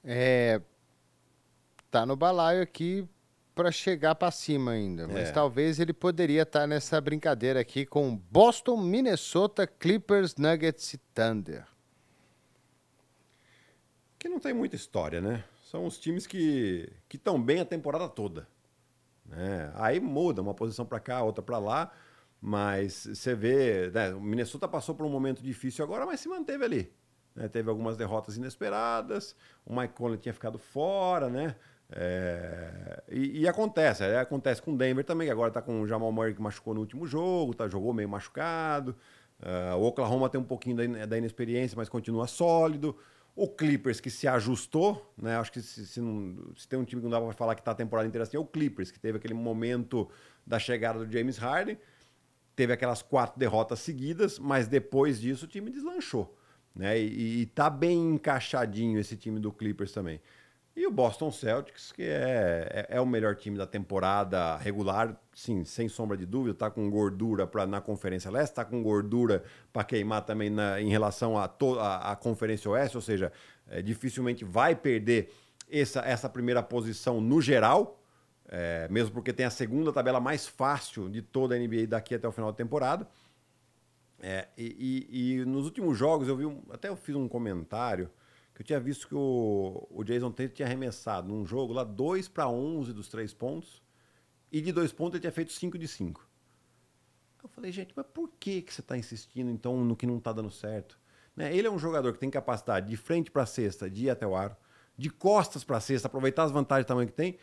É, 0.04 0.60
tá 1.90 2.04
no 2.04 2.16
balaio 2.16 2.62
aqui 2.62 3.06
para 3.54 3.72
chegar 3.72 4.14
para 4.14 4.30
cima 4.30 4.72
ainda, 4.72 5.06
mas 5.08 5.28
É. 5.28 5.32
talvez 5.32 5.80
ele 5.80 5.92
poderia 5.92 6.42
estar 6.42 6.66
nessa 6.66 7.00
brincadeira 7.00 7.60
aqui 7.60 7.84
com 7.84 8.16
Boston, 8.16 8.76
Minnesota, 8.76 9.66
Clippers, 9.66 10.36
Nuggets 10.36 10.94
e 10.94 10.98
Thunder. 11.12 11.66
Que 14.18 14.28
não 14.28 14.38
tem 14.40 14.52
muita 14.52 14.76
história, 14.76 15.20
né? 15.20 15.44
São 15.62 15.86
os 15.86 15.98
times 15.98 16.26
que 16.26 16.90
estão 17.12 17.40
bem 17.40 17.60
a 17.60 17.64
temporada 17.64 18.08
toda. 18.08 18.48
né? 19.26 19.72
Aí 19.76 20.00
muda 20.00 20.42
uma 20.42 20.54
posição 20.54 20.86
para 20.86 21.00
cá, 21.00 21.22
outra 21.22 21.42
para 21.42 21.58
lá, 21.58 21.92
mas 22.40 23.06
você 23.06 23.34
vê, 23.34 23.90
né, 23.90 24.14
o 24.14 24.20
Minnesota 24.20 24.68
passou 24.68 24.94
por 24.94 25.06
um 25.06 25.10
momento 25.10 25.42
difícil 25.42 25.84
agora, 25.84 26.06
mas 26.06 26.20
se 26.20 26.28
manteve 26.28 26.64
ali. 26.64 26.92
né? 27.34 27.48
Teve 27.48 27.70
algumas 27.70 27.96
derrotas 27.96 28.36
inesperadas, 28.36 29.36
o 29.66 29.74
Mike 29.76 29.94
Conley 29.94 30.18
tinha 30.18 30.34
ficado 30.34 30.58
fora, 30.58 31.28
né? 31.30 31.56
É, 31.90 33.02
e, 33.08 33.40
e 33.42 33.48
acontece, 33.48 34.04
é, 34.04 34.18
acontece 34.20 34.60
com 34.62 34.72
o 34.74 34.76
Denver 34.78 35.04
também, 35.04 35.26
que 35.28 35.32
agora 35.32 35.50
tá 35.52 35.62
com 35.62 35.80
o 35.82 35.86
Jamal 35.86 36.12
Murray 36.12 36.34
que 36.34 36.42
machucou 36.42 36.74
no 36.74 36.80
último 36.80 37.06
jogo, 37.06 37.54
tá, 37.54 37.68
jogou 37.68 37.92
meio 37.94 38.08
machucado. 38.08 38.96
Ah, 39.40 39.76
o 39.76 39.84
Oklahoma 39.84 40.28
tem 40.28 40.40
um 40.40 40.44
pouquinho 40.44 40.76
da, 40.76 41.06
da 41.06 41.18
inexperiência, 41.18 41.76
mas 41.76 41.88
continua 41.88 42.26
sólido. 42.26 42.96
O 43.40 43.46
Clippers 43.46 44.00
que 44.00 44.10
se 44.10 44.26
ajustou, 44.26 45.14
né? 45.16 45.36
Acho 45.36 45.52
que 45.52 45.62
se, 45.62 45.86
se, 45.86 46.00
não, 46.00 46.52
se 46.56 46.66
tem 46.66 46.76
um 46.76 46.84
time 46.84 47.00
que 47.00 47.04
não 47.04 47.12
dá 47.12 47.20
para 47.20 47.32
falar 47.34 47.54
que 47.54 47.60
está 47.60 47.70
a 47.70 47.74
temporada 47.74 48.08
inteira 48.08 48.24
assim, 48.24 48.36
é 48.36 48.40
o 48.40 48.44
Clippers, 48.44 48.90
que 48.90 48.98
teve 48.98 49.16
aquele 49.16 49.32
momento 49.32 50.10
da 50.44 50.58
chegada 50.58 51.04
do 51.04 51.12
James 51.12 51.38
Harden, 51.38 51.78
teve 52.56 52.72
aquelas 52.72 53.00
quatro 53.00 53.38
derrotas 53.38 53.78
seguidas, 53.78 54.40
mas 54.40 54.66
depois 54.66 55.20
disso 55.20 55.44
o 55.44 55.48
time 55.48 55.70
deslanchou. 55.70 56.36
Né? 56.74 56.98
E, 56.98 57.42
e 57.42 57.46
tá 57.46 57.70
bem 57.70 58.14
encaixadinho 58.14 58.98
esse 58.98 59.16
time 59.16 59.38
do 59.38 59.52
Clippers 59.52 59.92
também. 59.92 60.20
E 60.78 60.86
o 60.86 60.92
Boston 60.92 61.32
Celtics, 61.32 61.90
que 61.90 62.04
é, 62.04 62.86
é, 62.88 62.96
é, 62.98 63.00
o 63.00 63.04
melhor 63.04 63.34
time 63.34 63.58
da 63.58 63.66
temporada 63.66 64.56
regular, 64.58 65.20
sim, 65.34 65.64
sem 65.64 65.88
sombra 65.88 66.16
de 66.16 66.24
dúvida, 66.24 66.54
tá 66.54 66.70
com 66.70 66.88
gordura 66.88 67.48
pra, 67.48 67.66
na 67.66 67.80
Conferência 67.80 68.30
Leste, 68.30 68.54
tá 68.54 68.64
com 68.64 68.80
gordura 68.80 69.42
para 69.72 69.82
queimar 69.82 70.24
também 70.24 70.48
na, 70.48 70.80
em 70.80 70.88
relação 70.88 71.36
a, 71.36 71.48
to, 71.48 71.80
a, 71.80 72.12
a 72.12 72.14
Conferência 72.14 72.70
Oeste, 72.70 72.96
ou 72.96 73.00
seja, 73.00 73.32
é, 73.66 73.82
dificilmente 73.82 74.44
vai 74.44 74.76
perder 74.76 75.34
essa, 75.68 75.98
essa 76.02 76.28
primeira 76.28 76.62
posição 76.62 77.20
no 77.20 77.42
geral, 77.42 78.00
é, 78.48 78.86
mesmo 78.88 79.10
porque 79.10 79.32
tem 79.32 79.46
a 79.46 79.50
segunda 79.50 79.92
tabela 79.92 80.20
mais 80.20 80.46
fácil 80.46 81.10
de 81.10 81.22
toda 81.22 81.56
a 81.56 81.58
NBA 81.58 81.88
daqui 81.88 82.14
até 82.14 82.28
o 82.28 82.30
final 82.30 82.52
da 82.52 82.56
temporada. 82.56 83.04
É, 84.20 84.46
e, 84.56 85.06
e, 85.10 85.40
e, 85.40 85.44
nos 85.44 85.64
últimos 85.64 85.98
jogos 85.98 86.28
eu 86.28 86.36
vi, 86.36 86.46
um, 86.46 86.62
até 86.70 86.88
eu 86.88 86.94
fiz 86.94 87.16
um 87.16 87.26
comentário 87.26 88.08
que 88.58 88.62
eu 88.62 88.66
tinha 88.66 88.80
visto 88.80 89.06
que 89.06 89.14
o, 89.14 89.86
o 89.88 90.02
Jason 90.02 90.32
Tate 90.32 90.54
tinha 90.54 90.66
arremessado 90.66 91.28
num 91.28 91.46
jogo 91.46 91.72
lá 91.72 91.84
2 91.84 92.26
para 92.26 92.48
11 92.48 92.92
dos 92.92 93.06
três 93.06 93.32
pontos 93.32 93.80
e 94.50 94.60
de 94.60 94.72
dois 94.72 94.92
pontos 94.92 95.14
ele 95.14 95.20
tinha 95.20 95.32
feito 95.32 95.52
5 95.52 95.78
de 95.78 95.86
5. 95.86 96.28
Eu 97.40 97.48
falei, 97.48 97.70
gente, 97.70 97.92
mas 97.94 98.04
por 98.12 98.28
que, 98.40 98.62
que 98.62 98.74
você 98.74 98.80
está 98.80 98.98
insistindo 98.98 99.48
então 99.48 99.84
no 99.84 99.94
que 99.94 100.08
não 100.08 100.18
está 100.18 100.32
dando 100.32 100.50
certo? 100.50 100.98
Né? 101.36 101.56
Ele 101.56 101.68
é 101.68 101.70
um 101.70 101.78
jogador 101.78 102.12
que 102.12 102.18
tem 102.18 102.28
capacidade 102.28 102.88
de 102.88 102.96
frente 102.96 103.30
para 103.30 103.44
a 103.44 103.46
cesta, 103.46 103.88
de 103.88 104.06
ir 104.06 104.10
até 104.10 104.26
o 104.26 104.34
aro, 104.34 104.56
de 104.96 105.08
costas 105.08 105.62
para 105.62 105.76
a 105.76 105.80
cesta, 105.80 106.08
aproveitar 106.08 106.42
as 106.42 106.50
vantagens 106.50 106.84
do 106.84 106.88
tamanho 106.88 107.06
que 107.06 107.14
tem. 107.14 107.38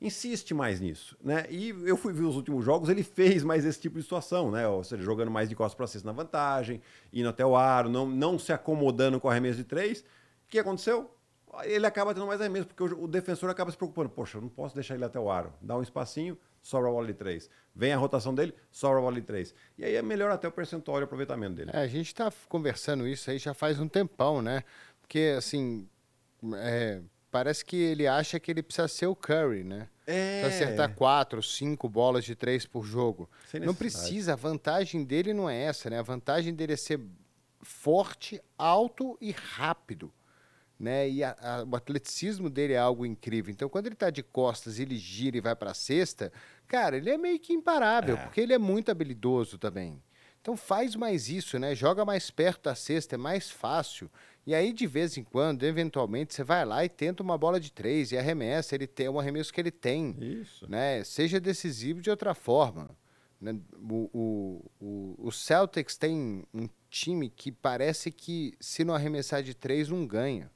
Insiste 0.00 0.54
mais 0.54 0.80
nisso, 0.80 1.18
né? 1.24 1.46
E 1.50 1.70
eu 1.70 1.96
fui 1.96 2.12
ver 2.12 2.22
os 2.22 2.36
últimos 2.36 2.64
jogos, 2.64 2.88
ele 2.88 3.02
fez 3.04 3.42
mais 3.42 3.64
esse 3.64 3.80
tipo 3.80 3.96
de 3.96 4.04
situação, 4.04 4.52
né? 4.52 4.68
Ou 4.68 4.84
seja, 4.84 5.02
jogando 5.02 5.32
mais 5.32 5.48
de 5.48 5.56
costas 5.56 5.74
para 5.74 5.86
a 5.86 5.88
cesta 5.88 6.06
na 6.06 6.12
vantagem, 6.12 6.80
indo 7.12 7.28
até 7.28 7.44
o 7.44 7.56
aro, 7.56 7.88
não, 7.88 8.06
não 8.06 8.38
se 8.38 8.52
acomodando 8.52 9.18
com 9.18 9.28
arremesso 9.28 9.56
de 9.56 9.64
três. 9.64 10.04
O 10.46 10.48
que 10.48 10.58
aconteceu? 10.58 11.10
Ele 11.64 11.86
acaba 11.86 12.12
tendo 12.12 12.26
mais 12.26 12.40
arremesso, 12.40 12.66
porque 12.66 12.94
o, 12.94 13.06
defensor 13.06 13.48
acaba 13.48 13.70
se 13.70 13.76
preocupando. 13.76 14.10
Poxa, 14.10 14.38
eu 14.38 14.42
não 14.42 14.48
posso 14.48 14.74
deixar 14.74 14.94
ele 14.94 15.04
até 15.04 15.18
o 15.18 15.30
aro. 15.30 15.52
Dá 15.60 15.76
um 15.76 15.82
espacinho, 15.82 16.38
sobra 16.62 16.88
a 16.88 16.92
bola 16.92 17.06
de 17.06 17.14
três. 17.14 17.48
Vem 17.74 17.92
a 17.92 17.96
rotação 17.96 18.34
dele, 18.34 18.54
sobra 18.70 18.98
a 18.98 19.02
bola 19.02 19.14
de 19.14 19.22
três. 19.22 19.54
E 19.78 19.84
aí 19.84 19.94
é 19.94 20.02
melhor 20.02 20.30
até 20.30 20.46
o 20.46 20.52
percentual 20.52 20.98
de 20.98 21.04
aproveitamento 21.04 21.54
dele. 21.54 21.70
É, 21.72 21.78
a 21.78 21.86
gente 21.86 22.08
está 22.08 22.32
conversando 22.48 23.06
isso 23.06 23.30
aí 23.30 23.38
já 23.38 23.54
faz 23.54 23.80
um 23.80 23.88
tempão, 23.88 24.42
né? 24.42 24.64
Porque, 25.00 25.34
assim, 25.36 25.88
é, 26.56 27.00
parece 27.30 27.64
que 27.64 27.76
ele 27.76 28.06
acha 28.06 28.38
que 28.38 28.50
ele 28.50 28.62
precisa 28.62 28.88
ser 28.88 29.06
o 29.06 29.16
Curry, 29.16 29.64
né? 29.64 29.88
É. 30.06 30.40
Pra 30.40 30.48
acertar 30.48 30.94
quatro, 30.94 31.42
cinco 31.42 31.88
bolas 31.88 32.24
de 32.24 32.34
três 32.34 32.66
por 32.66 32.84
jogo. 32.84 33.28
Não 33.64 33.74
precisa, 33.74 34.34
a 34.34 34.36
vantagem 34.36 35.04
dele 35.04 35.32
não 35.32 35.48
é 35.48 35.62
essa, 35.62 35.88
né? 35.90 35.98
A 35.98 36.02
vantagem 36.02 36.54
dele 36.54 36.74
é 36.74 36.76
ser 36.76 37.00
forte, 37.62 38.40
alto 38.56 39.16
e 39.20 39.32
rápido 39.32 40.12
né? 40.78 41.08
E 41.08 41.24
a, 41.24 41.36
a, 41.40 41.64
o 41.64 41.74
atleticismo 41.74 42.50
dele 42.50 42.74
é 42.74 42.78
algo 42.78 43.06
incrível. 43.06 43.52
Então, 43.52 43.68
quando 43.68 43.86
ele 43.86 43.94
está 43.94 44.10
de 44.10 44.22
costas, 44.22 44.78
ele 44.78 44.96
gira 44.96 45.36
e 45.36 45.40
vai 45.40 45.56
para 45.56 45.70
a 45.70 45.74
cesta, 45.74 46.32
cara, 46.66 46.96
ele 46.96 47.10
é 47.10 47.16
meio 47.16 47.38
que 47.38 47.52
imparável, 47.52 48.16
é. 48.16 48.22
porque 48.22 48.40
ele 48.40 48.52
é 48.52 48.58
muito 48.58 48.90
habilidoso 48.90 49.58
também. 49.58 50.02
Então, 50.40 50.56
faz 50.56 50.94
mais 50.94 51.28
isso, 51.28 51.58
né? 51.58 51.74
Joga 51.74 52.04
mais 52.04 52.30
perto 52.30 52.64
da 52.64 52.74
cesta, 52.74 53.16
é 53.16 53.18
mais 53.18 53.50
fácil. 53.50 54.08
E 54.46 54.54
aí, 54.54 54.72
de 54.72 54.86
vez 54.86 55.16
em 55.16 55.24
quando, 55.24 55.64
eventualmente, 55.64 56.32
você 56.32 56.44
vai 56.44 56.64
lá 56.64 56.84
e 56.84 56.88
tenta 56.88 57.20
uma 57.20 57.36
bola 57.36 57.58
de 57.58 57.72
três 57.72 58.12
e 58.12 58.18
arremessa. 58.18 58.76
Ele 58.76 58.86
tem 58.86 59.08
um 59.08 59.18
arremesso 59.18 59.52
que 59.52 59.60
ele 59.60 59.72
tem. 59.72 60.16
Isso. 60.20 60.70
Né? 60.70 61.02
Seja 61.02 61.40
decisivo 61.40 62.00
de 62.00 62.10
outra 62.10 62.32
forma. 62.32 62.96
Né? 63.40 63.58
O, 63.90 64.08
o, 64.12 64.70
o, 64.80 65.14
o 65.18 65.32
Celtics 65.32 65.96
tem 65.96 66.44
um 66.54 66.68
time 66.88 67.28
que 67.28 67.50
parece 67.50 68.12
que, 68.12 68.54
se 68.60 68.84
não 68.84 68.94
arremessar 68.94 69.42
de 69.42 69.52
três, 69.52 69.88
não 69.88 70.06
ganha. 70.06 70.48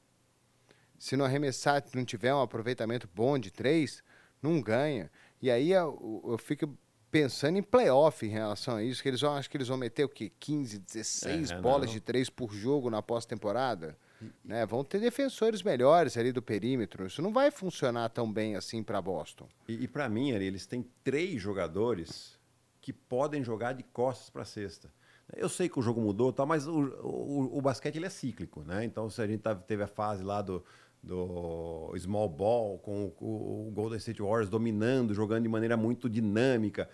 Se 1.01 1.17
não 1.17 1.25
arremessar, 1.25 1.83
se 1.83 1.97
não 1.97 2.05
tiver 2.05 2.31
um 2.31 2.39
aproveitamento 2.39 3.09
bom 3.11 3.39
de 3.39 3.49
três, 3.49 4.03
não 4.39 4.61
ganha. 4.61 5.09
E 5.41 5.49
aí 5.49 5.71
eu, 5.71 6.21
eu 6.23 6.37
fico 6.37 6.77
pensando 7.09 7.57
em 7.57 7.63
playoff 7.63 8.23
em 8.23 8.29
relação 8.29 8.75
a 8.75 8.83
isso, 8.83 9.01
que 9.01 9.09
eles 9.09 9.19
vão, 9.19 9.33
acho 9.33 9.49
que 9.49 9.57
eles 9.57 9.67
vão 9.67 9.77
meter 9.77 10.05
o 10.05 10.09
quê? 10.09 10.31
15, 10.39 10.77
16 10.77 11.49
é, 11.49 11.59
bolas 11.59 11.87
não. 11.87 11.93
de 11.93 11.99
três 12.01 12.29
por 12.29 12.53
jogo 12.53 12.91
na 12.91 13.01
pós-temporada? 13.01 13.97
Né? 14.45 14.63
Vão 14.67 14.83
ter 14.83 14.99
defensores 14.99 15.63
melhores 15.63 16.15
ali 16.17 16.31
do 16.31 16.39
perímetro. 16.39 17.07
Isso 17.07 17.19
não 17.19 17.33
vai 17.33 17.49
funcionar 17.49 18.07
tão 18.09 18.31
bem 18.31 18.55
assim 18.55 18.83
para 18.83 19.01
Boston. 19.01 19.49
E, 19.67 19.85
e 19.85 19.87
para 19.87 20.07
mim, 20.07 20.33
ali, 20.33 20.45
eles 20.45 20.67
têm 20.67 20.85
três 21.03 21.41
jogadores 21.41 22.37
que 22.79 22.93
podem 22.93 23.43
jogar 23.43 23.73
de 23.73 23.81
costas 23.81 24.29
para 24.29 24.45
cesta. 24.45 24.93
Eu 25.35 25.49
sei 25.49 25.67
que 25.67 25.79
o 25.79 25.81
jogo 25.81 25.99
mudou, 25.99 26.31
tá, 26.31 26.45
mas 26.45 26.67
o, 26.67 26.79
o, 27.01 27.57
o 27.57 27.61
basquete 27.61 27.95
ele 27.95 28.05
é 28.05 28.09
cíclico, 28.09 28.61
né? 28.63 28.85
Então, 28.85 29.09
se 29.09 29.19
a 29.19 29.25
gente 29.25 29.41
tá, 29.41 29.55
teve 29.55 29.81
a 29.81 29.87
fase 29.87 30.23
lá 30.23 30.41
do, 30.41 30.63
do 31.03 31.93
small 31.97 32.29
ball, 32.29 32.77
com 32.79 33.11
o, 33.19 33.67
o 33.67 33.71
Golden 33.71 33.97
State 33.97 34.21
Warriors 34.21 34.49
dominando, 34.49 35.13
jogando 35.13 35.43
de 35.43 35.49
maneira 35.49 35.75
muito 35.75 36.09
dinâmica. 36.09 36.89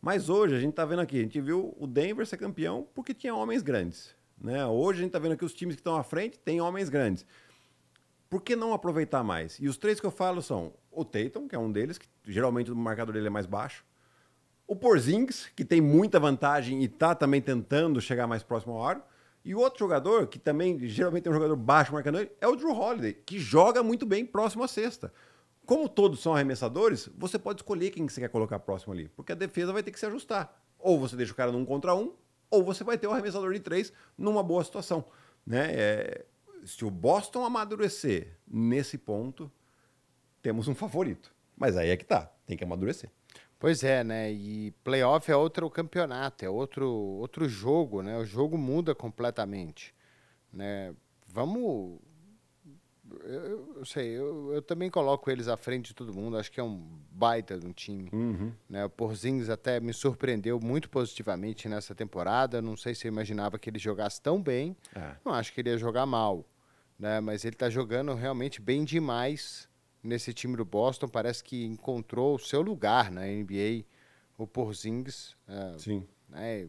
Mas 0.00 0.28
hoje 0.28 0.54
a 0.54 0.60
gente 0.60 0.70
está 0.70 0.84
vendo 0.84 1.00
aqui, 1.00 1.18
a 1.18 1.22
gente 1.22 1.40
viu 1.40 1.74
o 1.78 1.86
Denver 1.86 2.24
ser 2.26 2.36
campeão 2.36 2.86
porque 2.94 3.12
tinha 3.12 3.34
homens 3.34 3.62
grandes. 3.62 4.14
Né? 4.40 4.64
Hoje 4.64 5.00
a 5.00 5.02
gente 5.02 5.08
está 5.08 5.18
vendo 5.18 5.36
que 5.36 5.44
os 5.44 5.52
times 5.52 5.74
que 5.74 5.80
estão 5.80 5.96
à 5.96 6.04
frente 6.04 6.38
têm 6.38 6.60
homens 6.60 6.88
grandes. 6.88 7.26
Por 8.30 8.42
que 8.42 8.54
não 8.54 8.72
aproveitar 8.72 9.24
mais? 9.24 9.58
E 9.58 9.66
os 9.66 9.76
três 9.76 9.98
que 9.98 10.06
eu 10.06 10.10
falo 10.10 10.40
são 10.40 10.72
o 10.90 11.04
Tatum, 11.04 11.48
que 11.48 11.56
é 11.56 11.58
um 11.58 11.72
deles, 11.72 11.98
que 11.98 12.06
geralmente 12.26 12.70
o 12.70 12.76
marcador 12.76 13.14
dele 13.14 13.26
é 13.26 13.30
mais 13.30 13.46
baixo. 13.46 13.84
O 14.66 14.76
Porzingis, 14.76 15.50
que 15.56 15.64
tem 15.64 15.80
muita 15.80 16.20
vantagem 16.20 16.82
e 16.82 16.84
está 16.84 17.14
também 17.14 17.40
tentando 17.40 18.00
chegar 18.00 18.26
mais 18.26 18.42
próximo 18.42 18.74
ao 18.74 18.86
aro. 18.86 19.02
E 19.44 19.54
o 19.54 19.60
outro 19.60 19.78
jogador, 19.78 20.26
que 20.26 20.38
também 20.38 20.78
geralmente 20.88 21.26
é 21.26 21.30
um 21.30 21.34
jogador 21.34 21.56
baixo 21.56 21.92
marcando 21.92 22.18
ele, 22.18 22.30
é 22.40 22.46
o 22.46 22.56
Drew 22.56 22.72
Holiday, 22.72 23.14
que 23.14 23.38
joga 23.38 23.82
muito 23.82 24.04
bem 24.04 24.26
próximo 24.26 24.62
à 24.62 24.68
cesta. 24.68 25.12
Como 25.64 25.88
todos 25.88 26.20
são 26.20 26.34
arremessadores, 26.34 27.08
você 27.16 27.38
pode 27.38 27.60
escolher 27.60 27.90
quem 27.90 28.08
você 28.08 28.20
quer 28.20 28.28
colocar 28.28 28.58
próximo 28.58 28.92
ali, 28.92 29.08
porque 29.08 29.32
a 29.32 29.34
defesa 29.34 29.72
vai 29.72 29.82
ter 29.82 29.90
que 29.90 29.98
se 29.98 30.06
ajustar. 30.06 30.62
Ou 30.78 30.98
você 30.98 31.16
deixa 31.16 31.32
o 31.32 31.36
cara 31.36 31.52
num 31.52 31.64
contra 31.64 31.94
um, 31.94 32.14
ou 32.50 32.62
você 32.62 32.82
vai 32.82 32.96
ter 32.96 33.06
o 33.06 33.12
arremessador 33.12 33.52
de 33.52 33.60
três 33.60 33.92
numa 34.16 34.42
boa 34.42 34.64
situação. 34.64 35.04
Né? 35.46 35.72
É, 35.72 36.24
se 36.64 36.84
o 36.84 36.90
Boston 36.90 37.44
amadurecer 37.44 38.36
nesse 38.46 38.96
ponto, 38.96 39.50
temos 40.42 40.68
um 40.68 40.74
favorito. 40.74 41.34
Mas 41.56 41.76
aí 41.76 41.90
é 41.90 41.96
que 41.96 42.04
tá, 42.04 42.32
tem 42.46 42.56
que 42.56 42.64
amadurecer. 42.64 43.10
Pois 43.58 43.82
é, 43.82 44.04
né? 44.04 44.30
E 44.32 44.70
playoff 44.84 45.30
é 45.30 45.36
outro 45.36 45.68
campeonato, 45.68 46.44
é 46.44 46.48
outro, 46.48 46.88
outro 46.88 47.48
jogo, 47.48 48.02
né? 48.02 48.16
O 48.16 48.24
jogo 48.24 48.56
muda 48.56 48.94
completamente, 48.94 49.94
né? 50.52 50.94
Vamos... 51.26 51.98
Eu, 53.24 53.74
eu 53.76 53.84
sei, 53.86 54.10
eu, 54.10 54.52
eu, 54.52 54.60
também 54.60 54.90
coloco 54.90 55.30
eles 55.30 55.48
à 55.48 55.56
frente 55.56 55.86
de 55.88 55.94
todo 55.94 56.14
mundo. 56.14 56.36
Acho 56.36 56.52
que 56.52 56.60
é 56.60 56.62
um 56.62 56.86
baita 57.10 57.58
de 57.58 57.66
um 57.66 57.72
time. 57.72 58.10
Uhum. 58.12 58.52
Né? 58.68 58.84
O 58.84 58.90
Porzingis 58.90 59.48
até 59.48 59.80
me 59.80 59.94
surpreendeu 59.94 60.60
muito 60.60 60.90
positivamente 60.90 61.70
nessa 61.70 61.94
temporada. 61.94 62.60
Não 62.60 62.76
sei 62.76 62.94
se 62.94 63.08
eu 63.08 63.10
imaginava 63.10 63.58
que 63.58 63.70
ele 63.70 63.78
jogasse 63.78 64.20
tão 64.20 64.42
bem. 64.42 64.76
É. 64.94 65.16
Não 65.24 65.32
acho 65.32 65.54
que 65.54 65.60
ele 65.62 65.70
ia 65.70 65.78
jogar 65.78 66.04
mal, 66.04 66.44
né? 66.98 67.18
Mas 67.18 67.46
ele 67.46 67.54
está 67.54 67.70
jogando 67.70 68.12
realmente 68.12 68.60
bem 68.60 68.84
demais 68.84 69.67
nesse 70.02 70.32
time 70.32 70.56
do 70.56 70.64
Boston, 70.64 71.08
parece 71.08 71.42
que 71.42 71.64
encontrou 71.64 72.36
o 72.36 72.38
seu 72.38 72.62
lugar 72.62 73.10
na 73.10 73.22
NBA, 73.22 73.84
o 74.36 74.46
Porzingis. 74.46 75.36
É, 75.46 75.78
Sim. 75.78 76.06
Né, 76.28 76.68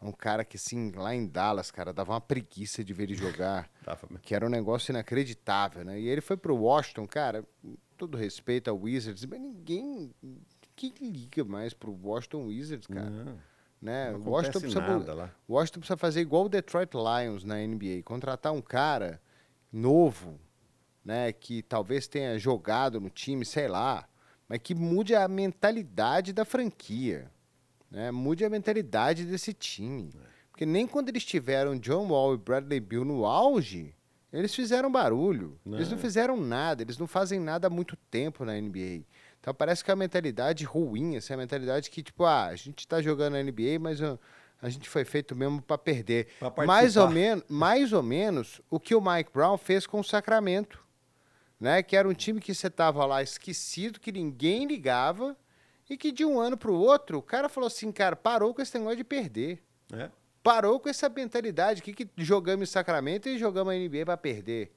um 0.00 0.12
cara 0.12 0.44
que, 0.44 0.56
assim, 0.56 0.92
lá 0.92 1.14
em 1.14 1.26
Dallas, 1.26 1.70
cara, 1.70 1.92
dava 1.92 2.12
uma 2.12 2.20
preguiça 2.20 2.84
de 2.84 2.92
ver 2.92 3.04
ele 3.04 3.14
jogar. 3.14 3.68
que 4.22 4.34
era 4.34 4.46
um 4.46 4.50
negócio 4.50 4.92
inacreditável, 4.92 5.84
né? 5.84 5.98
E 6.00 6.08
ele 6.08 6.20
foi 6.20 6.36
pro 6.36 6.56
Washington, 6.56 7.06
cara, 7.06 7.44
todo 7.96 8.16
respeito 8.16 8.70
ao 8.70 8.78
Wizards, 8.78 9.24
mas 9.24 9.40
ninguém 9.40 10.14
que 10.76 10.94
liga 11.00 11.44
mais 11.44 11.74
pro 11.74 11.92
Washington 11.92 12.46
Wizards, 12.46 12.86
cara. 12.86 13.10
Não. 13.10 13.38
Né? 13.80 14.12
Não 14.12 14.20
Washington, 14.22 14.60
precisa, 14.60 14.80
nada. 14.80 15.34
Washington 15.48 15.80
precisa 15.80 15.96
fazer 15.96 16.20
igual 16.20 16.46
o 16.46 16.48
Detroit 16.48 16.90
Lions 16.94 17.44
na 17.44 17.56
NBA, 17.56 18.02
contratar 18.04 18.52
um 18.52 18.62
cara 18.62 19.20
novo, 19.72 20.38
né, 21.08 21.32
que 21.32 21.62
talvez 21.62 22.06
tenha 22.06 22.38
jogado 22.38 23.00
no 23.00 23.08
time, 23.08 23.42
sei 23.42 23.66
lá, 23.66 24.06
mas 24.46 24.60
que 24.62 24.74
mude 24.74 25.14
a 25.14 25.26
mentalidade 25.26 26.34
da 26.34 26.44
franquia, 26.44 27.30
né? 27.90 28.10
Mude 28.10 28.44
a 28.44 28.50
mentalidade 28.50 29.24
desse 29.24 29.54
time. 29.54 30.12
Porque 30.50 30.66
nem 30.66 30.86
quando 30.86 31.08
eles 31.08 31.24
tiveram 31.24 31.78
John 31.78 32.08
Wall 32.08 32.34
e 32.34 32.36
Bradley 32.36 32.78
Bill 32.78 33.06
no 33.06 33.24
auge, 33.24 33.94
eles 34.30 34.54
fizeram 34.54 34.92
barulho. 34.92 35.58
Não. 35.64 35.78
Eles 35.78 35.90
não 35.90 35.96
fizeram 35.96 36.36
nada, 36.36 36.82
eles 36.82 36.98
não 36.98 37.06
fazem 37.06 37.40
nada 37.40 37.68
há 37.68 37.70
muito 37.70 37.96
tempo 38.10 38.44
na 38.44 38.60
NBA. 38.60 39.06
Então 39.40 39.54
parece 39.54 39.82
que 39.82 39.90
é 39.90 39.94
a 39.94 39.96
mentalidade 39.96 40.66
ruim, 40.66 41.16
essa 41.16 41.28
assim, 41.28 41.34
a 41.34 41.36
mentalidade 41.38 41.88
que, 41.88 42.02
tipo, 42.02 42.26
ah, 42.26 42.48
a 42.48 42.54
gente 42.54 42.86
tá 42.86 43.00
jogando 43.00 43.32
na 43.32 43.42
NBA, 43.42 43.78
mas 43.80 43.98
uh, 44.02 44.20
a 44.60 44.68
gente 44.68 44.90
foi 44.90 45.06
feito 45.06 45.34
mesmo 45.34 45.62
para 45.62 45.78
perder. 45.78 46.26
Pra 46.38 46.66
mais 46.66 46.98
ou, 46.98 47.08
menos, 47.08 47.44
mais 47.48 47.94
ou 47.94 48.02
menos 48.02 48.60
o 48.68 48.78
que 48.78 48.94
o 48.94 49.00
Mike 49.00 49.30
Brown 49.32 49.56
fez 49.56 49.86
com 49.86 50.00
o 50.00 50.04
Sacramento. 50.04 50.86
Né? 51.60 51.82
Que 51.82 51.96
era 51.96 52.08
um 52.08 52.14
time 52.14 52.40
que 52.40 52.54
você 52.54 52.70
tava 52.70 53.04
lá 53.04 53.22
esquecido, 53.22 54.00
que 54.00 54.12
ninguém 54.12 54.66
ligava, 54.66 55.36
e 55.88 55.96
que 55.96 56.12
de 56.12 56.24
um 56.24 56.38
ano 56.38 56.56
para 56.56 56.70
o 56.70 56.78
outro, 56.78 57.18
o 57.18 57.22
cara 57.22 57.48
falou 57.48 57.66
assim, 57.66 57.90
cara, 57.90 58.14
parou 58.14 58.52
com 58.54 58.60
esse 58.60 58.76
negócio 58.76 58.98
de 58.98 59.04
perder. 59.04 59.62
É. 59.92 60.10
Parou 60.42 60.78
com 60.78 60.88
essa 60.88 61.08
mentalidade 61.08 61.82
que, 61.82 61.92
que 61.92 62.08
jogamos 62.16 62.68
em 62.68 62.72
Sacramento 62.72 63.28
e 63.28 63.38
jogamos 63.38 63.72
a 63.72 63.76
NBA 63.76 64.04
para 64.04 64.16
perder. 64.16 64.72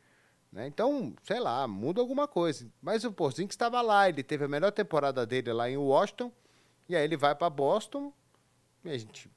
Né? 0.52 0.68
Então, 0.68 1.14
sei 1.24 1.40
lá, 1.40 1.68
muda 1.68 2.02
alguma 2.02 2.28
coisa. 2.28 2.68
Mas 2.82 3.04
o 3.04 3.12
Porzingis 3.12 3.54
estava 3.54 3.82
lá, 3.82 4.10
ele 4.10 4.24
teve 4.24 4.46
a 4.46 4.48
melhor 4.48 4.72
temporada 4.72 5.26
dele 5.26 5.54
lá 5.54 5.70
em 5.70 5.78
Washington, 5.78 6.32
e 6.90 6.96
aí 6.96 7.04
ele 7.04 7.16
vai 7.16 7.36
para 7.36 7.50
Boston, 7.50 8.14
e 8.84 8.90
a 8.90 8.98
gente, 8.98 9.30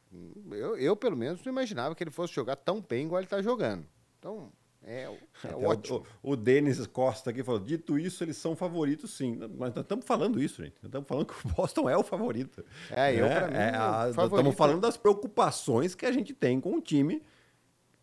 eu, 0.51 0.77
eu, 0.77 0.97
pelo 0.97 1.17
menos, 1.17 1.45
não 1.45 1.53
imaginava 1.53 1.95
que 1.95 2.03
ele 2.03 2.11
fosse 2.11 2.33
jogar 2.33 2.57
tão 2.57 2.81
bem 2.81 3.07
igual 3.07 3.21
ele 3.21 3.27
está 3.27 3.43
jogando. 3.43 3.87
Então, 4.19 4.51
é, 4.87 5.05
é 5.45 5.55
ótimo. 5.55 6.05
O, 6.23 6.33
o 6.33 6.37
Denis 6.37 6.87
Costa 6.87 7.31
aqui 7.31 7.43
falou: 7.43 7.61
dito 7.61 7.99
isso, 7.99 8.23
eles 8.23 8.37
são 8.37 8.55
favoritos, 8.55 9.13
sim. 9.17 9.37
Mas 9.57 9.75
nós 9.75 9.85
estamos 9.85 10.05
falando 10.05 10.43
isso, 10.43 10.63
gente. 10.63 10.75
Nós 10.83 10.85
estamos 10.89 11.09
falando 11.09 11.27
que 11.27 11.47
o 11.47 11.51
Boston 11.51 11.89
é 11.89 11.97
o 11.97 12.03
favorito. 12.03 12.65
É, 12.91 13.15
eu, 13.15 13.27
Né? 13.27 13.35
pra 13.41 13.49
mim, 13.49 13.55
É, 13.57 13.69
a- 13.77 14.07
Estamos 14.11 14.55
falando 14.55 14.81
das 14.81 14.97
preocupações 14.97 15.95
que 15.95 16.07
a 16.07 16.13
gente 16.13 16.33
tem 16.35 16.61
com 16.61 16.75
o 16.77 16.81
time, 16.81 17.23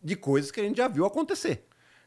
de 0.02 0.16
coisas 0.16 0.50
que 0.50 0.60
a 0.60 0.64
gente 0.64 0.76
já 0.76 0.88
viu 0.88 1.04
acontecer. 1.06 1.64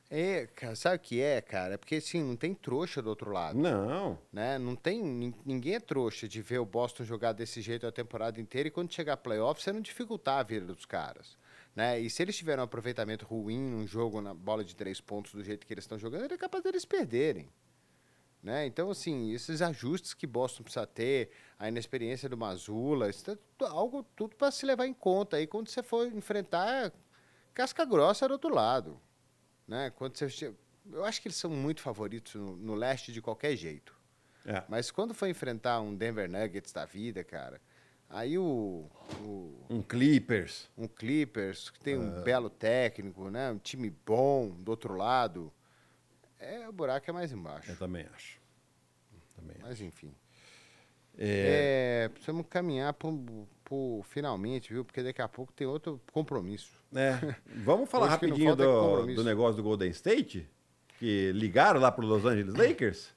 É, 0.07 0.45
cara, 0.55 0.75
sabe 0.75 0.97
o 0.97 0.99
que 0.99 1.19
é, 1.19 1.41
cara? 1.41 1.73
É 1.73 1.77
porque, 1.77 1.95
assim, 1.95 2.21
não 2.21 2.35
tem 2.35 2.53
trouxa 2.53 3.01
do 3.01 3.09
outro 3.09 3.31
lado. 3.31 3.57
Não. 3.57 4.19
né? 4.31 4.59
Não 4.59 4.75
tem 4.75 5.01
nin- 5.01 5.33
ninguém 5.43 5.73
é 5.75 5.79
trouxa 5.79 6.27
de 6.27 6.43
ver 6.43 6.59
o 6.59 6.65
Boston 6.65 7.03
jogar 7.03 7.31
desse 7.33 7.59
jeito 7.59 7.87
a 7.87 7.91
temporada 7.91 8.39
inteira 8.39 8.67
e 8.67 8.71
quando 8.71 8.93
chegar 8.93 9.17
playoff 9.17 9.63
você 9.63 9.73
não 9.73 9.81
dificultar 9.81 10.37
a 10.39 10.43
vida 10.43 10.67
dos 10.67 10.85
caras, 10.85 11.35
né? 11.75 11.99
E 11.99 12.09
se 12.09 12.23
eles 12.23 12.37
tiverem 12.37 12.61
um 12.61 12.63
aproveitamento 12.63 13.25
ruim 13.25 13.59
num 13.59 13.85
jogo 13.85 14.21
na 14.21 14.33
bola 14.33 14.63
de 14.63 14.75
três 14.75 15.01
pontos 15.01 15.33
do 15.33 15.43
jeito 15.43 15.67
que 15.67 15.73
eles 15.73 15.83
estão 15.83 15.99
jogando, 15.99 16.31
é 16.31 16.37
capaz 16.37 16.63
deles 16.63 16.85
perderem. 16.85 17.49
Né? 18.41 18.65
Então, 18.67 18.91
assim, 18.91 19.31
esses 19.33 19.61
ajustes 19.61 20.13
que 20.13 20.27
Boston 20.27 20.63
precisa 20.63 20.85
ter, 20.85 21.31
a 21.57 21.67
inexperiência 21.67 22.29
do 22.29 22.37
Mazula, 22.37 23.09
isso 23.09 23.29
é 23.31 23.37
algo 23.65 24.03
tudo 24.15 24.35
para 24.35 24.51
se 24.51 24.65
levar 24.65 24.85
em 24.85 24.93
conta 24.93 25.37
aí 25.37 25.47
quando 25.47 25.67
você 25.67 25.81
for 25.81 26.07
enfrentar 26.07 26.93
casca 27.53 27.83
grossa 27.83 28.27
do 28.27 28.33
outro 28.33 28.53
lado. 28.53 29.01
Né? 29.67 29.89
Quando 29.89 30.15
você, 30.15 30.53
eu 30.91 31.03
acho 31.03 31.21
que 31.21 31.27
eles 31.27 31.37
são 31.37 31.49
muito 31.49 31.81
favoritos 31.81 32.35
no, 32.35 32.55
no 32.55 32.75
leste 32.75 33.11
de 33.11 33.21
qualquer 33.21 33.55
jeito. 33.55 33.99
É. 34.45 34.63
Mas 34.69 34.91
quando 34.91 35.13
for 35.13 35.27
enfrentar 35.27 35.81
um 35.81 35.95
Denver 35.95 36.29
Nuggets 36.29 36.71
da 36.71 36.85
vida, 36.85 37.23
cara, 37.23 37.59
aí 38.15 38.37
o, 38.37 38.85
o- 39.21 39.65
Um 39.69 39.81
Clippers. 39.81 40.69
um 40.77 40.87
Clippers, 40.87 41.69
que 41.69 41.79
tem 41.79 41.97
um 41.97 42.21
belo 42.23 42.49
técnico, 42.49 43.29
né? 43.29 43.51
Um 43.51 43.57
time 43.57 43.89
bom 44.05 44.49
do 44.49 44.69
outro 44.69 44.95
lado, 44.95 45.51
é, 46.39 46.67
o 46.67 46.71
buraco 46.71 47.09
é 47.09 47.13
mais 47.13 47.31
embaixo. 47.31 47.71
Eu 47.71 47.77
também 47.77 48.05
acho. 48.13 48.39
Também 49.35 49.55
acho. 49.57 49.65
Mas 49.67 49.81
enfim. 49.81 50.13
É, 51.17 52.03
É, 52.05 52.09
precisamos 52.09 52.45
caminhar 52.49 52.93
pro, 52.93 53.47
pro 53.63 54.01
finalmente, 54.09 54.73
viu? 54.73 54.83
Porque 54.83 55.01
daqui 55.01 55.21
a 55.21 55.27
pouco 55.27 55.53
tem 55.53 55.65
outro 55.65 56.01
compromisso. 56.11 56.71
é. 56.93 57.35
Vamos 57.63 57.89
falar 57.89 58.07
rapidinho 58.09 58.55
do, 58.55 59.05
do 59.15 59.23
negócio 59.23 59.55
do 59.57 59.63
Golden 59.63 59.89
State? 59.91 60.47
Que 60.99 61.31
ligaram 61.33 61.79
lá 61.79 61.91
pro 61.91 62.05
Los 62.05 62.25
Angeles 62.25 62.53
Lakers? 62.55 63.14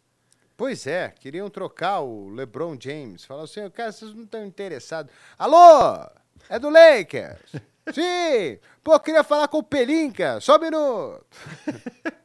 Pois 0.58 0.88
é, 0.88 1.14
queriam 1.20 1.48
trocar 1.48 2.00
o 2.00 2.30
LeBron 2.30 2.76
James. 2.80 3.24
Falaram 3.24 3.44
assim, 3.44 3.70
cara, 3.70 3.92
vocês 3.92 4.12
não 4.12 4.24
estão 4.24 4.44
interessados. 4.44 5.12
Alô, 5.38 6.04
é 6.50 6.58
do 6.58 6.68
Lakers? 6.68 7.52
Sim! 7.94 8.58
Pô, 8.82 8.98
queria 8.98 9.22
falar 9.22 9.46
com 9.46 9.58
o 9.58 9.62
Pelinca, 9.62 10.40
só 10.40 10.56
um 10.56 10.60
minuto. 10.60 11.24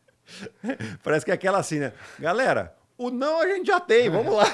Parece 1.03 1.23
que 1.23 1.29
é 1.29 1.35
aquela 1.35 1.59
assim, 1.59 1.77
né? 1.77 1.93
Galera, 2.17 2.75
o 2.97 3.11
não 3.11 3.39
a 3.39 3.47
gente 3.47 3.67
já 3.67 3.79
tem, 3.79 4.09
vamos 4.09 4.33
lá. 4.33 4.45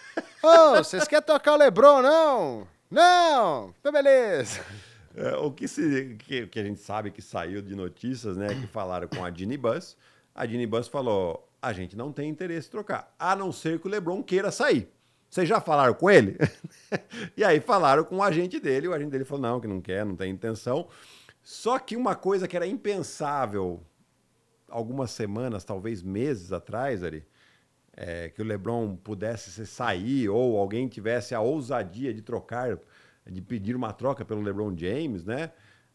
Ô, 0.42 0.76
vocês 0.76 1.06
querem 1.06 1.26
tocar 1.26 1.52
o 1.52 1.58
LeBron, 1.58 2.00
não? 2.00 2.66
Não! 2.90 3.74
Então 3.78 3.92
beleza. 3.92 4.64
É, 5.14 5.36
o 5.36 5.52
que, 5.52 5.68
se, 5.68 6.16
que, 6.20 6.46
que 6.46 6.58
a 6.58 6.64
gente 6.64 6.80
sabe 6.80 7.10
que 7.10 7.20
saiu 7.20 7.60
de 7.60 7.74
notícias, 7.74 8.34
né? 8.34 8.48
Que 8.48 8.66
falaram 8.66 9.06
com 9.06 9.22
a 9.22 9.30
Ginny 9.30 9.58
Bus. 9.58 9.94
A 10.34 10.46
Ginny 10.46 10.66
Bus 10.66 10.88
falou: 10.88 11.45
a 11.60 11.72
gente 11.72 11.96
não 11.96 12.12
tem 12.12 12.28
interesse 12.28 12.68
em 12.68 12.70
trocar, 12.70 13.14
a 13.18 13.34
não 13.34 13.50
ser 13.52 13.80
que 13.80 13.86
o 13.86 13.90
LeBron 13.90 14.22
queira 14.22 14.50
sair. 14.50 14.88
Vocês 15.28 15.48
já 15.48 15.60
falaram 15.60 15.94
com 15.94 16.08
ele? 16.08 16.36
e 17.36 17.44
aí 17.44 17.60
falaram 17.60 18.04
com 18.04 18.16
o 18.16 18.22
agente 18.22 18.60
dele, 18.60 18.88
o 18.88 18.94
agente 18.94 19.10
dele 19.10 19.24
falou: 19.24 19.42
não, 19.42 19.60
que 19.60 19.66
não 19.66 19.80
quer, 19.80 20.04
não 20.04 20.16
tem 20.16 20.30
intenção. 20.30 20.88
Só 21.42 21.78
que 21.78 21.96
uma 21.96 22.14
coisa 22.14 22.48
que 22.48 22.56
era 22.56 22.66
impensável 22.66 23.82
algumas 24.68 25.10
semanas, 25.10 25.64
talvez 25.64 26.02
meses 26.02 26.52
atrás, 26.52 27.02
Ari, 27.02 27.24
é, 27.96 28.28
que 28.28 28.42
o 28.42 28.44
LeBron 28.44 28.96
pudesse 28.96 29.50
se 29.50 29.66
sair 29.66 30.28
ou 30.28 30.58
alguém 30.58 30.88
tivesse 30.88 31.34
a 31.34 31.40
ousadia 31.40 32.12
de 32.12 32.20
trocar, 32.20 32.78
de 33.26 33.40
pedir 33.40 33.74
uma 33.74 33.92
troca 33.92 34.24
pelo 34.24 34.42
LeBron 34.42 34.76
James, 34.76 35.24
né? 35.24 35.52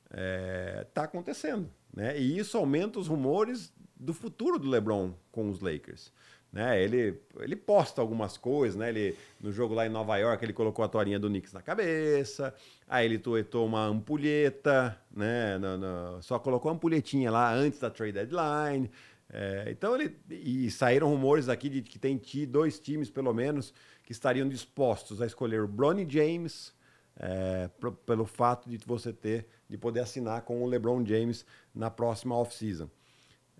É, 0.09 0.85
tá 0.93 1.03
acontecendo, 1.03 1.69
né? 1.93 2.19
E 2.19 2.37
isso 2.37 2.57
aumenta 2.57 2.99
os 2.99 3.07
rumores 3.07 3.73
do 4.01 4.13
futuro 4.13 4.57
do 4.57 4.67
LeBron 4.69 5.13
com 5.31 5.49
os 5.49 5.59
Lakers. 5.61 6.11
Né? 6.51 6.83
Ele, 6.83 7.17
ele 7.39 7.55
posta 7.55 8.01
algumas 8.01 8.35
coisas, 8.35 8.75
né? 8.75 8.89
Ele, 8.89 9.15
no 9.39 9.53
jogo 9.53 9.73
lá 9.73 9.85
em 9.85 9.89
Nova 9.89 10.17
York, 10.17 10.43
ele 10.43 10.51
colocou 10.51 10.83
a 10.83 10.87
toalhinha 10.89 11.17
do 11.17 11.29
Knicks 11.29 11.53
na 11.53 11.61
cabeça, 11.61 12.53
aí 12.89 13.05
ele 13.05 13.17
tuetou 13.17 13.65
uma 13.65 13.85
ampulheta, 13.85 14.97
né? 15.15 15.57
No- 15.57 15.77
no- 15.77 16.21
só 16.21 16.37
colocou 16.37 16.69
a 16.69 16.73
ampulhetinha 16.73 17.31
lá 17.31 17.53
antes 17.53 17.79
da 17.79 17.89
trade 17.89 18.11
deadline. 18.11 18.91
É, 19.33 19.67
então 19.71 19.95
ele. 19.95 20.17
E 20.29 20.69
saíram 20.71 21.07
rumores 21.07 21.47
aqui 21.47 21.69
de 21.69 21.81
que 21.81 21.97
tem 21.97 22.19
dois 22.49 22.77
times, 22.79 23.09
pelo 23.09 23.33
menos, 23.33 23.73
que 24.03 24.11
estariam 24.11 24.49
dispostos 24.49 25.21
a 25.21 25.25
escolher 25.25 25.61
o 25.61 25.67
Bronny 25.69 26.05
James 26.09 26.73
é, 27.17 27.69
pelo 28.05 28.25
fato 28.25 28.69
de 28.69 28.77
você 28.85 29.13
ter, 29.13 29.47
de 29.69 29.77
poder 29.77 30.01
assinar 30.01 30.41
com 30.41 30.61
o 30.61 30.67
LeBron 30.67 31.05
James 31.05 31.45
na 31.73 31.89
próxima 31.89 32.35
off-season. 32.35 32.89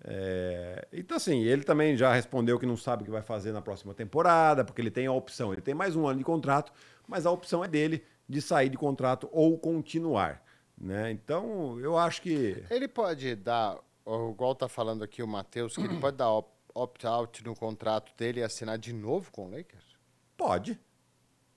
É, 0.04 0.86
então, 0.92 1.16
assim, 1.16 1.42
ele 1.42 1.62
também 1.62 1.96
já 1.96 2.12
respondeu 2.12 2.58
que 2.58 2.66
não 2.66 2.76
sabe 2.76 3.02
o 3.02 3.04
que 3.04 3.10
vai 3.10 3.22
fazer 3.22 3.52
na 3.52 3.62
próxima 3.62 3.94
temporada, 3.94 4.64
porque 4.64 4.80
ele 4.80 4.90
tem 4.90 5.06
a 5.06 5.12
opção. 5.12 5.52
Ele 5.52 5.62
tem 5.62 5.74
mais 5.74 5.94
um 5.94 6.06
ano 6.06 6.18
de 6.18 6.24
contrato, 6.24 6.72
mas 7.06 7.24
a 7.24 7.30
opção 7.30 7.64
é 7.64 7.68
dele 7.68 8.04
de 8.28 8.42
sair 8.42 8.68
de 8.68 8.76
contrato 8.76 9.28
ou 9.32 9.58
continuar. 9.58 10.42
Né? 10.76 11.12
Então, 11.12 11.78
eu 11.78 11.96
acho 11.96 12.22
que. 12.22 12.64
Ele 12.68 12.88
pode 12.88 13.36
dar, 13.36 13.78
igual 14.04 14.54
tá 14.54 14.68
falando 14.68 15.04
aqui 15.04 15.22
o 15.22 15.28
Matheus, 15.28 15.76
que 15.76 15.82
ele 15.82 16.00
pode 16.00 16.16
dar 16.16 16.30
op- 16.30 16.50
opt-out 16.74 17.44
no 17.44 17.54
contrato 17.54 18.12
dele 18.16 18.40
e 18.40 18.42
assinar 18.42 18.78
de 18.78 18.92
novo 18.92 19.30
com 19.30 19.46
o 19.46 19.50
Lakers? 19.50 19.96
Pode. 20.36 20.80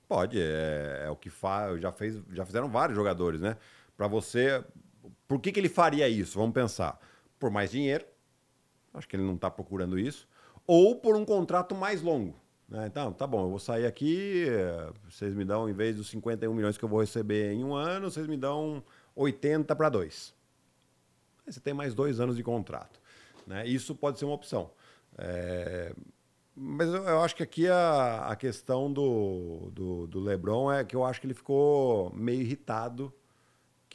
Pode. 0.08 0.40
É, 0.40 1.06
é 1.06 1.10
o 1.10 1.16
que 1.16 1.32
faz. 1.32 1.82
Já, 1.82 1.92
fez, 1.92 2.22
já 2.32 2.46
fizeram 2.46 2.70
vários 2.70 2.96
jogadores, 2.96 3.42
né? 3.42 3.58
Para 3.98 4.08
você. 4.08 4.64
Por 5.28 5.40
que, 5.40 5.52
que 5.52 5.60
ele 5.60 5.70
faria 5.70 6.08
isso? 6.08 6.38
Vamos 6.38 6.54
pensar. 6.54 7.00
Por 7.40 7.50
mais 7.50 7.72
dinheiro. 7.72 8.06
Acho 8.98 9.08
que 9.08 9.16
ele 9.16 9.24
não 9.24 9.36
está 9.36 9.50
procurando 9.52 9.98
isso. 10.00 10.28
Ou 10.68 10.96
por 10.96 11.16
um 11.16 11.24
contrato 11.26 11.76
mais 11.76 12.02
longo. 12.02 12.36
né? 12.68 12.88
Então, 12.88 13.12
tá 13.14 13.28
bom, 13.28 13.44
eu 13.46 13.50
vou 13.50 13.60
sair 13.60 13.86
aqui. 13.86 14.46
eh, 14.48 14.92
Vocês 15.10 15.34
me 15.36 15.46
dão, 15.46 15.70
em 15.70 15.74
vez 15.74 15.96
dos 15.96 16.10
51 16.10 16.54
milhões 16.54 16.78
que 16.78 16.84
eu 16.86 16.90
vou 16.90 17.00
receber 17.02 17.52
em 17.54 17.64
um 17.64 17.74
ano, 17.76 18.10
vocês 18.10 18.26
me 18.28 18.38
dão 18.38 18.84
80 19.16 19.76
para 19.76 19.90
dois. 19.90 20.34
Aí 21.46 21.54
você 21.54 21.60
tem 21.60 21.74
mais 21.74 21.94
dois 21.94 22.20
anos 22.20 22.36
de 22.36 22.44
contrato. 22.44 23.00
Né? 23.46 23.68
Isso 23.68 23.94
pode 23.94 24.18
ser 24.18 24.26
uma 24.26 24.34
opção. 24.34 24.72
É, 25.18 25.94
Mas 26.56 26.88
eu, 26.88 27.04
eu 27.04 27.22
acho 27.22 27.36
que 27.36 27.44
aqui 27.44 27.68
a, 27.68 28.26
a 28.28 28.36
questão 28.36 28.92
do, 28.92 29.70
do, 29.72 30.08
do 30.08 30.20
LeBron 30.20 30.72
é 30.72 30.84
que 30.84 30.96
eu 30.96 31.04
acho 31.06 31.22
que 31.22 31.28
ele 31.28 31.34
ficou 31.36 32.12
meio 32.16 32.42
irritado 32.42 33.14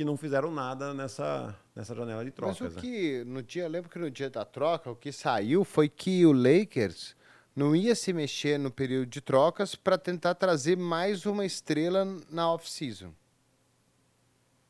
que 0.00 0.04
não 0.04 0.16
fizeram 0.16 0.50
nada 0.50 0.94
nessa, 0.94 1.54
nessa 1.76 1.94
janela 1.94 2.24
de 2.24 2.30
trocas. 2.30 2.58
Mas 2.58 2.72
o 2.72 2.74
né? 2.76 2.80
que, 2.80 3.22
no 3.24 3.42
dia, 3.42 3.64
eu 3.64 3.68
lembro 3.68 3.90
que 3.90 3.98
no 3.98 4.10
dia 4.10 4.30
da 4.30 4.46
troca, 4.46 4.90
o 4.90 4.96
que 4.96 5.12
saiu 5.12 5.62
foi 5.62 5.90
que 5.90 6.24
o 6.24 6.32
Lakers 6.32 7.14
não 7.54 7.76
ia 7.76 7.94
se 7.94 8.10
mexer 8.10 8.58
no 8.58 8.70
período 8.70 9.10
de 9.10 9.20
trocas 9.20 9.74
para 9.74 9.98
tentar 9.98 10.36
trazer 10.36 10.74
mais 10.74 11.26
uma 11.26 11.44
estrela 11.44 12.06
na 12.30 12.50
off-season. 12.50 13.12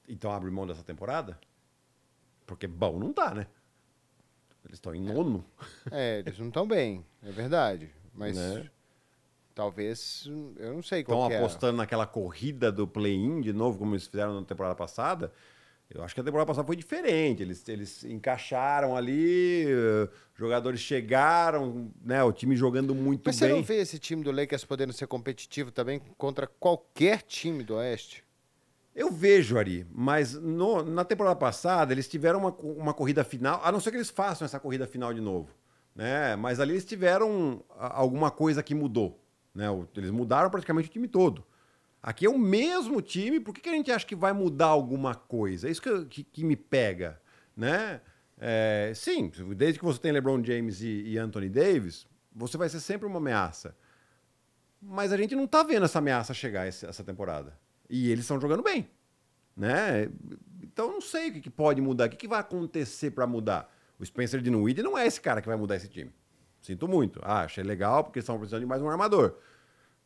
Então 0.09 0.33
abre 0.33 0.51
mão 0.51 0.66
dessa 0.66 0.83
temporada? 0.83 1.39
Porque 2.45 2.66
bom 2.66 2.99
não 2.99 3.12
tá, 3.12 3.33
né? 3.33 3.47
Eles 4.64 4.78
estão 4.78 4.93
em 4.93 5.01
nono. 5.01 5.45
É, 5.93 6.24
eles 6.26 6.41
não 6.41 6.49
estão 6.49 6.66
bem, 6.66 7.07
é 7.22 7.31
verdade. 7.31 7.89
Mas 8.12 8.35
Né? 8.37 8.68
Talvez, 9.55 10.25
eu 10.59 10.75
não 10.75 10.83
sei 10.83 11.01
Estão 11.01 11.17
qual 11.17 11.29
que 11.29 11.35
é. 11.35 11.39
apostando 11.39 11.77
naquela 11.77 12.07
corrida 12.07 12.71
do 12.71 12.87
play-in 12.87 13.41
de 13.41 13.53
novo, 13.53 13.79
como 13.79 13.93
eles 13.95 14.07
fizeram 14.07 14.35
na 14.41 14.47
temporada 14.47 14.75
passada. 14.75 15.33
Eu 15.93 16.05
acho 16.05 16.15
que 16.15 16.21
a 16.21 16.25
temporada 16.25 16.47
passada 16.47 16.65
foi 16.65 16.77
diferente. 16.77 17.43
Eles, 17.43 17.69
eles 17.69 18.05
encaixaram 18.05 18.97
ali, 18.97 19.65
eh, 19.67 20.09
jogadores 20.37 20.79
chegaram, 20.81 21.91
né? 22.01 22.23
O 22.23 22.33
time 22.33 22.55
jogando 22.57 22.95
muito 22.95 23.23
Mas 23.27 23.35
você 23.37 23.47
bem. 23.47 23.57
não 23.57 23.63
vê 23.63 23.79
esse 23.81 23.99
time 23.99 24.23
do 24.23 24.31
Lakers 24.31 24.65
podendo 24.65 24.93
ser 24.93 25.09
competitivo 25.09 25.73
também 25.73 26.01
contra 26.17 26.47
qualquer 26.47 27.23
time 27.23 27.65
do 27.65 27.75
Oeste? 27.75 28.23
Eu 28.95 29.11
vejo, 29.11 29.59
Ari, 29.59 29.85
mas 29.93 30.35
no- 30.35 30.83
na 30.85 31.05
temporada 31.05 31.37
passada 31.37 31.93
eles 31.93 32.07
tiveram 32.09 32.39
uma, 32.41 32.51
uma 32.61 32.95
corrida 32.95 33.25
final, 33.25 33.61
a 33.65 33.71
não 33.73 33.81
ser 33.81 33.91
que 33.91 33.97
eles 33.97 34.11
façam 34.11 34.45
essa 34.45 34.61
corrida 34.61 34.87
final 34.87 35.13
de 35.15 35.21
novo, 35.21 35.49
né? 35.95 36.37
Mas 36.37 36.61
ali 36.61 36.73
eles 36.75 36.85
tiveram 36.85 37.65
alguma 37.79 38.31
coisa 38.31 38.63
que 38.63 38.75
mudou, 38.75 39.21
né? 39.55 39.67
Eles 39.97 40.11
mudaram 40.11 40.51
praticamente 40.51 40.89
o 40.89 40.93
time 40.93 41.09
todo. 41.09 41.45
Aqui 42.03 42.25
é 42.25 42.31
o 42.31 42.39
mesmo 42.39 43.03
time, 43.03 43.39
por 43.41 43.55
que, 43.55 43.61
que 43.61 43.69
a 43.69 43.73
gente 43.73 43.93
acha 43.93 44.07
que 44.07 44.17
vai 44.17 44.33
mudar 44.33 44.67
alguma 44.67 45.15
coisa? 45.15 45.69
É 45.69 45.71
isso 45.71 45.83
que, 45.83 46.05
que, 46.07 46.25
que 46.25 46.45
me 46.45 46.57
pega, 46.57 47.21
né? 47.57 48.01
É, 48.39 48.93
sim, 48.95 49.31
desde 49.55 49.79
que 49.79 49.85
você 49.85 50.01
tem 50.01 50.13
LeBron 50.13 50.43
James 50.43 50.81
e, 50.81 51.03
e 51.09 51.19
Anthony 51.19 51.51
Davis, 51.51 52.07
você 52.35 52.57
vai 52.57 52.71
ser 52.71 52.81
sempre 52.81 53.07
uma 53.07 53.19
ameaça. 53.19 53.77
Mas 54.81 55.13
a 55.13 55.17
gente 55.19 55.37
não 55.37 55.47
tá 55.47 55.63
vendo 55.63 55.85
essa 55.85 55.99
ameaça 55.99 56.33
chegar 56.33 56.67
esse- 56.67 56.87
essa 56.87 57.05
temporada. 57.05 57.59
E 57.89 58.11
eles 58.11 58.25
estão 58.25 58.41
jogando 58.41 58.63
bem, 58.63 58.89
né? 59.55 60.09
Então 60.63 60.91
não 60.91 61.03
sei 61.03 61.29
o 61.29 61.33
que, 61.35 61.41
que 61.43 61.51
pode 61.51 61.83
mudar, 61.83 62.07
o 62.07 62.09
que, 62.11 62.17
que 62.17 62.29
vai 62.29 62.41
acontecer 62.41 63.11
para 63.11 63.27
mudar. 63.27 63.71
O 63.99 64.07
Spencer 64.07 64.41
Dinwiddie 64.41 64.83
não 64.83 64.97
é 64.97 65.07
esse 65.07 65.21
cara 65.21 65.43
que 65.43 65.49
vai 65.49 65.57
mudar 65.59 65.77
esse 65.77 65.89
time. 65.89 66.11
Sinto 66.61 66.87
muito. 66.87 67.21
Ah, 67.23 67.43
achei 67.43 67.65
legal 67.65 68.05
porque 68.05 68.19
estão 68.19 68.37
precisando 68.37 68.61
de 68.61 68.67
mais 68.67 68.83
um 68.83 68.89
armador. 68.89 69.37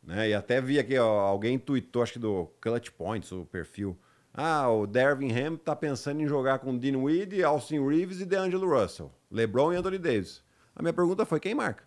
Né? 0.02 0.30
E 0.30 0.34
até 0.34 0.60
vi 0.60 0.78
aqui, 0.78 0.98
ó, 0.98 1.20
alguém 1.20 1.58
tweetou, 1.58 2.02
acho 2.02 2.14
que 2.14 2.18
do 2.18 2.46
Clutch 2.60 2.90
Points, 2.90 3.32
o 3.32 3.44
perfil. 3.44 3.98
Ah, 4.32 4.68
o 4.68 4.86
Dervin 4.86 5.32
Ham 5.32 5.56
tá 5.56 5.74
pensando 5.74 6.20
em 6.20 6.26
jogar 6.26 6.58
com 6.58 6.76
Dinwiddie, 6.76 7.42
Austin 7.44 7.86
Reeves 7.86 8.20
e 8.20 8.26
DeAngelo 8.26 8.68
Russell. 8.68 9.12
LeBron 9.30 9.72
e 9.72 9.76
Anthony 9.76 9.98
Davis. 9.98 10.42
A 10.74 10.82
minha 10.82 10.92
pergunta 10.92 11.24
foi, 11.24 11.38
quem 11.38 11.54
marca? 11.54 11.84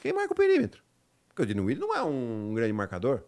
Quem 0.00 0.12
marca 0.12 0.32
o 0.32 0.36
perímetro? 0.36 0.82
Porque 1.28 1.42
o 1.42 1.46
Dinwiddie 1.46 1.80
não 1.80 1.94
é 1.94 2.02
um 2.02 2.54
grande 2.54 2.72
marcador. 2.72 3.24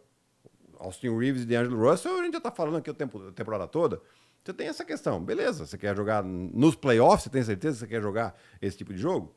Austin 0.79 1.17
Reeves 1.17 1.43
e 1.43 1.47
DeAngelo 1.47 1.91
Russell, 1.91 2.19
a 2.19 2.25
gente 2.25 2.35
já 2.35 2.41
tá 2.41 2.51
falando 2.51 2.79
aqui 2.79 2.91
o 2.91 2.95
tempo, 2.95 3.29
a 3.29 3.33
temporada 3.33 3.67
toda. 3.67 4.01
Você 4.43 4.55
tem 4.55 4.69
essa 4.69 4.85
questão. 4.85 5.23
Beleza, 5.23 5.67
você 5.67 5.77
quer 5.77 5.95
jogar 5.95 6.23
nos 6.23 6.75
playoffs, 6.75 7.25
você 7.25 7.31
tem 7.31 7.43
certeza 7.43 7.75
que 7.75 7.81
você 7.81 7.87
quer 7.87 8.03
jogar 8.03 8.35
esse 8.63 8.77
tipo 8.77 8.95
de 8.95 9.01
jogo? 9.01 9.35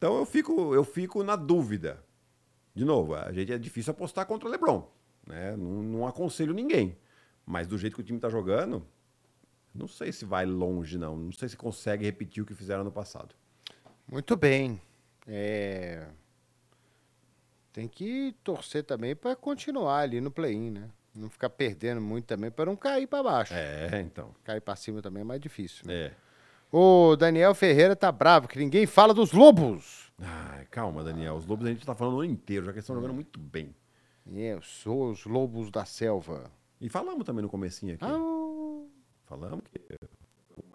Então 0.00 0.16
eu 0.16 0.24
fico, 0.24 0.74
eu 0.74 0.82
fico 0.82 1.22
na 1.22 1.36
dúvida. 1.36 2.02
De 2.74 2.86
novo, 2.86 3.14
a 3.14 3.30
gente 3.32 3.52
é 3.52 3.58
difícil 3.58 3.90
apostar 3.90 4.24
contra 4.24 4.48
o 4.48 4.50
LeBron. 4.50 4.90
Né? 5.26 5.54
Não, 5.58 5.82
não 5.82 6.06
aconselho 6.06 6.54
ninguém. 6.54 6.96
Mas 7.44 7.66
do 7.66 7.76
jeito 7.76 7.96
que 7.96 8.00
o 8.00 8.04
time 8.04 8.18
tá 8.18 8.30
jogando, 8.30 8.82
não 9.74 9.86
sei 9.86 10.10
se 10.10 10.24
vai 10.24 10.46
longe, 10.46 10.96
não. 10.96 11.18
Não 11.18 11.32
sei 11.32 11.50
se 11.50 11.56
consegue 11.56 12.02
repetir 12.02 12.42
o 12.42 12.46
que 12.46 12.54
fizeram 12.54 12.82
no 12.82 12.90
passado. 12.90 13.34
Muito 14.10 14.38
bem. 14.38 14.80
É, 15.28 16.06
Tem 17.70 17.86
que 17.86 18.34
torcer 18.42 18.82
também 18.84 19.14
para 19.14 19.36
continuar 19.36 19.98
ali 19.98 20.18
no 20.18 20.30
play-in, 20.30 20.70
né? 20.70 20.88
Não 21.14 21.28
ficar 21.28 21.50
perdendo 21.50 22.00
muito 22.00 22.24
também 22.24 22.50
para 22.50 22.64
não 22.64 22.74
cair 22.74 23.06
para 23.06 23.22
baixo. 23.22 23.52
É, 23.52 24.00
então. 24.00 24.34
Cair 24.44 24.62
para 24.62 24.76
cima 24.76 25.02
também 25.02 25.20
é 25.20 25.24
mais 25.24 25.42
difícil. 25.42 25.86
Né? 25.86 26.06
É. 26.06 26.12
O 26.72 27.16
Daniel 27.16 27.54
Ferreira 27.54 27.96
tá 27.96 28.12
bravo 28.12 28.46
que 28.46 28.58
ninguém 28.58 28.86
fala 28.86 29.12
dos 29.12 29.32
Lobos. 29.32 30.12
Ai, 30.18 30.66
calma, 30.66 31.02
Daniel. 31.02 31.34
Os 31.34 31.46
Lobos 31.46 31.66
a 31.66 31.70
gente 31.70 31.84
tá 31.84 31.94
falando 31.94 32.16
o 32.16 32.20
ano 32.20 32.30
inteiro, 32.30 32.66
já 32.66 32.72
que 32.72 32.76
eles 32.78 32.84
estão 32.84 32.94
jogando 32.94 33.14
muito 33.14 33.38
bem. 33.40 33.74
Eu 34.32 34.62
sou 34.62 35.10
os 35.10 35.24
Lobos 35.24 35.70
da 35.70 35.84
Selva. 35.84 36.50
E 36.80 36.88
falamos 36.88 37.24
também 37.24 37.42
no 37.42 37.48
comecinho 37.48 37.94
aqui. 37.94 38.04
Ah, 38.04 38.40
Falamos 39.24 39.64
que 39.68 39.80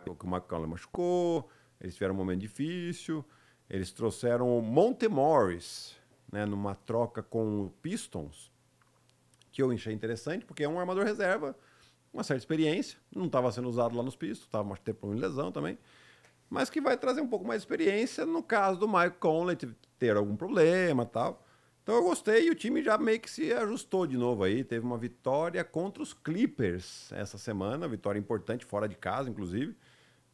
o 0.09 0.15
que 0.15 0.25
o 0.25 0.29
McCollum 0.29 0.67
machucou, 0.67 1.49
eles 1.79 1.93
tiveram 1.95 2.13
um 2.13 2.17
momento 2.17 2.39
difícil, 2.39 3.25
eles 3.69 3.91
trouxeram 3.91 4.57
o 4.57 4.61
Monte 4.61 5.07
Morris, 5.07 5.95
né, 6.31 6.45
numa 6.45 6.75
troca 6.75 7.21
com 7.23 7.65
o 7.65 7.69
Pistons, 7.81 8.51
que 9.51 9.61
eu 9.61 9.71
achei 9.71 9.93
interessante, 9.93 10.45
porque 10.45 10.63
é 10.63 10.69
um 10.69 10.79
armador 10.79 11.03
reserva, 11.03 11.55
uma 12.15 12.23
certa 12.23 12.41
experiência, 12.41 12.97
não 13.15 13.25
estava 13.27 13.51
sendo 13.51 13.67
usado 13.69 13.95
lá 13.95 14.01
nos 14.03 14.15
Pistons, 14.15 14.45
estava 14.47 14.63
mais 14.63 14.79
tempo 14.79 15.13
em 15.13 15.17
lesão 15.19 15.51
também, 15.51 15.77
mas 16.49 16.69
que 16.69 16.81
vai 16.81 16.97
trazer 16.97 17.21
um 17.21 17.27
pouco 17.27 17.45
mais 17.45 17.61
de 17.61 17.65
experiência 17.65 18.25
no 18.25 18.41
caso 18.43 18.79
do 18.79 18.87
Mike 18.87 19.17
Conley 19.19 19.57
ter- 19.99 20.15
algum 20.15 20.35
problema 20.35 21.05
tal. 21.05 21.43
Então 21.83 21.95
eu 21.95 22.03
gostei 22.03 22.47
e 22.47 22.51
o 22.51 22.55
time 22.55 22.81
já 22.83 22.97
meio 22.97 23.19
que 23.19 23.29
se 23.29 23.53
ajustou 23.53 24.07
de 24.07 24.17
novo 24.17 24.43
aí. 24.43 24.63
Teve 24.63 24.85
uma 24.85 24.97
vitória 24.97 25.63
contra 25.63 26.01
os 26.01 26.13
Clippers 26.13 27.11
essa 27.11 27.37
semana, 27.37 27.87
vitória 27.87 28.17
importante, 28.19 28.65
fora 28.65 28.87
de 28.87 28.95
casa, 28.95 29.29
inclusive. 29.29 29.75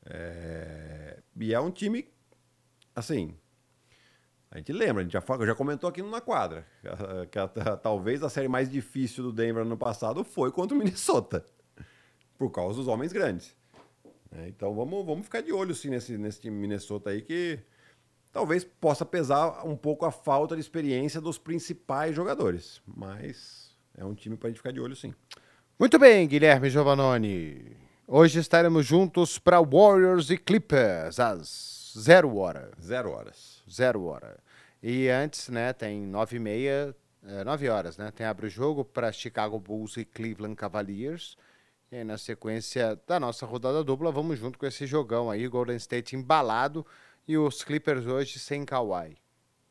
É, 0.06 1.20
E 1.40 1.54
é 1.54 1.60
um 1.60 1.72
time, 1.72 2.08
assim, 2.96 3.36
a 4.50 4.58
gente 4.58 4.74
lembra, 4.74 5.02
a 5.02 5.04
gente 5.04 5.14
já, 5.14 5.24
já 5.46 5.56
comentou 5.56 5.90
aqui 5.90 6.02
na 6.02 6.20
quadra, 6.22 6.66
que 7.32 7.40
a- 7.40 7.44
a- 7.44 7.78
talvez 7.78 8.22
a 8.24 8.30
série 8.30 8.48
mais 8.48 8.70
difícil 8.70 9.24
do 9.24 9.32
Denver 9.32 9.64
no 9.64 9.78
passado 9.78 10.24
foi 10.24 10.52
contra 10.52 10.76
o 10.76 10.80
Minnesota, 10.80 11.46
por 12.42 12.50
causa 12.50 12.76
dos 12.76 12.88
homens 12.88 13.14
grandes. 13.14 13.56
É, 14.32 14.48
então 14.48 14.74
vamos, 14.74 15.06
vamos 15.06 15.26
ficar 15.26 15.42
de 15.42 15.54
olho 15.54 15.76
sim 15.76 15.92
nesse, 15.92 16.18
nesse 16.18 16.42
time 16.42 16.58
Minnesota 16.58 17.12
aí 17.12 17.22
que 17.22 17.60
talvez 18.32 18.64
possa 18.64 19.06
pesar 19.06 19.64
um 19.64 19.76
pouco 19.76 20.08
a 20.08 20.12
falta 20.12 20.56
de 20.56 20.62
experiência 20.62 21.22
dos 21.22 21.38
principais 21.38 22.16
jogadores. 22.16 22.82
Mas 22.88 23.76
é 23.96 24.04
um 24.04 24.16
time 24.16 24.36
pra 24.36 24.50
gente 24.50 24.58
ficar 24.58 24.72
de 24.72 24.80
olho 24.80 24.96
sim. 24.96 25.14
Muito 25.80 26.00
bem, 26.00 26.28
Guilherme 26.28 26.68
Giovannoni. 26.68 27.78
Hoje 28.08 28.40
estaremos 28.40 28.88
juntos 28.88 29.38
para 29.38 29.62
Warriors 29.62 30.32
e 30.32 30.38
Clippers 30.38 31.20
às 31.20 31.94
zero 31.96 32.36
hora. 32.38 32.72
Zero 32.82 33.12
horas. 33.12 33.62
Zero 33.70 34.06
hora. 34.06 34.40
E 34.82 35.10
antes, 35.10 35.48
né, 35.50 35.74
tem 35.74 36.08
nove 36.08 36.38
e 36.38 36.40
meia, 36.40 36.96
é, 37.24 37.44
nove 37.44 37.70
horas, 37.70 38.00
né? 38.00 38.10
Tem 38.10 38.26
abre 38.26 38.48
o 38.48 38.50
jogo 38.50 38.84
para 38.84 39.12
Chicago 39.12 39.60
Bulls 39.60 39.96
e 39.98 40.06
Cleveland 40.06 40.56
Cavaliers. 40.56 41.38
E 41.92 41.98
aí, 41.98 42.04
na 42.06 42.18
sequência 42.18 42.98
da 43.06 43.20
nossa 43.20 43.46
rodada 43.46 43.84
dupla, 43.84 44.12
vamos 44.12 44.40
junto 44.40 44.58
com 44.58 44.66
esse 44.66 44.86
jogão 44.88 45.30
aí, 45.30 45.46
Golden 45.48 45.76
State 45.76 46.16
embalado 46.16 46.86
e 47.28 47.38
os 47.38 47.64
Clippers 47.66 48.06
hoje 48.06 48.40
sem 48.40 48.64
Kawhi. 48.64 49.18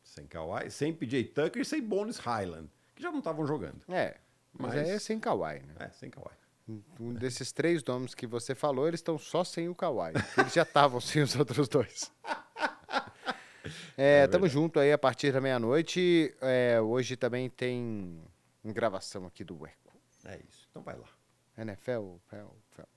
Sem 0.03 0.27
Kawhi, 0.27 0.69
sem 0.69 0.93
PJ 0.93 1.23
Tucker 1.29 1.61
e 1.63 1.65
sem 1.65 1.81
Bones 1.81 2.17
Highland, 2.19 2.69
que 2.95 3.01
já 3.01 3.09
não 3.11 3.19
estavam 3.19 3.45
jogando. 3.47 3.81
É, 3.89 4.17
mas, 4.53 4.75
Mas- 4.75 4.89
é 4.89 4.99
sem 4.99 5.19
Kawhi, 5.19 5.61
né? 5.61 5.73
É, 5.79 5.89
sem 5.89 6.11
Kawhi. 6.11 6.29
Um 6.99 7.11
desses 7.13 7.51
três 7.51 7.83
nomes 7.83 8.13
que 8.13 8.27
você 8.27 8.53
falou, 8.53 8.87
eles 8.87 8.99
estão 8.99 9.17
só 9.17 9.43
sem 9.43 9.67
o 9.67 9.73
Kawhi. 9.73 10.13
Eles 10.37 10.53
já 10.53 10.61
estavam 10.61 11.01
sem 11.01 11.23
os 11.23 11.35
outros 11.35 11.67
dois. 11.67 12.11
É, 13.97 14.27
tamo 14.27 14.47
junto 14.47 14.79
aí 14.79 14.91
a 14.93 14.97
partir 14.97 15.33
da 15.33 15.41
meia-noite. 15.41 16.33
É, 16.39 16.79
hoje 16.79 17.15
também 17.17 17.49
tem 17.49 18.21
gravação 18.63 19.25
aqui 19.25 19.43
do 19.43 19.55
Eco. 19.65 19.93
É 20.25 20.39
isso. 20.47 20.67
Então 20.69 20.83
vai 20.83 20.95
lá. 20.95 21.07
NFL, 21.57 22.15
fel, 22.29 22.55
fel. 22.75 22.87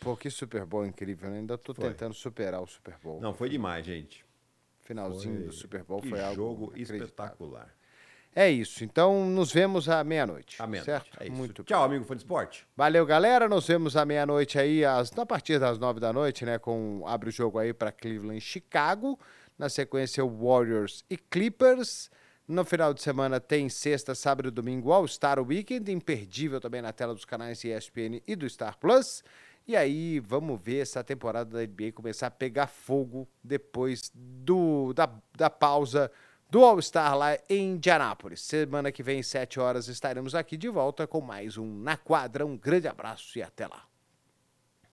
Pô, 0.00 0.16
que 0.16 0.30
Super 0.30 0.64
Bowl 0.64 0.86
incrível, 0.86 1.28
né? 1.30 1.38
Ainda 1.38 1.58
tô 1.58 1.74
Foi. 1.74 1.88
tentando 1.90 2.14
superar 2.14 2.62
o 2.62 2.66
Super 2.66 2.96
Bowl. 3.02 3.20
Não, 3.20 3.34
foi 3.34 3.50
demais, 3.50 3.84
gente. 3.84 4.24
Finalzinho 4.80 5.36
Foi- 5.36 5.44
do 5.46 5.52
Super 5.52 5.84
Bowl 5.84 6.00
que 6.00 6.08
foi 6.08 6.20
algo 6.22 6.34
jogo 6.34 6.72
espetacular. 6.74 7.68
É 8.34 8.48
isso. 8.48 8.82
Então, 8.84 9.26
nos 9.28 9.52
vemos 9.52 9.88
à 9.88 10.02
meia-noite. 10.02 10.56
A 10.62 10.66
menos. 10.66 10.86
certo? 10.86 11.10
É. 11.20 11.28
Muito 11.28 11.62
Tchau, 11.64 11.82
amigo 11.84 12.04
fã 12.04 12.14
de 12.16 12.22
esporte. 12.22 12.66
Valeu, 12.76 13.04
galera. 13.04 13.48
Nos 13.48 13.66
vemos 13.66 13.96
à 13.96 14.04
meia-noite 14.06 14.58
aí, 14.58 14.84
às, 14.84 15.16
a 15.18 15.26
partir 15.26 15.58
das 15.58 15.78
nove 15.78 16.00
da 16.00 16.12
noite, 16.12 16.44
né? 16.46 16.58
Com 16.58 17.02
abre 17.06 17.28
o 17.28 17.32
jogo 17.32 17.58
aí 17.58 17.74
para 17.74 17.92
Cleveland 17.92 18.38
e 18.38 18.40
Chicago. 18.40 19.18
Na 19.58 19.68
sequência, 19.68 20.24
Warriors 20.24 21.04
e 21.10 21.16
Clippers. 21.18 22.10
No 22.50 22.64
final 22.64 22.92
de 22.92 23.00
semana 23.00 23.38
tem 23.38 23.68
sexta, 23.68 24.12
sábado 24.12 24.48
e 24.48 24.50
domingo 24.50 24.90
All-Star 24.90 25.40
Weekend, 25.40 25.92
imperdível 25.92 26.60
também 26.60 26.82
na 26.82 26.92
tela 26.92 27.14
dos 27.14 27.24
canais 27.24 27.62
ESPN 27.62 28.20
e 28.26 28.34
do 28.34 28.50
Star 28.50 28.76
Plus. 28.76 29.22
E 29.68 29.76
aí, 29.76 30.18
vamos 30.18 30.60
ver 30.60 30.80
essa 30.80 31.04
temporada 31.04 31.48
da 31.48 31.64
NBA 31.64 31.92
começar 31.92 32.26
a 32.26 32.30
pegar 32.32 32.66
fogo 32.66 33.28
depois 33.40 34.10
do, 34.12 34.92
da, 34.94 35.08
da 35.36 35.48
pausa 35.48 36.10
do 36.50 36.64
All-Star 36.64 37.16
lá 37.16 37.38
em 37.48 37.74
Indianápolis. 37.74 38.42
Semana 38.42 38.90
que 38.90 39.04
vem, 39.04 39.22
sete 39.22 39.60
horas, 39.60 39.86
estaremos 39.86 40.34
aqui 40.34 40.56
de 40.56 40.68
volta 40.68 41.06
com 41.06 41.20
mais 41.20 41.56
um 41.56 41.72
Na 41.80 41.96
Quadra. 41.96 42.44
Um 42.44 42.56
grande 42.56 42.88
abraço 42.88 43.38
e 43.38 43.44
até 43.44 43.68
lá. 43.68 43.89